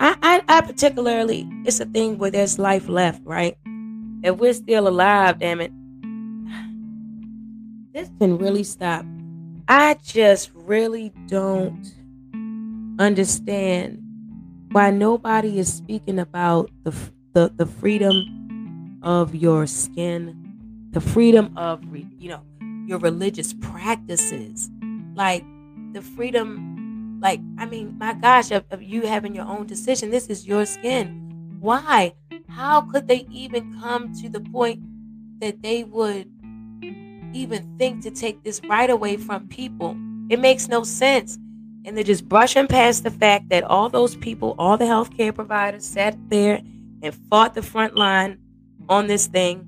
I, 0.00 0.16
I, 0.20 0.56
I 0.56 0.60
particularly 0.62 1.48
it's 1.64 1.78
a 1.78 1.86
thing 1.86 2.18
where 2.18 2.30
there's 2.30 2.58
life 2.58 2.88
left, 2.88 3.22
right? 3.24 3.56
If 4.24 4.36
we're 4.36 4.52
still 4.52 4.88
alive, 4.88 5.38
damn 5.38 5.60
it, 5.60 5.70
this 7.94 8.10
can 8.18 8.36
really 8.36 8.64
stop. 8.64 9.06
I 9.68 9.94
just 10.02 10.50
really 10.54 11.12
don't 11.28 11.94
understand 12.98 14.02
why 14.72 14.90
nobody 14.90 15.58
is 15.58 15.72
speaking 15.72 16.18
about 16.18 16.68
the 16.82 16.92
the, 17.32 17.52
the 17.54 17.66
freedom 17.66 18.98
of 19.04 19.36
your 19.36 19.68
skin, 19.68 20.88
the 20.90 21.00
freedom 21.00 21.56
of, 21.56 21.80
you 22.18 22.28
know, 22.28 22.42
your 22.86 22.98
religious 22.98 23.52
practices. 23.52 24.68
Like 25.14 25.44
the 25.92 26.02
freedom, 26.02 27.18
like, 27.22 27.40
I 27.58 27.66
mean, 27.66 27.96
my 27.98 28.14
gosh, 28.14 28.50
of, 28.50 28.64
of 28.70 28.82
you 28.82 29.06
having 29.06 29.34
your 29.34 29.46
own 29.46 29.66
decision. 29.66 30.10
This 30.10 30.26
is 30.26 30.46
your 30.46 30.66
skin. 30.66 31.56
Why? 31.60 32.14
How 32.48 32.82
could 32.82 33.08
they 33.08 33.26
even 33.30 33.78
come 33.80 34.12
to 34.14 34.28
the 34.28 34.40
point 34.40 34.80
that 35.40 35.62
they 35.62 35.84
would 35.84 36.28
even 37.32 37.76
think 37.78 38.02
to 38.02 38.10
take 38.10 38.42
this 38.42 38.60
right 38.68 38.90
away 38.90 39.16
from 39.16 39.48
people? 39.48 39.96
It 40.30 40.40
makes 40.40 40.68
no 40.68 40.84
sense. 40.84 41.38
And 41.84 41.96
they're 41.96 42.04
just 42.04 42.28
brushing 42.28 42.66
past 42.66 43.04
the 43.04 43.10
fact 43.10 43.48
that 43.48 43.64
all 43.64 43.88
those 43.88 44.16
people, 44.16 44.54
all 44.58 44.76
the 44.76 44.84
healthcare 44.84 45.34
providers 45.34 45.84
sat 45.84 46.16
there 46.28 46.60
and 47.02 47.14
fought 47.30 47.54
the 47.54 47.62
front 47.62 47.96
line 47.96 48.38
on 48.88 49.06
this 49.06 49.26
thing 49.26 49.66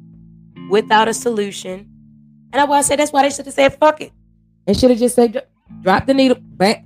without 0.70 1.08
a 1.08 1.14
solution. 1.14 1.88
And 2.52 2.60
I 2.60 2.64
why 2.64 2.78
I 2.78 2.82
said 2.82 2.98
that's 2.98 3.12
why 3.12 3.22
they 3.22 3.30
should 3.30 3.46
have 3.46 3.54
said 3.54 3.78
fuck 3.78 4.00
it. 4.00 4.12
They 4.66 4.74
should 4.74 4.90
have 4.90 4.98
just 4.98 5.14
said 5.14 5.42
drop 5.80 6.06
the 6.06 6.14
needle, 6.14 6.38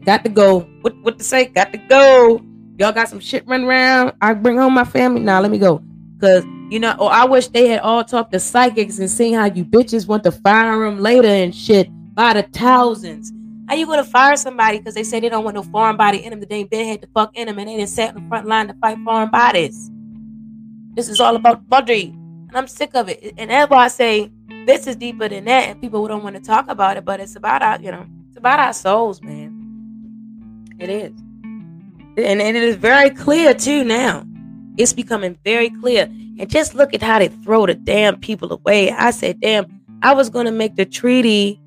got 0.05 0.25
to 0.25 0.31
go. 0.31 0.61
What 0.81 0.97
what 1.03 1.19
to 1.19 1.25
say? 1.25 1.47
Got 1.47 1.73
to 1.73 1.79
go. 1.79 2.41
Y'all 2.79 2.93
got 2.93 3.09
some 3.09 3.21
shit 3.21 3.47
running 3.47 3.67
around. 3.67 4.13
I 4.21 4.35
bring 4.35 4.59
home 4.59 4.75
my 4.75 4.85
family. 4.85 5.21
Now 5.21 5.37
nah, 5.37 5.41
let 5.41 5.51
me 5.51 5.59
go. 5.59 5.83
Cause 6.21 6.45
you 6.69 6.81
know, 6.81 6.97
or 6.99 7.13
I 7.13 7.25
wish 7.25 7.49
they 7.49 7.69
had 7.69 7.81
all 7.81 8.03
talked 8.03 8.33
to 8.33 8.41
psychics 8.41 8.99
and 8.99 9.11
seen 9.11 9.35
how 9.35 9.47
you 9.47 9.65
bitches 9.65 10.09
want 10.09 10.25
to 10.25 10.33
fire 10.33 10.85
them 10.85 11.01
later 11.01 11.29
and 11.29 11.55
shit 11.55 11.89
by 12.15 12.35
the 12.35 12.43
thousands. 12.43 13.33
How 13.69 13.75
you 13.75 13.87
gonna 13.87 14.05
fire 14.05 14.37
somebody 14.37 14.79
because 14.79 14.95
they 14.95 15.03
say 15.03 15.21
they 15.21 15.29
don't 15.29 15.45
want 15.45 15.57
no 15.57 15.63
foreign 15.63 15.97
body 15.97 16.25
in 16.25 16.31
them? 16.31 16.41
The 16.41 16.47
they 16.47 16.65
been 16.65 16.87
had 16.87 17.03
to 17.03 17.09
fuck 17.15 17.37
in 17.37 17.47
them 17.47 17.59
and 17.59 17.69
they 17.69 17.77
didn't 17.77 17.91
sat 17.91 18.15
in 18.15 18.23
the 18.23 18.29
front 18.29 18.47
line 18.47 18.69
to 18.69 18.75
fight 18.75 18.99
foreign 19.05 19.31
bodies. 19.31 19.91
This 20.95 21.09
is 21.09 21.21
all 21.21 21.37
about 21.37 21.69
body. 21.69 22.09
And 22.49 22.57
I'm 22.57 22.69
sick 22.69 22.95
of 22.95 23.09
it. 23.09 23.35
And 23.37 23.51
that's 23.51 23.71
why 23.71 23.85
I 23.85 23.89
say 23.89 24.31
this 24.67 24.87
is 24.87 24.97
deeper 24.97 25.29
than 25.29 25.45
that. 25.45 25.69
And 25.69 25.81
people 25.81 26.07
don't 26.07 26.23
want 26.23 26.37
to 26.37 26.43
talk 26.43 26.69
about 26.69 26.97
it, 26.97 27.05
but 27.05 27.21
it's 27.21 27.37
about 27.37 27.83
you 27.83 27.91
know, 27.91 28.07
it's 28.37 28.41
about 28.41 28.61
our 28.61 28.75
souls, 28.75 29.23
man. 29.23 29.73
It 30.79 30.91
is. 30.91 31.11
And, 31.43 32.19
and 32.19 32.55
it 32.55 32.63
is 32.63 32.77
very 32.77 33.09
clear 33.09 33.55
too 33.55 33.83
now. 33.83 34.27
It's 34.77 34.93
becoming 34.93 35.39
very 35.43 35.71
clear. 35.71 36.03
And 36.39 36.51
just 36.51 36.75
look 36.75 36.93
at 36.93 37.01
how 37.01 37.19
they 37.19 37.29
throw 37.29 37.65
the 37.65 37.73
damn 37.73 38.21
people 38.21 38.53
away. 38.53 38.91
I 38.93 39.11
said, 39.13 39.41
damn, 39.41 39.65
I 40.03 40.13
was 40.13 40.29
gonna 40.29 40.53
make 40.53 40.77
the 40.77 40.85
treaty 40.85 41.59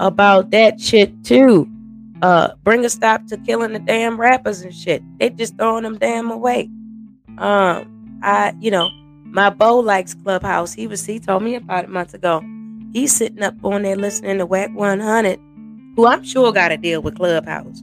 about 0.00 0.50
that 0.50 0.78
shit 0.78 1.24
too. 1.24 1.66
Uh, 2.20 2.50
bring 2.62 2.84
a 2.84 2.90
stop 2.90 3.26
to 3.28 3.38
killing 3.38 3.72
the 3.72 3.78
damn 3.78 4.20
rappers 4.20 4.60
and 4.60 4.74
shit. 4.74 5.02
They 5.18 5.30
just 5.30 5.56
throwing 5.56 5.84
them 5.84 5.96
damn 5.96 6.30
away. 6.30 6.68
Um, 7.38 8.20
I, 8.22 8.52
you 8.60 8.70
know, 8.70 8.90
my 9.24 9.48
beau 9.48 9.78
likes 9.78 10.12
Clubhouse. 10.12 10.74
He 10.74 10.86
was, 10.86 11.06
he 11.06 11.20
told 11.20 11.42
me 11.42 11.54
about 11.54 11.84
it 11.84 11.90
months 11.90 12.12
ago. 12.12 12.44
He's 12.92 13.16
sitting 13.16 13.42
up 13.42 13.54
on 13.64 13.80
there 13.80 13.96
listening 13.96 14.36
to 14.38 14.44
Wack 14.46 14.74
100, 14.74 15.40
who 15.98 16.06
I'm 16.06 16.22
sure 16.22 16.52
got 16.52 16.68
to 16.68 16.76
deal 16.76 17.02
with 17.02 17.16
Clubhouse. 17.16 17.82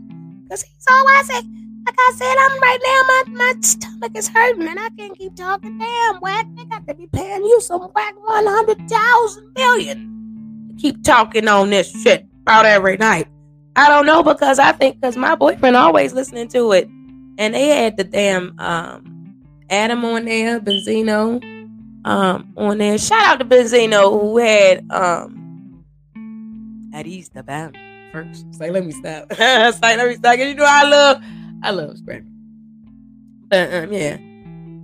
Cause 0.49 0.61
he's 0.63 0.86
always 0.89 1.28
say, 1.28 1.41
like 1.86 1.95
I 1.99 2.13
said, 2.16 2.34
I'm 2.39 2.61
right 2.61 2.80
now, 3.28 3.36
my, 3.36 3.53
my 3.53 3.59
stomach 3.59 4.13
is 4.16 4.30
hurting 4.30 4.66
and 4.66 4.80
I 4.80 4.89
can't 4.91 5.18
keep 5.18 5.36
talking. 5.36 5.78
Damn, 5.78 6.22
Wack, 6.22 6.45
they 6.55 6.63
got 6.63 6.88
to 6.88 6.93
be 6.93 7.07
paying 7.07 7.43
you 7.43 7.59
some 7.59 7.82
Wack 7.93 8.16
100,000 8.16 9.53
million 9.57 10.70
to 10.70 10.82
keep 10.82 11.03
talking 11.03 11.49
on 11.49 11.72
this 11.72 11.91
shit 12.03 12.26
about 12.43 12.66
every 12.66 12.95
night. 12.95 13.28
I 13.76 13.89
don't 13.89 14.05
know 14.05 14.24
because 14.24 14.59
I 14.59 14.72
think 14.72 15.01
because 15.01 15.18
my 15.18 15.36
boyfriend 15.36 15.76
always 15.76 16.13
listening 16.13 16.47
to 16.49 16.72
it, 16.72 16.88
and 17.38 17.53
they 17.53 17.68
had 17.68 17.97
the 17.97 18.05
damn 18.05 18.57
um, 18.61 19.36
Adam 19.70 20.05
on 20.05 20.24
there, 20.24 20.61
Benzino 20.61 21.43
um, 22.05 22.53
on 22.55 22.78
there. 22.78 22.97
Shout 22.97 23.26
out 23.26 23.39
to 23.39 23.45
Benzino 23.45 24.09
who 24.22 24.38
had 24.38 24.89
um, 24.89 25.84
at 26.93 27.05
East 27.05 27.34
the 27.34 27.43
band 27.43 27.78
first. 28.16 28.53
Say, 28.55 28.72
let 28.72 28.86
me 28.86 28.91
stop. 28.91 29.34
Say, 29.34 29.97
let 29.97 30.07
me 30.07 30.16
stop. 30.16 30.38
You 30.38 30.55
know 30.55 30.66
I 30.66 30.84
love, 30.84 31.24
I 31.63 31.72
love 31.72 31.97
screaming. 31.97 32.32
But 33.47 33.74
um, 33.74 33.93
yeah, 33.93 34.18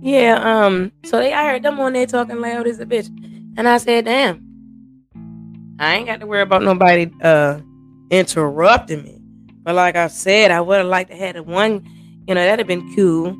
yeah. 0.00 0.64
Um, 0.64 0.92
so 1.04 1.18
they, 1.18 1.32
I 1.32 1.50
heard 1.50 1.62
them 1.62 1.80
on 1.80 1.94
there 1.94 2.06
talking 2.06 2.40
loud 2.40 2.66
as 2.66 2.78
a 2.78 2.86
bitch, 2.86 3.08
and 3.56 3.68
I 3.68 3.78
said, 3.78 4.04
damn, 4.04 4.40
I 5.78 5.96
ain't 5.96 6.06
got 6.06 6.20
to 6.20 6.26
worry 6.26 6.42
about 6.42 6.62
nobody 6.62 7.10
uh 7.22 7.60
interrupting 8.10 9.02
me. 9.02 9.18
But 9.62 9.74
like 9.74 9.96
I 9.96 10.08
said, 10.08 10.50
I 10.50 10.60
would 10.60 10.78
have 10.78 10.86
liked 10.86 11.10
to 11.10 11.16
have 11.16 11.34
had 11.34 11.36
the 11.36 11.42
one, 11.42 11.84
you 12.26 12.34
know, 12.34 12.44
that'd 12.44 12.58
have 12.58 12.66
been 12.66 12.94
cool 12.94 13.36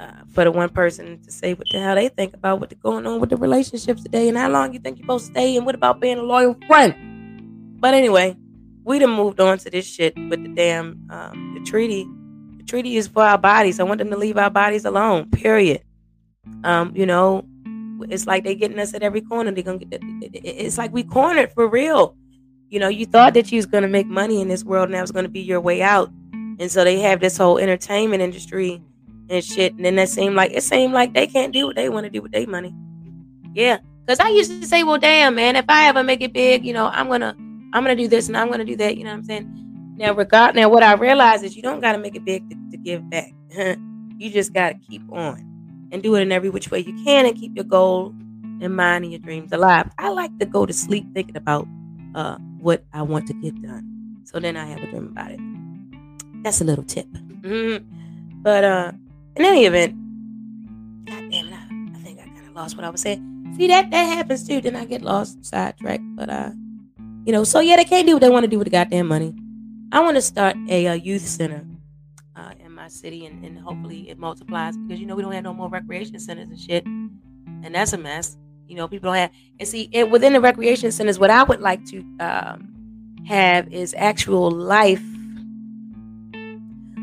uh, 0.00 0.24
for 0.32 0.44
the 0.44 0.50
one 0.50 0.70
person 0.70 1.20
to 1.22 1.30
say 1.30 1.54
what 1.54 1.66
the 1.70 1.78
hell 1.78 1.94
they 1.94 2.08
think 2.08 2.34
about 2.34 2.58
what's 2.58 2.74
going 2.74 3.06
on 3.06 3.20
with 3.20 3.30
the 3.30 3.36
relationships 3.36 4.02
today 4.02 4.28
and 4.28 4.36
how 4.36 4.48
long 4.48 4.72
you 4.72 4.80
think 4.80 4.98
you're 4.98 5.04
supposed 5.04 5.26
to 5.26 5.32
stay 5.32 5.56
and 5.56 5.66
what 5.66 5.74
about 5.74 6.00
being 6.00 6.18
a 6.18 6.22
loyal 6.22 6.56
friend. 6.66 6.94
But 7.80 7.94
anyway, 7.94 8.36
we 8.88 8.98
done 8.98 9.10
moved 9.10 9.38
on 9.38 9.58
to 9.58 9.70
this 9.70 9.86
shit 9.86 10.16
with 10.16 10.42
the 10.42 10.48
damn 10.48 10.98
um, 11.10 11.54
the 11.54 11.60
treaty. 11.70 12.08
The 12.56 12.64
treaty 12.64 12.96
is 12.96 13.06
for 13.06 13.22
our 13.22 13.38
bodies. 13.38 13.78
I 13.78 13.82
want 13.82 13.98
them 13.98 14.10
to 14.10 14.16
leave 14.16 14.38
our 14.38 14.50
bodies 14.50 14.86
alone. 14.86 15.30
Period. 15.30 15.82
Um, 16.64 16.92
you 16.96 17.04
know, 17.04 17.44
it's 18.08 18.26
like 18.26 18.44
they 18.44 18.54
getting 18.54 18.78
us 18.78 18.94
at 18.94 19.02
every 19.02 19.20
corner. 19.20 19.52
They're 19.52 19.62
gonna 19.62 19.78
get. 19.78 20.00
It's 20.32 20.78
like 20.78 20.92
we 20.92 21.04
cornered 21.04 21.52
for 21.52 21.68
real. 21.68 22.16
You 22.70 22.80
know, 22.80 22.88
you 22.88 23.04
thought 23.04 23.34
that 23.34 23.52
you 23.52 23.56
was 23.56 23.66
gonna 23.66 23.88
make 23.88 24.06
money 24.06 24.40
in 24.40 24.48
this 24.48 24.64
world, 24.64 24.86
and 24.86 24.94
that 24.94 25.02
was 25.02 25.12
gonna 25.12 25.28
be 25.28 25.40
your 25.40 25.60
way 25.60 25.82
out. 25.82 26.10
And 26.58 26.70
so 26.70 26.82
they 26.82 26.98
have 27.00 27.20
this 27.20 27.36
whole 27.36 27.58
entertainment 27.58 28.22
industry 28.22 28.82
and 29.28 29.44
shit. 29.44 29.74
And 29.74 29.84
then 29.84 29.96
that 29.96 30.08
seemed 30.08 30.34
like 30.34 30.52
it 30.52 30.62
seemed 30.62 30.94
like 30.94 31.12
they 31.12 31.26
can't 31.26 31.52
do 31.52 31.66
what 31.66 31.76
they 31.76 31.90
want 31.90 32.04
to 32.04 32.10
do 32.10 32.22
with 32.22 32.32
their 32.32 32.46
money. 32.46 32.74
Yeah, 33.52 33.78
because 34.06 34.18
I 34.18 34.30
used 34.30 34.62
to 34.62 34.66
say, 34.66 34.82
well, 34.82 34.98
damn, 34.98 35.34
man, 35.34 35.56
if 35.56 35.66
I 35.68 35.88
ever 35.88 36.02
make 36.02 36.22
it 36.22 36.32
big, 36.32 36.64
you 36.64 36.72
know, 36.72 36.86
I'm 36.86 37.08
gonna 37.08 37.36
I'm 37.72 37.82
gonna 37.82 37.96
do 37.96 38.08
this 38.08 38.28
and 38.28 38.36
I'm 38.36 38.50
gonna 38.50 38.64
do 38.64 38.76
that. 38.76 38.96
You 38.96 39.04
know 39.04 39.10
what 39.10 39.18
I'm 39.18 39.24
saying? 39.24 39.94
Now, 39.96 40.14
regard 40.14 40.54
now, 40.54 40.68
what 40.68 40.82
I 40.82 40.94
realize 40.94 41.42
is 41.42 41.56
you 41.56 41.62
don't 41.62 41.80
gotta 41.80 41.98
make 41.98 42.14
it 42.14 42.24
big 42.24 42.48
to, 42.50 42.56
to 42.70 42.76
give 42.76 43.08
back. 43.10 43.32
you 44.18 44.30
just 44.30 44.52
gotta 44.52 44.74
keep 44.74 45.02
on 45.12 45.88
and 45.92 46.02
do 46.02 46.14
it 46.14 46.20
in 46.22 46.32
every 46.32 46.50
which 46.50 46.70
way 46.70 46.80
you 46.80 46.94
can 47.04 47.26
and 47.26 47.36
keep 47.36 47.54
your 47.54 47.64
goal 47.64 48.14
in 48.60 48.72
mind 48.72 49.04
and 49.04 49.12
your 49.12 49.20
dreams 49.20 49.52
alive. 49.52 49.90
I 49.98 50.10
like 50.10 50.36
to 50.38 50.46
go 50.46 50.66
to 50.66 50.72
sleep 50.72 51.06
thinking 51.14 51.36
about 51.36 51.66
uh, 52.14 52.36
what 52.58 52.84
I 52.92 53.02
want 53.02 53.26
to 53.28 53.34
get 53.34 53.60
done. 53.62 54.18
So 54.24 54.38
then 54.38 54.56
I 54.56 54.66
have 54.66 54.82
a 54.82 54.86
dream 54.86 55.08
about 55.08 55.30
it. 55.30 55.40
That's 56.42 56.60
a 56.60 56.64
little 56.64 56.84
tip. 56.84 57.06
Mm-hmm. 57.08 58.42
But 58.42 58.64
uh, 58.64 58.92
in 59.36 59.44
any 59.44 59.66
event, 59.66 59.94
God 61.06 61.30
damn 61.30 61.48
it, 61.48 61.54
I, 61.54 61.96
I 61.96 62.02
think 62.02 62.20
I 62.20 62.24
kind 62.24 62.48
of 62.48 62.54
lost 62.54 62.76
what 62.76 62.84
I 62.84 62.90
was 62.90 63.00
saying. 63.00 63.54
See 63.56 63.66
that 63.68 63.90
that 63.90 64.04
happens 64.04 64.46
too. 64.46 64.60
Then 64.60 64.76
I 64.76 64.84
get 64.84 65.02
lost, 65.02 65.44
sidetracked. 65.44 66.04
But 66.14 66.28
uh, 66.28 66.50
you 67.28 67.32
know, 67.32 67.44
so 67.44 67.60
yeah, 67.60 67.76
they 67.76 67.84
can't 67.84 68.06
do 68.06 68.14
what 68.14 68.22
they 68.22 68.30
want 68.30 68.44
to 68.44 68.48
do 68.48 68.56
with 68.56 68.64
the 68.64 68.70
goddamn 68.70 69.06
money. 69.06 69.34
I 69.92 70.00
want 70.00 70.16
to 70.16 70.22
start 70.22 70.56
a, 70.70 70.86
a 70.86 70.94
youth 70.94 71.20
center 71.20 71.62
uh, 72.34 72.52
in 72.58 72.72
my 72.72 72.88
city, 72.88 73.26
and, 73.26 73.44
and 73.44 73.58
hopefully 73.58 74.08
it 74.08 74.18
multiplies 74.18 74.78
because 74.78 74.98
you 74.98 75.04
know 75.04 75.14
we 75.14 75.20
don't 75.20 75.32
have 75.32 75.44
no 75.44 75.52
more 75.52 75.68
recreation 75.68 76.18
centers 76.18 76.48
and 76.48 76.58
shit, 76.58 76.86
and 76.86 77.74
that's 77.74 77.92
a 77.92 77.98
mess. 77.98 78.38
You 78.66 78.76
know, 78.76 78.88
people 78.88 79.10
don't 79.10 79.16
have. 79.16 79.30
And 79.60 79.68
see, 79.68 79.90
it, 79.92 80.10
within 80.10 80.32
the 80.32 80.40
recreation 80.40 80.90
centers, 80.90 81.18
what 81.18 81.28
I 81.28 81.42
would 81.42 81.60
like 81.60 81.84
to 81.90 81.98
um, 82.18 83.22
have 83.26 83.70
is 83.70 83.94
actual 83.98 84.50
life, 84.50 85.04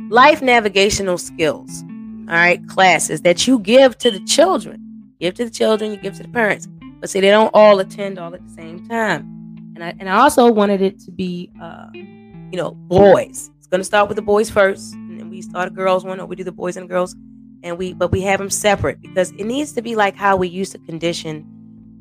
life 0.09 0.41
navigational 0.41 1.19
skills. 1.19 1.83
All 2.27 2.33
right, 2.33 2.67
classes 2.67 3.21
that 3.21 3.45
you 3.45 3.59
give 3.59 3.95
to 3.99 4.09
the 4.09 4.21
children. 4.21 5.11
Give 5.19 5.35
to 5.35 5.45
the 5.45 5.51
children, 5.51 5.91
you 5.91 5.97
give 5.97 6.15
to 6.15 6.23
the 6.23 6.29
parents. 6.29 6.67
But 6.99 7.11
see, 7.11 7.19
they 7.19 7.29
don't 7.29 7.51
all 7.53 7.77
attend 7.77 8.17
all 8.17 8.33
at 8.33 8.43
the 8.43 8.53
same 8.55 8.87
time. 8.87 9.35
And 9.75 9.83
I 9.83 9.93
and 9.99 10.09
I 10.09 10.17
also 10.19 10.51
wanted 10.51 10.81
it 10.81 10.99
to 11.01 11.11
be, 11.11 11.51
uh, 11.61 11.87
you 11.93 12.53
know, 12.53 12.71
boys. 12.71 13.51
It's 13.57 13.67
to 13.67 13.83
start 13.83 14.07
with 14.07 14.15
the 14.15 14.21
boys 14.21 14.49
first, 14.49 14.93
and 14.93 15.19
then 15.19 15.29
we 15.29 15.41
start 15.41 15.67
a 15.67 15.71
girls 15.71 16.05
one, 16.05 16.19
or 16.19 16.25
we 16.25 16.35
do 16.37 16.45
the 16.45 16.51
boys 16.51 16.77
and 16.77 16.87
girls, 16.87 17.13
and 17.61 17.77
we 17.77 17.93
but 17.93 18.11
we 18.11 18.21
have 18.21 18.39
them 18.39 18.49
separate 18.49 19.01
because 19.01 19.31
it 19.31 19.43
needs 19.43 19.73
to 19.73 19.81
be 19.81 19.95
like 19.95 20.15
how 20.15 20.37
we 20.37 20.47
used 20.47 20.71
to 20.71 20.77
condition 20.79 21.45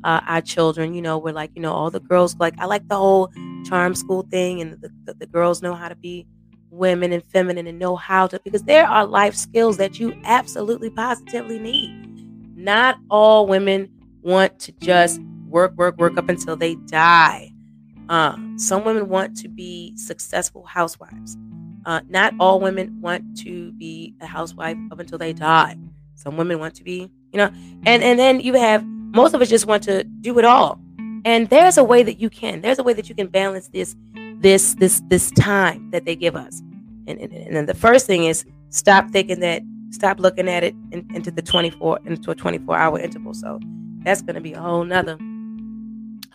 uh, 0.05 0.21
our 0.25 0.41
children. 0.41 0.93
You 0.93 1.01
know, 1.01 1.17
we're 1.17 1.33
like, 1.33 1.51
you 1.53 1.61
know, 1.61 1.73
all 1.73 1.91
the 1.91 1.99
girls 1.99 2.37
like 2.39 2.53
I 2.59 2.65
like 2.65 2.87
the 2.87 2.95
whole 2.95 3.29
charm 3.65 3.93
school 3.93 4.25
thing, 4.31 4.61
and 4.61 4.79
the, 4.79 4.89
the, 5.03 5.13
the 5.15 5.25
girls 5.25 5.61
know 5.61 5.73
how 5.73 5.89
to 5.89 5.95
be 5.95 6.25
women 6.69 7.11
and 7.11 7.23
feminine 7.25 7.67
and 7.67 7.79
know 7.79 7.97
how 7.97 8.27
to 8.27 8.39
because 8.45 8.63
there 8.63 8.85
are 8.85 9.05
life 9.05 9.35
skills 9.35 9.75
that 9.77 9.99
you 9.99 10.13
absolutely 10.23 10.89
positively 10.91 11.59
need. 11.59 11.91
Not 12.55 12.97
all 13.09 13.47
women 13.47 13.89
want 14.21 14.59
to 14.59 14.71
just 14.73 15.19
work, 15.47 15.75
work, 15.75 15.97
work 15.97 16.17
up 16.17 16.29
until 16.29 16.55
they 16.55 16.75
die. 16.87 17.51
Uh, 18.09 18.37
some 18.57 18.83
women 18.83 19.09
want 19.09 19.35
to 19.37 19.47
be 19.47 19.93
successful 19.95 20.63
housewives. 20.63 21.37
Uh, 21.85 22.01
not 22.09 22.33
all 22.39 22.59
women 22.59 22.99
want 23.01 23.37
to 23.37 23.71
be 23.73 24.15
a 24.21 24.25
housewife 24.25 24.77
up 24.91 24.99
until 24.99 25.17
they 25.17 25.33
die. 25.33 25.77
Some 26.15 26.37
women 26.37 26.59
want 26.59 26.75
to 26.75 26.83
be, 26.83 27.11
you 27.31 27.37
know, 27.37 27.51
and 27.85 28.03
and 28.03 28.17
then 28.17 28.39
you 28.39 28.53
have 28.53 28.83
most 28.85 29.33
of 29.33 29.41
us 29.41 29.49
just 29.49 29.65
want 29.65 29.83
to 29.83 30.03
do 30.03 30.37
it 30.39 30.45
all. 30.45 30.79
And 31.25 31.49
there's 31.49 31.77
a 31.77 31.83
way 31.83 32.03
that 32.03 32.19
you 32.19 32.29
can. 32.29 32.61
There's 32.61 32.79
a 32.79 32.83
way 32.83 32.93
that 32.93 33.09
you 33.09 33.15
can 33.15 33.27
balance 33.27 33.67
this 33.69 33.95
this 34.39 34.75
this 34.75 35.01
this 35.07 35.31
time 35.31 35.91
that 35.91 36.05
they 36.05 36.15
give 36.15 36.35
us. 36.35 36.61
And 37.07 37.19
and, 37.19 37.31
and 37.31 37.55
then 37.55 37.65
the 37.65 37.73
first 37.73 38.07
thing 38.07 38.23
is 38.23 38.45
stop 38.69 39.11
thinking 39.11 39.39
that 39.41 39.61
stop 39.91 40.19
looking 40.19 40.49
at 40.49 40.63
it 40.63 40.75
in, 40.91 41.07
into 41.13 41.31
the 41.31 41.41
24 41.41 41.99
into 42.05 42.31
a 42.31 42.35
24 42.35 42.77
hour 42.77 42.99
interval. 42.99 43.33
So 43.33 43.59
that's 44.03 44.21
going 44.21 44.35
to 44.35 44.41
be 44.41 44.53
a 44.53 44.61
whole 44.61 44.83
nother 44.83 45.17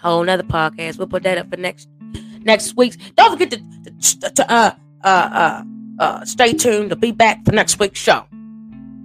whole 0.00 0.24
nother 0.24 0.42
podcast. 0.42 0.98
We'll 0.98 1.08
put 1.08 1.22
that 1.24 1.38
up 1.38 1.50
for 1.50 1.56
next 1.56 1.88
next 2.42 2.76
week's. 2.76 2.96
Don't 3.16 3.32
forget 3.32 3.50
to, 3.50 4.18
to, 4.20 4.30
to 4.30 4.52
uh 4.52 4.70
uh 5.04 5.08
uh 5.08 5.64
uh 6.02 6.24
stay 6.24 6.52
tuned 6.52 6.90
to 6.90 6.96
be 6.96 7.12
back 7.12 7.44
for 7.44 7.52
next 7.52 7.78
week's 7.78 8.00
show. 8.00 8.24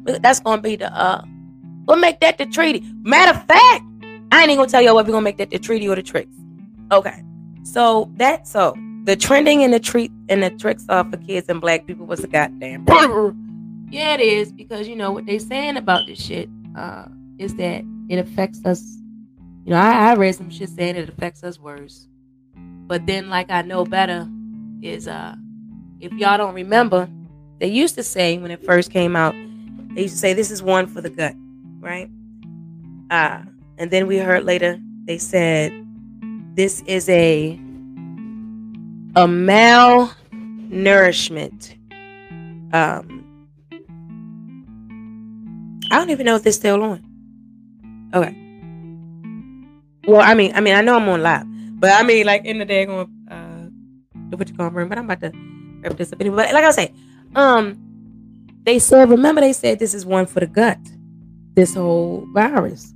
That's 0.06 0.39
gonna 0.39 0.62
be 0.62 0.76
the 0.76 0.93
uh 0.93 1.24
We'll 1.88 1.98
make 1.98 2.20
that 2.22 2.38
the 2.38 2.46
treaty. 2.46 2.84
Matter 3.04 3.38
of 3.38 3.46
fact, 3.46 3.84
I 4.32 4.41
ain't 4.41 4.46
even 4.46 4.58
gonna 4.58 4.70
tell 4.70 4.82
y'all 4.82 4.96
what 4.96 5.06
we're 5.06 5.12
gonna 5.12 5.24
make 5.24 5.38
that 5.38 5.52
the 5.52 5.60
treaty 5.60 5.88
or 5.88 5.96
the 5.96 6.04
tricks. 6.04 6.36
Okay. 6.91 7.22
So 7.64 8.12
that's 8.16 8.52
so 8.52 8.76
the 9.04 9.16
trending 9.16 9.64
and 9.64 9.72
the 9.74 9.80
treat 9.80 10.12
and 10.30 10.41
the 10.41 10.50
tricks 10.50 10.86
are 10.89 11.04
for 11.10 11.18
kids 11.18 11.48
and 11.48 11.62
black 11.62 11.86
people 11.86 12.06
was 12.06 12.24
a 12.24 12.28
goddamn 12.28 12.86
Yeah, 13.91 14.16
it 14.16 14.20
is, 14.20 14.52
because 14.52 14.88
you 14.88 14.96
know 14.96 15.12
what 15.12 15.26
they 15.28 15.38
saying 15.38 15.78
about 15.78 16.08
this 16.08 16.20
shit 16.20 16.50
uh 16.76 17.06
is 17.38 17.56
that 17.56 17.84
it 18.10 18.18
affects 18.18 18.62
us. 18.66 18.98
You 19.66 19.72
know, 19.72 19.78
I, 19.78 20.11
I 20.11 20.16
read 20.16 20.36
some 20.36 20.49
shit 20.49 20.70
saying 20.70 20.95
it 20.95 21.09
affects 21.09 21.43
us 21.43 21.59
worse. 21.59 22.07
But 22.55 23.05
then 23.05 23.30
like 23.30 23.49
I 23.49 23.63
know 23.63 23.84
better 23.84 24.30
is 24.82 25.07
uh 25.07 25.36
if 25.99 26.13
y'all 26.13 26.38
don't 26.38 26.53
remember, 26.53 27.09
they 27.59 27.68
used 27.68 27.95
to 27.95 28.03
say 28.03 28.38
when 28.38 28.51
it 28.51 28.63
first 28.63 28.91
came 28.91 29.16
out, 29.16 29.34
they 29.95 30.03
used 30.03 30.13
to 30.13 30.20
say 30.20 30.34
this 30.34 30.51
is 30.51 30.61
one 30.61 30.88
for 30.88 31.01
the 31.01 31.09
gut 31.09 31.36
right? 31.86 32.09
Uh, 33.11 33.43
and 33.78 33.91
then 33.91 34.07
we 34.07 34.18
heard 34.18 34.43
later 34.43 34.80
they 35.05 35.20
said 35.20 35.72
this 36.55 36.82
is 36.88 37.07
a 37.09 37.51
a 39.16 39.28
malnourishment. 39.28 41.76
Um, 42.74 43.22
I 45.91 45.97
don't 45.97 46.09
even 46.09 46.26
know 46.26 46.36
if 46.36 46.41
they're 46.43 46.51
still 46.51 46.84
on. 46.84 47.01
Okay. 48.13 48.36
Well, 50.08 50.22
I 50.22 50.34
mean, 50.36 50.51
I 50.53 50.62
mean, 50.62 50.76
I 50.76 50.82
know 50.82 50.95
I'm 50.95 51.10
on 51.10 51.24
live, 51.24 51.45
but 51.80 51.91
I 51.91 52.03
mean, 52.03 52.26
like 52.26 52.45
in 52.45 52.60
the 52.60 52.66
day, 52.66 52.84
I'm 52.84 52.88
gonna 52.88 53.10
uh, 53.32 54.36
what 54.38 54.49
you 54.49 54.56
room. 54.56 54.89
But 54.89 54.97
I'm 54.97 55.06
about 55.06 55.22
to 55.22 55.32
wrap 55.82 55.97
this 55.97 56.14
up 56.14 56.22
anyway. 56.22 56.38
But 56.38 56.53
like 56.53 56.64
I 56.64 56.72
say, 56.72 56.93
um, 57.36 57.78
they 58.64 58.80
said, 58.80 59.10
remember, 59.10 59.41
they 59.41 59.53
said 59.53 59.80
this 59.80 59.93
is 59.93 60.06
one 60.06 60.26
for 60.26 60.39
the 60.39 60.47
gut. 60.47 60.80
This 61.56 61.74
whole 61.74 62.28
virus. 62.34 62.93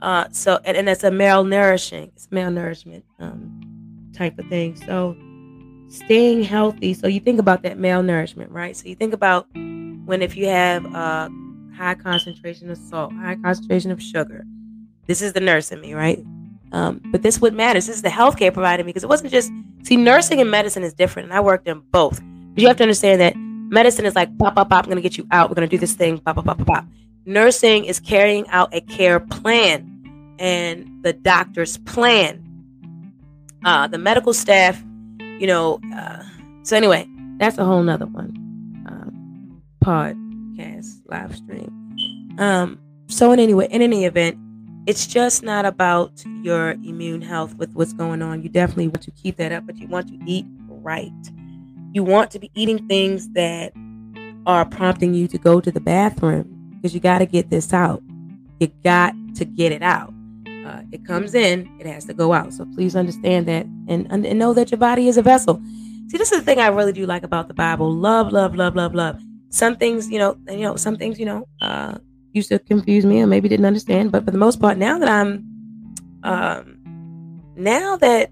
Uh, 0.00 0.26
so 0.32 0.58
and, 0.64 0.76
and 0.76 0.88
it's 0.88 1.04
a 1.04 1.10
malnourishing, 1.10 2.08
it's 2.08 2.26
malnourishment 2.28 3.02
um 3.18 4.10
type 4.14 4.38
of 4.38 4.46
thing. 4.46 4.74
So 4.74 5.16
staying 5.88 6.44
healthy. 6.44 6.94
So 6.94 7.06
you 7.06 7.20
think 7.20 7.38
about 7.38 7.62
that 7.62 7.78
malnourishment, 7.78 8.46
right? 8.50 8.76
So 8.76 8.88
you 8.88 8.94
think 8.94 9.12
about 9.12 9.46
when 9.54 10.22
if 10.22 10.36
you 10.36 10.46
have 10.46 10.84
a 10.86 11.30
high 11.76 11.94
concentration 11.94 12.70
of 12.70 12.78
salt, 12.78 13.12
high 13.12 13.36
concentration 13.36 13.90
of 13.90 14.02
sugar. 14.02 14.44
This 15.06 15.22
is 15.22 15.32
the 15.32 15.40
nurse 15.40 15.72
in 15.72 15.80
me, 15.80 15.94
right? 15.94 16.24
Um, 16.72 17.00
but 17.06 17.22
this 17.22 17.40
what 17.40 17.54
matters. 17.54 17.86
This 17.86 17.96
is 17.96 18.02
the 18.02 18.08
healthcare 18.08 18.52
provider 18.52 18.84
because 18.84 19.02
it 19.02 19.08
wasn't 19.08 19.32
just 19.32 19.50
see 19.82 19.96
nursing 19.96 20.40
and 20.40 20.50
medicine 20.50 20.82
is 20.82 20.92
different, 20.92 21.28
and 21.28 21.36
I 21.36 21.40
worked 21.40 21.66
in 21.66 21.80
both. 21.90 22.20
But 22.54 22.62
you 22.62 22.68
have 22.68 22.76
to 22.76 22.84
understand 22.84 23.20
that 23.20 23.34
medicine 23.36 24.04
is 24.04 24.14
like 24.14 24.36
pop, 24.38 24.54
pop, 24.54 24.68
pop. 24.68 24.84
I'm 24.84 24.90
gonna 24.90 25.00
get 25.00 25.18
you 25.18 25.26
out. 25.30 25.50
We're 25.50 25.54
gonna 25.54 25.68
do 25.68 25.78
this 25.78 25.94
thing. 25.94 26.18
Pop, 26.18 26.36
pop, 26.36 26.44
pop, 26.44 26.58
pop, 26.58 26.66
pop. 26.66 26.84
Nursing 27.26 27.84
is 27.84 28.00
carrying 28.00 28.48
out 28.48 28.74
a 28.74 28.80
care 28.80 29.20
plan 29.20 30.36
and 30.38 31.02
the 31.02 31.12
doctor's 31.12 31.78
plan. 31.78 32.46
Uh, 33.64 33.86
the 33.86 33.98
medical 33.98 34.32
staff, 34.32 34.82
you 35.38 35.46
know. 35.46 35.80
Uh, 35.94 36.22
so 36.62 36.76
anyway, 36.76 37.06
that's 37.38 37.58
a 37.58 37.64
whole 37.64 37.82
nother 37.82 38.06
one. 38.06 38.36
Um, 38.86 39.62
podcast 39.84 41.00
live 41.06 41.36
stream. 41.36 42.36
Um, 42.38 42.78
so 43.08 43.32
in 43.32 43.40
any 43.40 43.54
way, 43.54 43.68
in 43.70 43.82
any 43.82 44.04
event, 44.04 44.38
it's 44.86 45.06
just 45.06 45.42
not 45.42 45.64
about 45.64 46.24
your 46.42 46.72
immune 46.72 47.22
health 47.22 47.54
with 47.56 47.72
what's 47.74 47.92
going 47.92 48.22
on. 48.22 48.42
You 48.42 48.48
definitely 48.48 48.88
want 48.88 49.02
to 49.02 49.10
keep 49.10 49.36
that 49.36 49.52
up, 49.52 49.66
but 49.66 49.76
you 49.76 49.86
want 49.86 50.08
to 50.08 50.18
eat 50.26 50.46
right. 50.68 51.12
You 51.92 52.02
want 52.04 52.30
to 52.32 52.38
be 52.38 52.50
eating 52.54 52.86
things 52.88 53.28
that 53.30 53.72
are 54.46 54.64
prompting 54.64 55.14
you 55.14 55.28
to 55.28 55.38
go 55.38 55.60
to 55.60 55.70
the 55.70 55.80
bathroom 55.80 56.76
because 56.76 56.94
you 56.94 57.00
got 57.00 57.18
to 57.18 57.26
get 57.26 57.50
this 57.50 57.72
out. 57.72 58.02
You 58.58 58.68
got 58.82 59.14
to 59.36 59.44
get 59.44 59.72
it 59.72 59.82
out. 59.82 60.12
Uh, 60.46 60.82
it 60.92 61.04
comes 61.04 61.34
in, 61.34 61.70
it 61.78 61.86
has 61.86 62.04
to 62.06 62.14
go 62.14 62.32
out. 62.32 62.52
So 62.52 62.64
please 62.74 62.94
understand 62.96 63.48
that 63.48 63.66
and, 63.88 64.06
and 64.10 64.38
know 64.38 64.54
that 64.54 64.70
your 64.70 64.78
body 64.78 65.08
is 65.08 65.16
a 65.16 65.22
vessel. 65.22 65.60
See, 66.08 66.18
this 66.18 66.32
is 66.32 66.38
the 66.38 66.44
thing 66.44 66.58
I 66.58 66.68
really 66.68 66.92
do 66.92 67.06
like 67.06 67.22
about 67.22 67.48
the 67.48 67.54
Bible. 67.54 67.92
Love, 67.92 68.32
love, 68.32 68.54
love, 68.54 68.76
love, 68.76 68.94
love. 68.94 69.20
Some 69.50 69.76
things, 69.76 70.10
you 70.10 70.18
know, 70.18 70.36
you 70.48 70.58
know, 70.58 70.76
some 70.76 70.96
things, 70.96 71.18
you 71.18 71.26
know, 71.26 71.46
uh, 71.60 71.98
used 72.32 72.48
to 72.50 72.58
confuse 72.58 73.04
me 73.04 73.20
or 73.20 73.26
maybe 73.26 73.48
didn't 73.48 73.66
understand. 73.66 74.12
But 74.12 74.24
for 74.24 74.30
the 74.30 74.38
most 74.38 74.60
part, 74.60 74.78
now 74.78 74.98
that 74.98 75.08
I'm, 75.08 75.44
um, 76.22 77.42
now 77.56 77.96
that, 77.96 78.30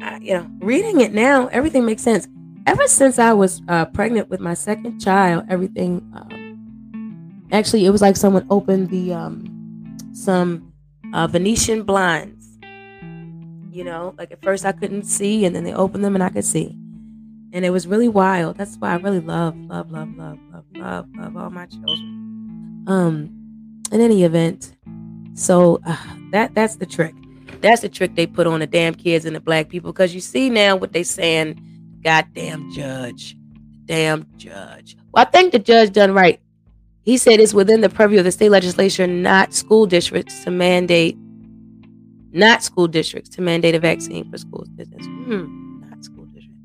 I, 0.00 0.18
you 0.18 0.34
know, 0.34 0.50
reading 0.60 1.00
it 1.00 1.12
now, 1.12 1.48
everything 1.48 1.84
makes 1.84 2.02
sense. 2.02 2.28
Ever 2.66 2.86
since 2.86 3.18
I 3.18 3.32
was 3.32 3.62
uh, 3.68 3.86
pregnant 3.86 4.28
with 4.28 4.40
my 4.40 4.54
second 4.54 5.00
child, 5.00 5.44
everything, 5.48 6.08
um, 6.14 7.48
actually, 7.50 7.86
it 7.86 7.90
was 7.90 8.02
like 8.02 8.16
someone 8.16 8.46
opened 8.50 8.90
the, 8.90 9.12
um, 9.12 9.96
some 10.12 10.72
uh, 11.14 11.26
Venetian 11.26 11.82
blinds. 11.82 12.58
You 13.70 13.84
know, 13.84 14.14
like 14.18 14.32
at 14.32 14.42
first 14.42 14.64
I 14.64 14.72
couldn't 14.72 15.04
see, 15.04 15.44
and 15.44 15.54
then 15.54 15.62
they 15.62 15.72
opened 15.72 16.04
them 16.04 16.14
and 16.16 16.24
I 16.24 16.30
could 16.30 16.44
see. 16.44 16.76
And 17.52 17.64
it 17.64 17.70
was 17.70 17.86
really 17.86 18.08
wild. 18.08 18.56
That's 18.56 18.76
why 18.76 18.92
I 18.92 18.96
really 18.96 19.20
love, 19.20 19.56
love, 19.56 19.90
love, 19.90 20.08
love, 20.16 20.38
love, 20.52 20.64
love, 20.74 21.06
love 21.16 21.36
all 21.36 21.50
my 21.50 21.66
children. 21.66 22.27
Um, 22.88 23.82
in 23.92 24.00
any 24.00 24.24
event, 24.24 24.72
so 25.34 25.80
uh, 25.86 25.96
that 26.32 26.54
that's 26.54 26.76
the 26.76 26.86
trick. 26.86 27.14
That's 27.60 27.82
the 27.82 27.88
trick 27.88 28.14
they 28.14 28.26
put 28.26 28.46
on 28.46 28.60
the 28.60 28.66
damn 28.66 28.94
kids 28.94 29.24
and 29.24 29.36
the 29.36 29.40
black 29.40 29.68
people. 29.68 29.92
Because 29.92 30.14
you 30.14 30.20
see 30.20 30.48
now 30.48 30.74
what 30.74 30.92
they 30.92 31.02
saying, 31.02 31.60
goddamn 32.02 32.72
judge, 32.72 33.36
damn 33.84 34.26
judge. 34.36 34.96
Well, 35.12 35.26
I 35.26 35.30
think 35.30 35.52
the 35.52 35.58
judge 35.58 35.92
done 35.92 36.12
right. 36.12 36.40
He 37.02 37.16
said 37.16 37.40
it's 37.40 37.54
within 37.54 37.80
the 37.80 37.88
purview 37.88 38.18
of 38.18 38.24
the 38.24 38.32
state 38.32 38.50
legislature, 38.50 39.06
not 39.06 39.54
school 39.54 39.86
districts, 39.86 40.44
to 40.44 40.50
mandate, 40.50 41.16
not 42.32 42.62
school 42.62 42.88
districts 42.88 43.30
to 43.30 43.42
mandate 43.42 43.74
a 43.74 43.80
vaccine 43.80 44.30
for 44.30 44.38
schools. 44.38 44.68
Business. 44.70 45.04
Hmm, 45.04 45.80
not 45.88 46.04
school 46.04 46.24
district. 46.26 46.56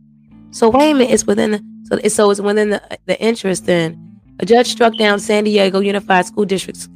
So 0.51 0.69
wait 0.69 0.91
a 0.91 0.93
minute, 0.93 1.13
it's 1.13 1.26
within 1.26 1.51
the 1.51 1.63
so 1.84 2.07
so 2.07 2.32
it's 2.32 2.41
within 2.41 2.69
the 2.69 2.99
the 3.05 3.19
interest. 3.21 3.65
Then 3.65 4.12
a 4.40 4.46
judge 4.46 4.68
struck 4.68 4.98
down 4.98 5.20
San 5.20 5.44
Diego 5.44 5.80
Unified 5.80 6.26
School 6.26 6.46
District's 6.46 6.90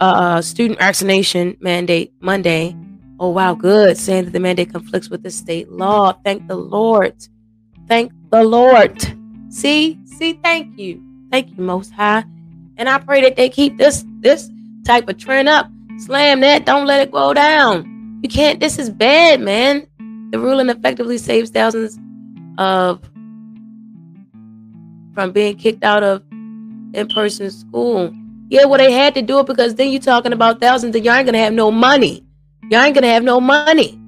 uh, 0.00 0.40
student 0.40 0.78
vaccination 0.78 1.56
mandate 1.60 2.12
Monday. 2.20 2.76
Oh 3.20 3.30
wow, 3.30 3.54
good, 3.54 3.96
saying 3.96 4.26
that 4.26 4.30
the 4.32 4.40
mandate 4.40 4.70
conflicts 4.70 5.10
with 5.10 5.22
the 5.22 5.30
state 5.30 5.70
law. 5.70 6.12
Thank 6.24 6.46
the 6.46 6.56
Lord. 6.56 7.14
Thank 7.88 8.12
the 8.30 8.44
Lord. 8.44 9.02
See, 9.50 9.98
see, 10.04 10.34
thank 10.44 10.78
you, 10.78 11.02
thank 11.30 11.56
you, 11.56 11.62
Most 11.62 11.90
High. 11.92 12.24
And 12.76 12.88
I 12.88 12.98
pray 12.98 13.20
that 13.22 13.34
they 13.34 13.48
keep 13.48 13.76
this 13.76 14.04
this 14.20 14.48
type 14.84 15.08
of 15.08 15.18
trend 15.18 15.48
up. 15.48 15.68
Slam 15.98 16.40
that. 16.40 16.64
Don't 16.64 16.86
let 16.86 17.00
it 17.00 17.10
go 17.10 17.34
down. 17.34 18.20
You 18.22 18.28
can't. 18.28 18.60
This 18.60 18.78
is 18.78 18.88
bad, 18.88 19.40
man. 19.40 19.86
The 20.30 20.38
ruling 20.38 20.68
effectively 20.68 21.18
saves 21.18 21.50
thousands 21.50 21.98
of 22.56 23.02
from 25.14 25.32
being 25.32 25.56
kicked 25.56 25.82
out 25.82 26.04
of 26.04 26.22
in-person 26.94 27.50
school. 27.50 28.12
Yeah, 28.48 28.64
well, 28.64 28.78
they 28.78 28.92
had 28.92 29.14
to 29.14 29.22
do 29.22 29.40
it 29.40 29.46
because 29.46 29.74
then 29.74 29.90
you're 29.90 30.00
talking 30.00 30.32
about 30.32 30.60
thousands, 30.60 30.96
and 30.96 31.04
y'all 31.04 31.14
ain't 31.14 31.26
gonna 31.26 31.38
have 31.38 31.52
no 31.52 31.70
money. 31.70 32.24
Y'all 32.70 32.82
ain't 32.82 32.94
gonna 32.94 33.08
have 33.08 33.22
no 33.22 33.40
money 33.40 34.00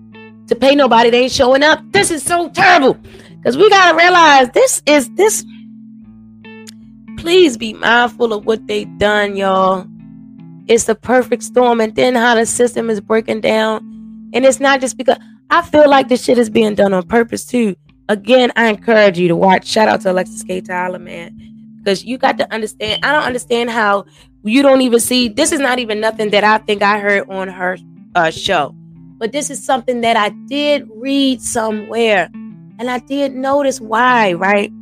to 0.46 0.54
pay 0.54 0.74
nobody. 0.74 1.10
They 1.10 1.22
ain't 1.24 1.32
showing 1.32 1.62
up. 1.62 1.80
This 1.92 2.10
is 2.10 2.22
so 2.22 2.48
terrible. 2.50 2.98
Because 3.36 3.56
we 3.56 3.68
gotta 3.70 3.96
realize 3.96 4.50
this 4.50 4.82
is 4.86 5.10
this 5.14 5.44
please 7.16 7.58
be 7.58 7.74
mindful 7.74 8.32
of 8.32 8.46
what 8.46 8.66
they 8.66 8.86
done, 8.86 9.36
y'all. 9.36 9.86
It's 10.68 10.84
the 10.84 10.94
perfect 10.94 11.42
storm, 11.42 11.80
and 11.80 11.94
then 11.94 12.14
how 12.14 12.34
the 12.34 12.46
system 12.46 12.88
is 12.88 13.00
breaking 13.00 13.42
down. 13.42 14.30
And 14.32 14.44
it's 14.44 14.60
not 14.60 14.80
just 14.80 14.96
because 14.96 15.18
I 15.50 15.62
feel 15.62 15.88
like 15.88 16.08
this 16.08 16.24
shit 16.24 16.38
is 16.38 16.48
being 16.48 16.74
done 16.74 16.94
on 16.94 17.02
purpose 17.06 17.44
too. 17.44 17.76
Again, 18.08 18.52
I 18.56 18.68
encourage 18.68 19.18
you 19.18 19.28
to 19.28 19.36
watch. 19.36 19.66
Shout 19.66 19.88
out 19.88 20.00
to 20.02 20.12
Alexis 20.12 20.42
K. 20.42 20.60
Tyler, 20.60 20.98
man, 20.98 21.59
because 21.82 22.04
you 22.04 22.18
got 22.18 22.38
to 22.38 22.52
understand. 22.52 23.04
I 23.04 23.12
don't 23.12 23.24
understand 23.24 23.70
how 23.70 24.06
you 24.44 24.62
don't 24.62 24.82
even 24.82 25.00
see. 25.00 25.28
This 25.28 25.52
is 25.52 25.60
not 25.60 25.78
even 25.78 26.00
nothing 26.00 26.30
that 26.30 26.44
I 26.44 26.58
think 26.58 26.82
I 26.82 26.98
heard 26.98 27.28
on 27.28 27.48
her 27.48 27.78
uh, 28.14 28.30
show, 28.30 28.74
but 29.18 29.32
this 29.32 29.50
is 29.50 29.64
something 29.64 30.00
that 30.02 30.16
I 30.16 30.30
did 30.46 30.88
read 30.94 31.42
somewhere, 31.42 32.30
and 32.78 32.90
I 32.90 32.98
did 32.98 33.34
notice 33.34 33.80
why. 33.80 34.32
Right? 34.34 34.72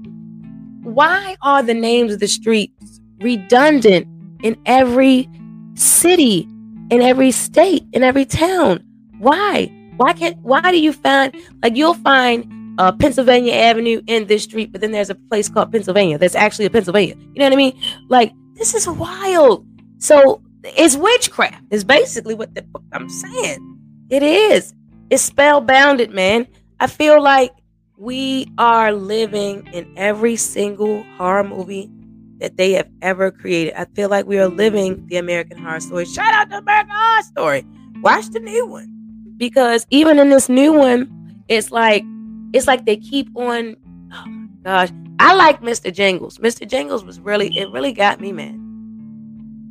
why 0.95 1.37
are 1.43 1.63
the 1.63 1.75
names 1.75 2.13
of 2.13 2.21
the 2.21 2.29
streets 2.29 3.01
redundant 3.21 4.07
in 4.43 4.57
every 4.67 5.29
city, 5.75 6.49
in 6.91 7.03
every 7.03 7.31
state, 7.31 7.85
in 7.93 8.03
every 8.03 8.25
town? 8.25 8.83
Why? 9.19 9.73
Why 9.97 10.13
can't? 10.13 10.37
Why 10.39 10.61
do 10.71 10.81
you 10.81 10.93
find 10.93 11.35
like 11.63 11.77
you'll 11.77 11.95
find 11.95 12.47
uh, 12.79 12.93
Pennsylvania 12.93 13.53
Avenue 13.53 14.01
in 14.07 14.27
this 14.27 14.45
street, 14.45 14.73
but 14.73 14.81
then 14.81 14.93
there's 14.93 15.11
a 15.11 15.15
place 15.15 15.49
called 15.49 15.73
Pennsylvania 15.73 16.17
that's 16.17 16.35
actually 16.35 16.67
a 16.67 16.71
Pennsylvania. 16.71 17.17
You 17.17 17.41
know 17.41 17.47
what 17.47 17.53
I 17.53 17.57
mean? 17.57 17.81
Like 18.09 18.33
this 18.55 18.75
is 18.75 18.89
wild. 18.89 19.67
So 19.99 20.41
it's 20.65 20.97
witchcraft. 20.97 21.63
Is 21.71 21.85
basically 21.85 22.35
what 22.35 22.55
the, 22.55 22.65
I'm 22.93 23.09
saying. 23.09 23.79
It 24.11 24.23
is. 24.23 24.75
It's 25.11 25.29
spellbounded, 25.29 26.11
man. 26.11 26.47
I 26.81 26.87
feel 26.87 27.23
like 27.23 27.53
we 27.97 28.47
are 28.59 28.93
living 28.93 29.69
in 29.73 29.93
every 29.97 30.37
single 30.37 31.03
horror 31.17 31.45
movie 31.45 31.91
that 32.39 32.57
they 32.57 32.73
have 32.73 32.89
ever 33.03 33.33
created. 33.33 33.75
I 33.75 33.87
feel 33.87 34.09
like 34.09 34.27
we 34.27 34.39
are 34.39 34.47
living 34.47 35.05
the 35.09 35.17
American 35.17 35.59
Horror 35.59 35.81
Story. 35.81 36.05
Shout 36.05 36.33
out 36.33 36.51
to 36.51 36.59
American 36.59 36.95
Horror 36.95 37.23
Story. 37.23 37.67
Watch 38.01 38.29
the 38.29 38.39
new 38.39 38.67
one 38.67 39.35
because 39.37 39.87
even 39.91 40.21
in 40.21 40.29
this 40.31 40.49
new 40.49 40.73
one, 40.73 41.43
it's 41.49 41.73
like 41.73 42.05
it's 42.53 42.67
like 42.67 42.85
they 42.85 42.97
keep 42.97 43.29
on. 43.37 43.77
Oh 44.13 44.25
my 44.27 44.49
gosh, 44.65 44.89
I 45.19 45.35
like 45.35 45.61
Mr. 45.61 45.93
Jingles. 45.93 46.39
Mr. 46.39 46.67
Jingles 46.67 47.05
was 47.05 47.21
really 47.21 47.57
it 47.57 47.71
really 47.71 47.93
got 47.93 48.21
me, 48.21 48.33
man. 48.33 48.65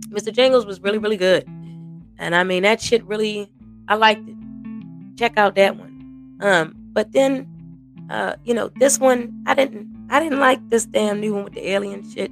Mr. 0.10 0.32
Jingles 0.32 0.66
was 0.66 0.82
really 0.82 0.98
really 0.98 1.18
good, 1.18 1.46
and 2.18 2.36
I 2.36 2.44
mean 2.44 2.64
that 2.64 2.82
shit 2.82 3.04
really 3.06 3.50
I 3.88 3.96
liked 3.96 4.28
it. 4.28 4.36
Check 5.18 5.38
out 5.38 5.56
that 5.56 5.78
one. 5.78 6.38
Um, 6.42 6.76
but 6.94 7.12
then 7.12 7.48
uh, 8.10 8.36
you 8.46 8.54
know, 8.54 8.70
this 8.78 9.00
one 9.00 9.44
I 9.46 9.54
didn't 9.54 9.88
I 10.10 10.20
didn't 10.20 10.40
like 10.40 10.70
this 10.70 10.86
damn 10.86 11.20
new 11.20 11.34
one 11.34 11.44
with 11.44 11.54
the 11.54 11.70
alien 11.70 12.10
shit. 12.10 12.32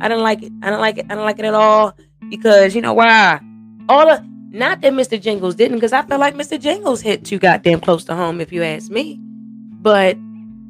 I 0.00 0.08
didn't 0.08 0.24
like 0.24 0.42
it. 0.42 0.52
I 0.62 0.70
don't 0.70 0.80
like 0.80 0.98
it. 0.98 1.06
I 1.10 1.14
don't 1.14 1.24
like 1.24 1.38
it 1.38 1.44
at 1.44 1.54
all 1.54 1.96
because 2.28 2.74
you 2.74 2.80
know 2.80 2.94
why? 2.94 3.40
All 3.88 4.08
of 4.08 4.24
not 4.52 4.82
that 4.82 4.92
Mr. 4.92 5.20
Jingles 5.20 5.54
didn't, 5.54 5.78
because 5.78 5.92
I 5.94 6.02
felt 6.02 6.20
like 6.20 6.34
Mr. 6.34 6.60
Jingles 6.60 7.00
hit 7.00 7.24
too 7.24 7.38
goddamn 7.38 7.80
close 7.80 8.04
to 8.04 8.14
home, 8.14 8.40
if 8.40 8.52
you 8.52 8.62
ask 8.62 8.90
me. 8.90 9.18
But 9.82 10.16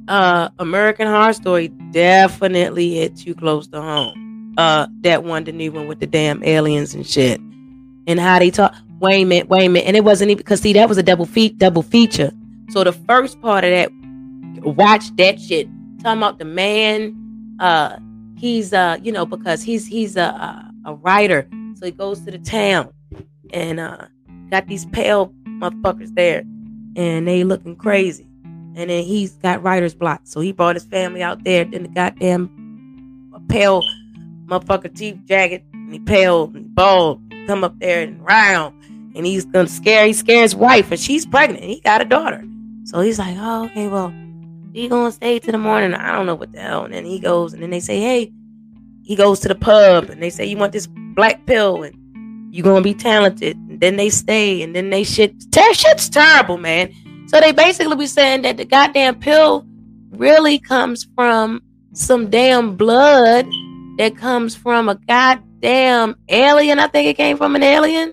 uh 0.08 0.48
American 0.58 1.06
Horror 1.08 1.34
Story 1.34 1.68
definitely 1.92 2.94
hit 2.96 3.16
too 3.16 3.34
close 3.34 3.68
to 3.68 3.80
home. 3.80 4.54
Uh 4.58 4.86
that 5.02 5.24
one, 5.24 5.44
the 5.44 5.52
new 5.52 5.72
one 5.72 5.86
with 5.86 6.00
the 6.00 6.06
damn 6.06 6.42
aliens 6.44 6.94
and 6.94 7.06
shit. 7.06 7.40
and 8.06 8.20
how 8.20 8.38
they 8.40 8.50
talk. 8.50 8.74
Wait 9.00 9.22
a 9.22 9.24
minute, 9.26 9.48
wait 9.48 9.66
a 9.66 9.68
minute, 9.68 9.86
and 9.88 9.96
it 9.96 10.04
wasn't 10.04 10.30
even 10.30 10.38
because 10.38 10.60
see 10.60 10.72
that 10.74 10.88
was 10.88 10.98
a 10.98 11.02
double 11.02 11.26
feat 11.26 11.58
double 11.58 11.82
feature. 11.82 12.32
So 12.70 12.84
the 12.84 12.92
first 12.92 13.40
part 13.42 13.64
of 13.64 13.70
that, 13.70 13.90
watch 14.64 15.14
that 15.16 15.40
shit. 15.40 15.68
Talking 16.02 16.18
about 16.18 16.38
the 16.38 16.44
man, 16.46 17.14
uh, 17.60 17.96
he's 18.38 18.72
uh, 18.72 18.98
you 19.02 19.12
know, 19.12 19.26
because 19.26 19.62
he's 19.62 19.86
he's 19.86 20.16
a 20.16 20.22
a, 20.22 20.72
a 20.86 20.94
writer, 20.94 21.48
so 21.74 21.86
he 21.86 21.92
goes 21.92 22.20
to 22.22 22.30
the 22.30 22.38
town 22.38 22.92
and 23.52 23.80
uh 23.80 24.06
got 24.50 24.68
these 24.68 24.86
pale 24.86 25.34
motherfuckers 25.46 26.14
there, 26.14 26.44
and 26.96 27.26
they 27.28 27.44
looking 27.44 27.76
crazy. 27.76 28.26
And 28.74 28.88
then 28.88 29.04
he's 29.04 29.32
got 29.32 29.62
writer's 29.62 29.94
block, 29.94 30.22
so 30.24 30.40
he 30.40 30.52
brought 30.52 30.76
his 30.76 30.84
family 30.84 31.22
out 31.22 31.44
there. 31.44 31.64
Then 31.64 31.82
the 31.82 31.88
goddamn 31.88 32.50
pale 33.48 33.82
motherfucker 34.46 34.94
teeth 34.94 35.18
jacket, 35.26 35.62
and 35.74 35.92
he 35.92 35.98
pale 35.98 36.50
and 36.54 36.74
bald, 36.74 37.20
come 37.46 37.64
up 37.64 37.78
there 37.80 38.02
and 38.02 38.24
round, 38.24 38.74
and 39.14 39.26
he's 39.26 39.44
gonna 39.44 39.68
scare. 39.68 40.06
He 40.06 40.14
scares 40.14 40.54
wife, 40.54 40.90
and 40.90 40.98
she's 40.98 41.26
pregnant. 41.26 41.64
He 41.64 41.80
got 41.80 42.00
a 42.00 42.04
daughter, 42.04 42.42
so 42.84 43.00
he's 43.00 43.18
like, 43.18 43.36
oh, 43.38 43.66
okay, 43.66 43.88
well, 43.88 44.12
he 44.72 44.88
gonna 44.88 45.12
stay 45.12 45.38
to 45.38 45.52
the 45.52 45.58
morning. 45.58 45.92
I 45.92 46.12
don't 46.12 46.24
know 46.24 46.34
what 46.34 46.52
the 46.52 46.60
hell. 46.60 46.84
And 46.84 46.94
then 46.94 47.04
he 47.04 47.18
goes, 47.18 47.52
and 47.52 47.62
then 47.62 47.70
they 47.70 47.80
say, 47.80 48.00
hey, 48.00 48.32
he 49.02 49.16
goes 49.16 49.40
to 49.40 49.48
the 49.48 49.54
pub, 49.54 50.08
and 50.08 50.22
they 50.22 50.30
say, 50.30 50.46
you 50.46 50.56
want 50.56 50.72
this 50.72 50.86
black 50.86 51.44
pill, 51.44 51.82
and 51.82 52.54
you 52.54 52.62
gonna 52.62 52.80
be 52.80 52.94
talented. 52.94 53.56
And 53.68 53.80
then 53.80 53.96
they 53.96 54.08
stay, 54.08 54.62
and 54.62 54.74
then 54.74 54.88
they 54.88 55.04
shit. 55.04 55.34
Shit's 55.74 56.08
terrible, 56.08 56.56
man. 56.56 56.90
So 57.32 57.40
they 57.40 57.52
basically 57.52 57.96
be 57.96 58.06
saying 58.06 58.42
that 58.42 58.58
the 58.58 58.66
goddamn 58.66 59.18
pill 59.18 59.64
really 60.10 60.58
comes 60.58 61.08
from 61.14 61.62
some 61.94 62.28
damn 62.28 62.76
blood 62.76 63.46
that 63.96 64.16
comes 64.18 64.54
from 64.54 64.90
a 64.90 64.96
goddamn 64.96 66.16
alien. 66.28 66.78
I 66.78 66.88
think 66.88 67.08
it 67.08 67.16
came 67.16 67.38
from 67.38 67.56
an 67.56 67.62
alien. 67.62 68.12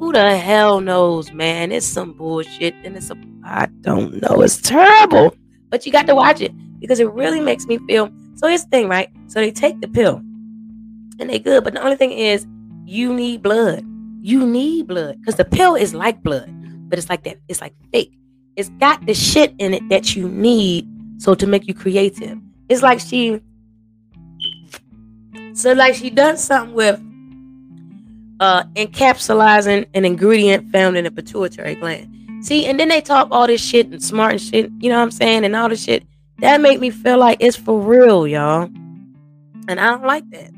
Who 0.00 0.12
the 0.12 0.36
hell 0.36 0.80
knows, 0.80 1.30
man? 1.32 1.70
It's 1.70 1.86
some 1.86 2.12
bullshit, 2.12 2.74
and 2.82 2.96
it's 2.96 3.10
a 3.10 3.16
I 3.44 3.66
don't 3.82 4.20
know. 4.20 4.40
It's 4.42 4.60
terrible, 4.60 5.36
but 5.68 5.86
you 5.86 5.92
got 5.92 6.06
to 6.08 6.16
watch 6.16 6.40
it 6.40 6.52
because 6.80 6.98
it 6.98 7.12
really 7.12 7.40
makes 7.40 7.66
me 7.66 7.78
feel. 7.86 8.10
So 8.34 8.48
the 8.48 8.58
thing, 8.58 8.88
right? 8.88 9.10
So 9.28 9.40
they 9.40 9.52
take 9.52 9.80
the 9.80 9.88
pill, 9.88 10.16
and 11.20 11.30
they 11.30 11.38
good, 11.38 11.62
but 11.62 11.74
the 11.74 11.82
only 11.82 11.96
thing 11.96 12.10
is 12.10 12.46
you 12.84 13.14
need 13.14 13.42
blood. 13.42 13.84
You 14.22 14.44
need 14.44 14.88
blood 14.88 15.18
because 15.20 15.36
the 15.36 15.44
pill 15.44 15.76
is 15.76 15.94
like 15.94 16.22
blood, 16.22 16.50
but 16.88 16.98
it's 16.98 17.08
like 17.08 17.22
that. 17.24 17.38
It's 17.48 17.60
like 17.60 17.74
fake. 17.92 18.19
It's 18.60 18.68
got 18.78 19.06
the 19.06 19.14
shit 19.14 19.54
in 19.58 19.72
it 19.72 19.88
that 19.88 20.14
you 20.14 20.28
need 20.28 20.86
so 21.16 21.34
to 21.34 21.46
make 21.46 21.66
you 21.66 21.72
creative. 21.72 22.38
It's 22.68 22.82
like 22.82 23.00
she 23.00 23.40
so 25.54 25.72
like 25.72 25.94
she 25.94 26.10
done 26.10 26.36
something 26.36 26.74
with 26.74 27.00
uh 28.38 28.64
encapsulating 28.74 29.86
an 29.94 30.04
ingredient 30.04 30.70
found 30.70 30.98
in 30.98 31.04
the 31.04 31.10
pituitary 31.10 31.74
gland. 31.74 32.44
See, 32.44 32.66
and 32.66 32.78
then 32.78 32.88
they 32.88 33.00
talk 33.00 33.28
all 33.30 33.46
this 33.46 33.64
shit 33.64 33.86
and 33.86 34.02
smart 34.02 34.32
and 34.32 34.40
shit, 34.42 34.70
you 34.78 34.90
know 34.90 34.98
what 34.98 35.04
I'm 35.04 35.10
saying, 35.10 35.46
and 35.46 35.56
all 35.56 35.70
this 35.70 35.82
shit. 35.82 36.04
That 36.40 36.60
make 36.60 36.80
me 36.80 36.90
feel 36.90 37.16
like 37.16 37.38
it's 37.40 37.56
for 37.56 37.80
real, 37.80 38.26
y'all. 38.26 38.64
And 39.68 39.80
I 39.80 39.86
don't 39.86 40.04
like 40.04 40.28
that. 40.32 40.50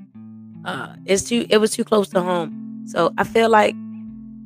Uh 0.64 0.96
it's 1.06 1.22
too 1.22 1.46
it 1.48 1.58
was 1.58 1.70
too 1.70 1.84
close 1.84 2.08
to 2.08 2.20
home. 2.20 2.82
So 2.84 3.14
I 3.16 3.22
feel 3.22 3.48
like 3.48 3.76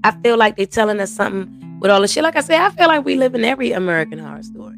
I 0.05 0.11
feel 0.11 0.37
like 0.37 0.57
they're 0.57 0.67
telling 0.67 1.01
us 1.01 1.11
something 1.11 1.56
with 1.81 1.91
all 1.91 2.01
the 2.01 2.09
shit. 2.09 2.23
Like 2.23 2.37
I 2.37 2.41
said, 2.41 2.61
I 2.61 2.71
feel 2.71 2.89
like 2.89 3.05
we 3.05 3.17
live 3.17 3.35
in 3.35 3.45
every 3.45 3.73
American 3.73 4.19
horror 4.19 4.43
story. 4.43 4.77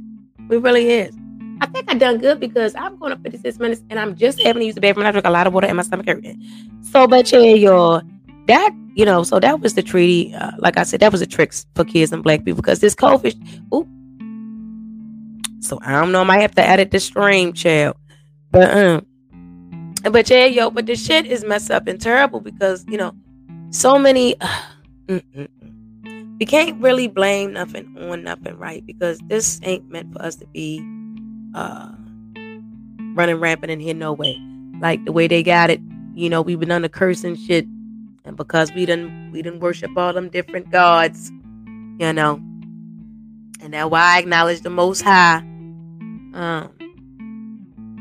We 0.49 0.57
really 0.57 0.91
is. 0.91 1.15
I 1.61 1.67
think 1.67 1.91
I 1.91 1.95
done 1.95 2.19
good 2.19 2.39
because 2.39 2.75
I'm 2.77 2.97
going 2.99 3.13
up 3.13 3.23
56 3.23 3.59
minutes 3.59 3.83
and 3.91 3.99
I'm 3.99 4.15
just 4.17 4.41
having 4.43 4.61
to 4.61 4.67
use 4.67 4.75
the 4.75 4.81
bathroom. 4.81 5.07
I 5.07 5.11
drink 5.11 5.27
a 5.27 5.31
lot 5.31 5.47
of 5.47 5.53
water 5.53 5.67
and 5.67 5.77
my 5.77 5.83
stomach 5.83 6.07
hurting. 6.07 6.41
So, 6.83 7.07
but 7.07 7.31
yeah, 7.33 7.41
y'all, 7.41 8.03
that 8.47 8.75
you 8.95 9.05
know, 9.05 9.23
so 9.23 9.39
that 9.41 9.61
was 9.61 9.75
the 9.75 9.83
treaty. 9.83 10.35
Uh, 10.35 10.53
like 10.59 10.77
I 10.77 10.83
said, 10.83 11.01
that 11.01 11.13
was 11.13 11.21
a 11.21 11.27
trick 11.27 11.53
for 11.75 11.85
kids 11.85 12.13
and 12.13 12.23
black 12.23 12.45
people 12.45 12.63
because 12.63 12.81
this 12.81 12.95
COVID. 12.95 13.35
Ooh. 13.75 13.87
So 15.61 15.79
I 15.83 15.93
don't 15.93 16.13
know. 16.13 16.21
I 16.21 16.25
might 16.25 16.41
have 16.41 16.55
to 16.55 16.67
edit 16.67 16.91
the 16.91 17.01
stream, 17.01 17.53
child. 17.53 17.97
But 18.51 18.77
um, 18.77 19.07
but 20.11 20.31
yeah, 20.31 20.47
yo, 20.47 20.71
but 20.71 20.87
the 20.87 20.97
shit 20.97 21.27
is 21.27 21.45
messed 21.45 21.71
up 21.71 21.87
and 21.87 22.01
terrible 22.01 22.41
because 22.41 22.85
you 22.89 22.97
know, 22.97 23.15
so 23.71 23.99
many. 23.99 24.41
Uh, 24.41 24.63
mm, 25.09 25.23
mm, 25.35 25.49
we 26.39 26.47
can't 26.47 26.81
really 26.81 27.09
blame 27.09 27.53
nothing 27.53 27.97
on 27.99 28.23
nothing, 28.23 28.57
right? 28.59 28.85
Because 28.87 29.19
this 29.27 29.61
ain't 29.65 29.89
meant 29.91 30.13
for 30.13 30.23
us 30.23 30.37
to 30.37 30.47
be 30.47 30.81
uh 31.55 31.91
running 33.15 33.37
rampant 33.37 33.73
in 33.73 33.81
here 33.81 33.95
no 33.95 34.13
way. 34.13 34.41
Like 34.81 35.05
the 35.05 35.13
way 35.13 35.27
they 35.27 35.43
got 35.43 35.71
it, 35.71 35.81
you 36.15 36.31
know, 36.31 36.41
we've 36.41 36.61
been 36.61 36.71
under 36.71 36.89
curse 36.89 37.25
and 37.25 37.39
shit. 37.39 37.67
And 38.25 38.37
because 38.37 38.73
we 38.73 38.87
didn't 38.87 39.33
we 39.33 39.43
didn't 39.43 39.61
worship 39.61 39.91
all 39.97 40.13
them 40.13 40.29
different 40.29 40.71
gods, 40.71 41.31
you 41.99 42.13
know. 42.13 42.35
And 43.61 43.75
that's 43.75 43.91
why 43.91 44.17
I 44.17 44.19
acknowledge 44.21 44.61
the 44.61 44.71
most 44.71 45.03
high. 45.03 45.39
Um 46.35 46.71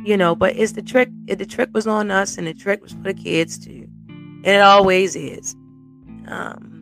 you 0.06 0.16
know, 0.16 0.36
but 0.36 0.56
it's 0.56 0.74
the 0.74 0.84
trick 0.84 1.10
it 1.26 1.40
the 1.40 1.46
trick 1.46 1.70
was 1.74 1.88
on 1.88 2.12
us 2.12 2.38
and 2.38 2.46
the 2.46 2.54
trick 2.54 2.84
was 2.84 2.92
for 2.92 3.02
the 3.02 3.16
kids 3.16 3.58
too. 3.58 3.88
And 4.10 4.48
it 4.48 4.62
always 4.62 5.16
is. 5.16 5.56
Um 6.28 6.77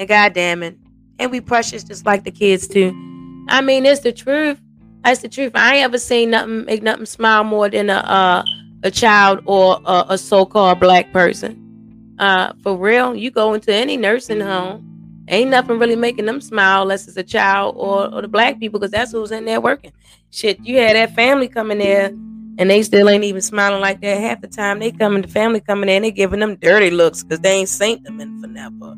and 0.00 0.08
God 0.08 0.32
damn 0.32 0.62
it. 0.62 0.76
And 1.18 1.30
we 1.30 1.40
precious 1.40 1.84
just 1.84 2.06
like 2.06 2.24
the 2.24 2.30
kids 2.30 2.66
too. 2.66 2.88
I 3.48 3.60
mean, 3.60 3.84
it's 3.84 4.00
the 4.00 4.12
truth. 4.12 4.58
That's 5.04 5.20
the 5.20 5.28
truth. 5.28 5.52
I 5.54 5.76
ain't 5.76 5.84
ever 5.84 5.98
seen 5.98 6.30
nothing 6.30 6.64
make 6.64 6.82
nothing 6.82 7.06
smile 7.06 7.44
more 7.44 7.68
than 7.68 7.90
a 7.90 7.94
uh, 7.94 8.44
a 8.82 8.90
child 8.90 9.42
or 9.44 9.78
a, 9.84 10.06
a 10.10 10.18
so-called 10.18 10.80
black 10.80 11.12
person. 11.12 12.16
Uh, 12.18 12.54
for 12.62 12.76
real, 12.76 13.14
you 13.14 13.30
go 13.30 13.52
into 13.52 13.72
any 13.72 13.98
nursing 13.98 14.40
home, 14.40 15.24
ain't 15.28 15.50
nothing 15.50 15.78
really 15.78 15.96
making 15.96 16.24
them 16.24 16.40
smile 16.40 16.82
unless 16.82 17.06
it's 17.06 17.16
a 17.18 17.22
child 17.22 17.74
or, 17.76 18.12
or 18.12 18.22
the 18.22 18.28
black 18.28 18.58
people, 18.58 18.80
because 18.80 18.90
that's 18.90 19.12
who's 19.12 19.30
in 19.30 19.44
there 19.44 19.60
working. 19.60 19.92
Shit, 20.30 20.58
you 20.62 20.78
had 20.78 20.96
that 20.96 21.14
family 21.14 21.48
coming 21.48 21.78
there 21.78 22.06
and 22.06 22.70
they 22.70 22.82
still 22.82 23.08
ain't 23.08 23.24
even 23.24 23.40
smiling 23.42 23.80
like 23.80 24.00
that 24.00 24.18
half 24.18 24.40
the 24.40 24.48
time. 24.48 24.78
They 24.78 24.92
coming, 24.92 25.22
the 25.22 25.28
family 25.28 25.60
coming 25.60 25.90
in, 25.90 26.02
they 26.02 26.10
giving 26.10 26.40
them 26.40 26.56
dirty 26.56 26.90
looks 26.90 27.22
because 27.22 27.40
they 27.40 27.52
ain't 27.52 27.68
seen 27.68 28.02
them 28.02 28.20
in 28.20 28.40
forever. 28.40 28.96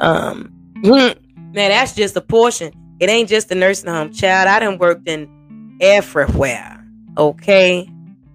Um, 0.00 0.52
man, 0.82 1.14
that's 1.52 1.94
just 1.94 2.16
a 2.16 2.20
portion. 2.20 2.72
It 3.00 3.08
ain't 3.08 3.28
just 3.28 3.48
the 3.48 3.54
nursing 3.54 3.88
home, 3.88 4.12
child. 4.12 4.48
I 4.48 4.58
done 4.58 4.78
worked 4.78 5.08
in 5.08 5.78
everywhere. 5.80 6.84
Okay. 7.16 7.88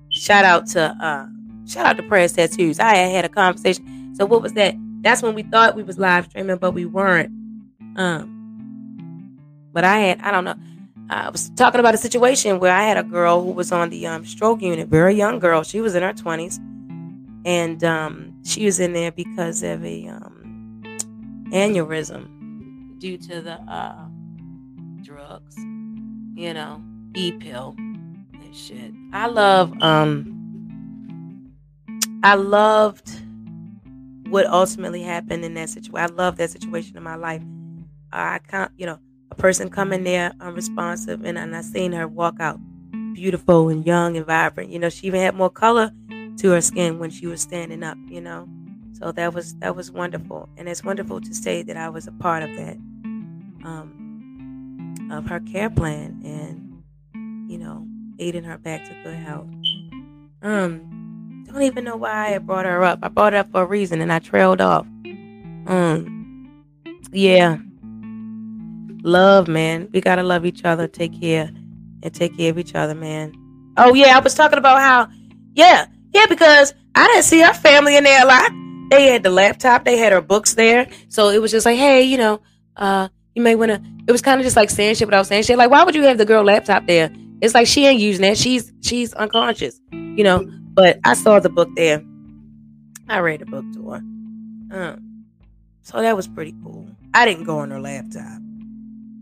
Shout 0.09 0.45
out 0.45 0.67
to 0.67 0.95
uh 1.01 1.27
shout 1.67 1.85
out 1.85 1.97
to 1.97 2.03
Press 2.03 2.33
Tattoos. 2.33 2.79
I 2.79 2.95
had 2.95 3.25
a 3.25 3.29
conversation. 3.29 4.13
So 4.15 4.25
what 4.25 4.41
was 4.41 4.53
that? 4.53 4.75
That's 5.01 5.21
when 5.21 5.35
we 5.35 5.43
thought 5.43 5.75
we 5.75 5.83
was 5.83 5.97
live 5.99 6.25
streaming, 6.25 6.57
but 6.57 6.71
we 6.71 6.85
weren't. 6.85 7.29
Um 7.95 8.35
but 9.71 9.83
I 9.83 9.99
had 9.99 10.21
I 10.21 10.31
don't 10.31 10.45
know. 10.45 10.55
I 11.09 11.29
was 11.29 11.49
talking 11.51 11.79
about 11.79 11.93
a 11.93 11.97
situation 11.97 12.59
where 12.59 12.73
I 12.73 12.83
had 12.83 12.97
a 12.97 13.03
girl 13.03 13.43
who 13.43 13.51
was 13.51 13.71
on 13.71 13.91
the 13.91 14.07
um, 14.07 14.25
stroke 14.25 14.63
unit, 14.63 14.87
very 14.87 15.13
young 15.13 15.37
girl. 15.37 15.61
She 15.61 15.79
was 15.79 15.93
in 15.93 16.01
her 16.01 16.13
twenties, 16.13 16.59
and 17.45 17.83
um, 17.83 18.33
she 18.43 18.65
was 18.65 18.79
in 18.79 18.93
there 18.93 19.11
because 19.11 19.61
of 19.61 19.85
a 19.85 20.07
um, 20.07 20.34
aneurysm 21.55 22.99
due 22.99 23.17
to 23.17 23.41
the 23.41 23.53
uh, 23.53 24.05
drugs, 25.01 25.55
you 26.35 26.53
know, 26.53 26.81
E 27.15 27.31
pill 27.31 27.75
and 27.77 28.53
shit. 28.53 28.91
I 29.13 29.27
love, 29.27 29.73
um, 29.81 31.53
I 32.23 32.35
loved 32.35 33.09
what 34.29 34.45
ultimately 34.45 35.01
happened 35.01 35.45
in 35.45 35.53
that 35.53 35.69
situation. 35.69 35.97
I 35.97 36.13
love 36.13 36.37
that 36.37 36.51
situation 36.51 36.97
in 36.97 37.03
my 37.03 37.15
life. 37.15 37.41
I 38.11 38.39
can't, 38.39 38.71
you 38.77 38.85
know, 38.85 38.99
a 39.31 39.35
person 39.35 39.69
coming 39.69 40.03
there 40.03 40.33
unresponsive, 40.41 41.23
and, 41.23 41.37
and 41.37 41.55
I 41.55 41.61
seen 41.61 41.93
her 41.93 42.07
walk 42.07 42.39
out 42.39 42.59
beautiful 43.13 43.69
and 43.69 43.85
young 43.85 44.17
and 44.17 44.25
vibrant. 44.25 44.71
You 44.71 44.79
know, 44.79 44.89
she 44.89 45.07
even 45.07 45.21
had 45.21 45.35
more 45.35 45.49
color 45.49 45.91
to 46.37 46.51
her 46.51 46.61
skin 46.61 46.99
when 46.99 47.09
she 47.09 47.27
was 47.27 47.41
standing 47.41 47.81
up. 47.83 47.97
You 48.07 48.21
know, 48.21 48.47
so 48.97 49.11
that 49.11 49.33
was 49.33 49.55
that 49.55 49.75
was 49.75 49.91
wonderful, 49.91 50.47
and 50.55 50.69
it's 50.69 50.83
wonderful 50.83 51.19
to 51.19 51.35
say 51.35 51.63
that 51.63 51.75
I 51.75 51.89
was 51.89 52.07
a 52.07 52.13
part 52.13 52.43
of 52.43 52.49
that, 52.55 52.77
um, 53.65 55.09
of 55.11 55.25
her 55.25 55.41
care 55.41 55.69
plan, 55.69 56.21
and 56.23 56.81
you 57.51 57.57
know, 57.57 57.85
aiding 58.19 58.45
her 58.45 58.57
back 58.57 58.85
to 58.85 58.95
good 59.03 59.15
health. 59.15 59.47
Um, 60.41 61.43
don't 61.45 61.61
even 61.61 61.83
know 61.83 61.97
why 61.97 62.35
I 62.35 62.37
brought 62.37 62.65
her 62.65 62.85
up. 62.85 62.99
I 63.03 63.09
brought 63.09 63.33
her 63.33 63.39
up 63.39 63.51
for 63.51 63.63
a 63.63 63.65
reason, 63.65 63.99
and 63.99 64.13
I 64.13 64.19
trailed 64.19 64.61
off. 64.61 64.87
Um, 65.67 66.63
yeah, 67.11 67.57
love, 69.03 69.49
man. 69.49 69.89
We 69.91 69.99
gotta 69.99 70.23
love 70.23 70.45
each 70.45 70.63
other, 70.63 70.87
take 70.87 71.19
care, 71.19 71.51
and 72.01 72.13
take 72.13 72.37
care 72.37 72.51
of 72.51 72.57
each 72.57 72.75
other, 72.75 72.95
man. 72.95 73.33
Oh 73.75 73.93
yeah, 73.93 74.15
I 74.15 74.21
was 74.21 74.35
talking 74.35 74.57
about 74.57 74.79
how, 74.79 75.09
yeah, 75.53 75.87
yeah, 76.13 76.27
because 76.27 76.73
I 76.95 77.07
didn't 77.07 77.23
see 77.23 77.41
her 77.41 77.53
family 77.53 77.97
in 77.97 78.05
there 78.05 78.23
a 78.23 78.25
lot 78.25 78.64
they 78.89 79.07
had 79.07 79.23
the 79.23 79.29
laptop, 79.29 79.85
they 79.85 79.97
had 79.97 80.11
her 80.11 80.21
books 80.21 80.53
there. 80.53 80.87
So 81.09 81.29
it 81.29 81.41
was 81.41 81.51
just 81.51 81.65
like, 81.65 81.77
hey, 81.77 82.03
you 82.03 82.17
know, 82.17 82.41
uh, 82.77 83.09
you 83.35 83.41
may 83.41 83.55
want 83.55 83.71
to. 83.71 83.81
It 84.07 84.11
was 84.11 84.21
kind 84.21 84.39
of 84.39 84.45
just 84.45 84.55
like 84.55 84.69
saying 84.69 84.95
shit 84.95 85.07
without 85.07 85.27
saying 85.27 85.43
shit. 85.43 85.57
Like, 85.57 85.71
why 85.71 85.83
would 85.83 85.95
you 85.95 86.03
have 86.03 86.17
the 86.17 86.25
girl 86.25 86.43
laptop 86.43 86.85
there? 86.87 87.11
It's 87.41 87.53
like 87.53 87.67
she 87.67 87.85
ain't 87.85 87.99
using 87.99 88.21
that. 88.21 88.37
She's 88.37 88.71
she's 88.81 89.13
unconscious, 89.13 89.79
you 89.91 90.23
know. 90.23 90.45
But 90.73 90.99
I 91.03 91.13
saw 91.13 91.39
the 91.39 91.49
book 91.49 91.69
there. 91.75 92.03
I 93.09 93.19
read 93.19 93.41
the 93.41 93.45
book 93.45 93.65
to 93.73 93.89
her. 93.89 93.97
Um, 94.71 95.25
So 95.83 96.01
that 96.01 96.15
was 96.15 96.27
pretty 96.27 96.53
cool. 96.63 96.87
I 97.13 97.25
didn't 97.25 97.43
go 97.45 97.59
on 97.59 97.71
her 97.71 97.79
laptop. 97.79 98.41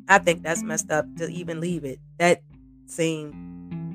I 0.10 0.18
think 0.20 0.44
that's 0.44 0.64
messed 0.64 0.92
up 0.92 1.06
to 1.18 1.28
even 1.30 1.60
leave 1.60 1.86
it. 1.86 2.00
That 2.18 2.42
seemed 2.88 3.34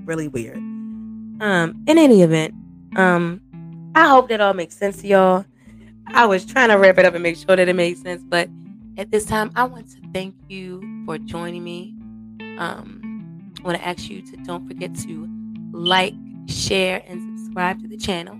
really 0.06 0.28
weird. 0.28 0.56
Um, 0.56 1.84
in 1.86 1.98
any 1.98 2.22
event, 2.22 2.54
um, 2.96 3.40
I 3.94 4.08
hope 4.08 4.28
that 4.28 4.40
all 4.40 4.54
makes 4.54 4.76
sense 4.76 5.00
to 5.02 5.06
y'all. 5.06 5.44
I 6.14 6.26
was 6.26 6.44
trying 6.44 6.68
to 6.68 6.76
wrap 6.76 6.98
it 6.98 7.04
up 7.04 7.14
and 7.14 7.22
make 7.22 7.36
sure 7.36 7.56
that 7.56 7.68
it 7.68 7.76
made 7.76 7.98
sense, 7.98 8.22
but 8.22 8.48
at 8.96 9.10
this 9.10 9.24
time, 9.24 9.50
I 9.54 9.64
want 9.64 9.88
to 9.90 9.96
thank 10.12 10.34
you 10.48 10.82
for 11.06 11.18
joining 11.18 11.62
me. 11.62 11.94
Um, 12.58 13.52
I 13.58 13.62
want 13.62 13.78
to 13.78 13.86
ask 13.86 14.10
you 14.10 14.22
to 14.22 14.36
don't 14.38 14.66
forget 14.66 14.94
to 15.00 15.28
like, 15.72 16.14
share, 16.48 17.02
and 17.06 17.38
subscribe 17.38 17.80
to 17.82 17.88
the 17.88 17.96
channel 17.96 18.34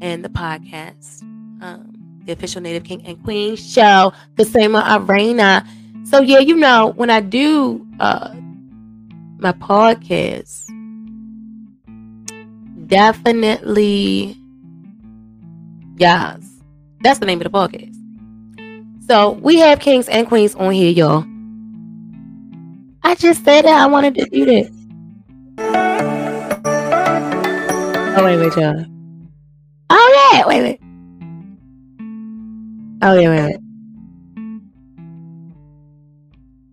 and 0.00 0.24
the 0.24 0.28
podcast. 0.28 1.22
Um, 1.62 2.00
the 2.24 2.32
official 2.32 2.60
Native 2.60 2.84
King 2.84 3.04
and 3.06 3.22
Queen 3.24 3.56
show, 3.56 4.12
the 4.36 4.44
Kasema 4.44 5.08
Arena. 5.08 5.66
So 6.04 6.20
yeah, 6.20 6.38
you 6.38 6.56
know, 6.56 6.92
when 6.96 7.10
I 7.10 7.20
do 7.20 7.86
uh 7.98 8.34
my 9.38 9.52
podcast, 9.52 10.66
definitely 12.86 14.36
yes. 15.96 16.49
That's 17.02 17.18
the 17.18 17.26
name 17.26 17.40
of 17.40 17.44
the 17.44 17.50
podcast. 17.50 17.96
So 19.06 19.32
we 19.32 19.58
have 19.58 19.80
kings 19.80 20.08
and 20.08 20.28
queens 20.28 20.54
on 20.54 20.72
here, 20.72 20.90
y'all. 20.90 21.24
I 23.02 23.14
just 23.14 23.42
said 23.44 23.64
that 23.64 23.80
I 23.80 23.86
wanted 23.86 24.14
to 24.16 24.24
do 24.26 24.44
that. 24.44 24.70
Oh 28.16 28.24
wait, 28.24 28.36
wait, 28.36 28.54
y'all. 28.56 28.84
Oh 29.88 30.30
yeah, 30.32 30.46
wait, 30.46 30.62
wait. 30.62 30.80
Oh 33.02 33.18
yeah, 33.18 33.30
wait, 33.30 33.42
wait. 33.46 33.56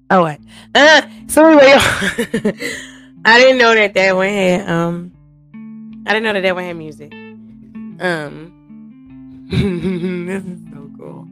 Oh 0.10 0.24
wait. 0.26 0.40
Uh, 0.76 1.02
so 1.28 1.46
anyway, 1.46 1.74
I 3.26 3.40
didn't 3.40 3.60
know 3.60 3.74
that 3.74 3.94
that 3.94 4.16
one 4.16 4.28
had 4.28 4.70
um. 4.70 5.14
I 6.06 6.14
didn't 6.14 6.24
know 6.24 6.34
that 6.34 6.42
that 6.42 6.54
one 6.56 6.66
had 6.66 6.76
music. 6.76 7.14
Um. 7.14 8.57
this 9.50 10.44
is 10.44 10.60
so 10.74 10.92
cool. 10.98 11.28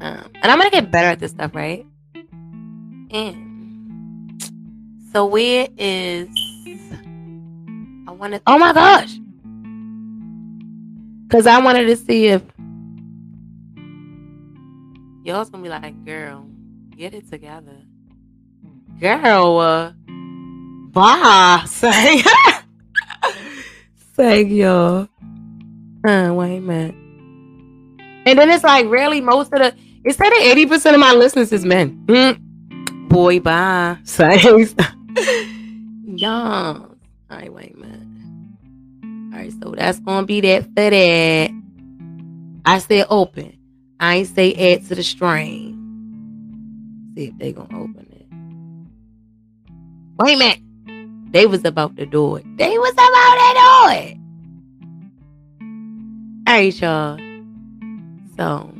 Um, 0.00 0.30
and 0.40 0.44
I'm 0.44 0.58
gonna 0.58 0.70
get 0.70 0.92
better 0.92 1.08
at 1.08 1.18
this 1.18 1.32
stuff, 1.32 1.52
right? 1.52 1.84
And 3.10 4.40
so 5.12 5.26
where 5.26 5.66
is 5.76 6.28
I 8.06 8.12
wanted 8.12 8.42
oh 8.46 8.56
my 8.56 8.72
gosh. 8.72 9.18
Cause 11.28 11.48
I 11.48 11.60
wanted 11.60 11.86
to 11.86 11.96
see 11.96 12.28
if 12.28 12.42
y'all's 15.24 15.50
gonna 15.50 15.64
be 15.64 15.68
like, 15.68 16.04
girl, 16.04 16.48
get 16.96 17.14
it 17.14 17.28
together. 17.28 17.82
Girl, 19.00 19.58
uh, 19.58 19.92
bye. 20.92 21.64
Say, 21.66 22.22
say, 24.14 24.42
y'all. 24.44 25.08
Uh, 26.08 26.32
wait 26.32 26.56
a 26.56 26.60
minute. 26.60 26.94
And 28.26 28.38
then 28.38 28.50
it's 28.50 28.64
like, 28.64 28.86
really, 28.86 29.20
most 29.20 29.52
of 29.52 29.58
the 29.58 29.74
it 30.04 30.14
said 30.16 30.30
that 30.30 30.54
80% 30.56 30.94
of 30.94 31.00
my 31.00 31.12
listeners 31.12 31.52
is 31.52 31.66
men. 31.66 32.02
Mm. 32.06 33.08
Boy, 33.10 33.40
bye. 33.40 33.98
Thanks. 34.04 34.74
Young. 36.06 36.96
All 37.30 37.36
right, 37.36 37.52
wait 37.52 37.74
a 37.74 37.78
minute. 37.78 39.34
All 39.34 39.38
right, 39.38 39.52
so 39.62 39.74
that's 39.76 40.00
gonna 40.00 40.26
be 40.26 40.40
that 40.40 40.64
for 40.64 40.88
that. 40.88 41.50
I 42.64 42.78
said 42.78 43.06
open. 43.10 43.58
I 44.00 44.16
ain't 44.16 44.28
say 44.28 44.54
add 44.54 44.86
to 44.88 44.94
the 44.94 45.02
stream. 45.02 45.74
See 47.14 47.26
if 47.26 47.38
they 47.38 47.52
gonna 47.52 47.78
open 47.78 48.06
it. 48.12 48.26
Wait 50.22 50.36
a 50.36 50.38
minute. 50.38 51.32
They 51.32 51.44
was 51.44 51.66
about 51.66 51.96
to 51.96 52.06
do 52.06 52.36
it. 52.36 52.46
They 52.56 52.78
was 52.78 52.92
about 52.92 53.34
to 53.34 53.52
do 53.54 54.14
it. 54.14 54.18
All 56.48 56.54
right, 56.54 56.80
y'all. 56.80 57.18
So. 58.38 58.72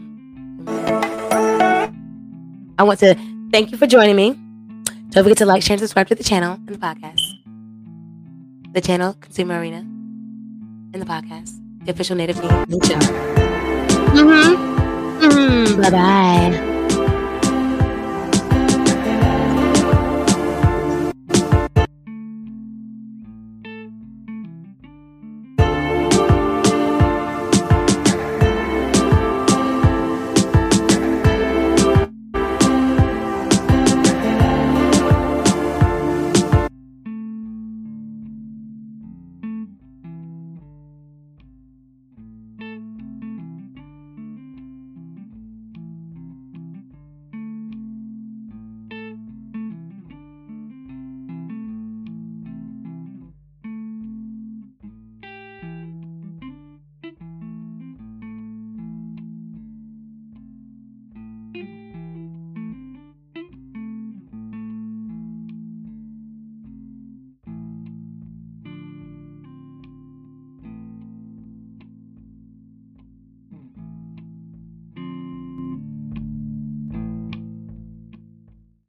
I 2.78 2.82
want 2.82 2.98
to 3.00 3.14
thank 3.52 3.72
you 3.72 3.76
for 3.76 3.86
joining 3.86 4.16
me. 4.16 4.30
Don't 5.10 5.22
forget 5.22 5.36
to 5.36 5.44
like, 5.44 5.62
share, 5.62 5.74
and 5.74 5.80
subscribe 5.80 6.08
to 6.08 6.14
the 6.14 6.24
channel 6.24 6.54
and 6.54 6.68
the 6.68 6.78
podcast. 6.78 7.20
The 8.72 8.80
channel, 8.80 9.18
Consumer 9.20 9.60
Arena, 9.60 9.80
and 9.80 10.94
the 10.94 11.04
podcast, 11.04 11.60
the 11.84 11.92
official 11.92 12.16
Native 12.16 12.40
King. 12.40 12.48
Mm-hmm. 12.48 12.96
Mm-hmm. 15.26 15.82
Bye 15.82 15.90
bye. 15.90 16.77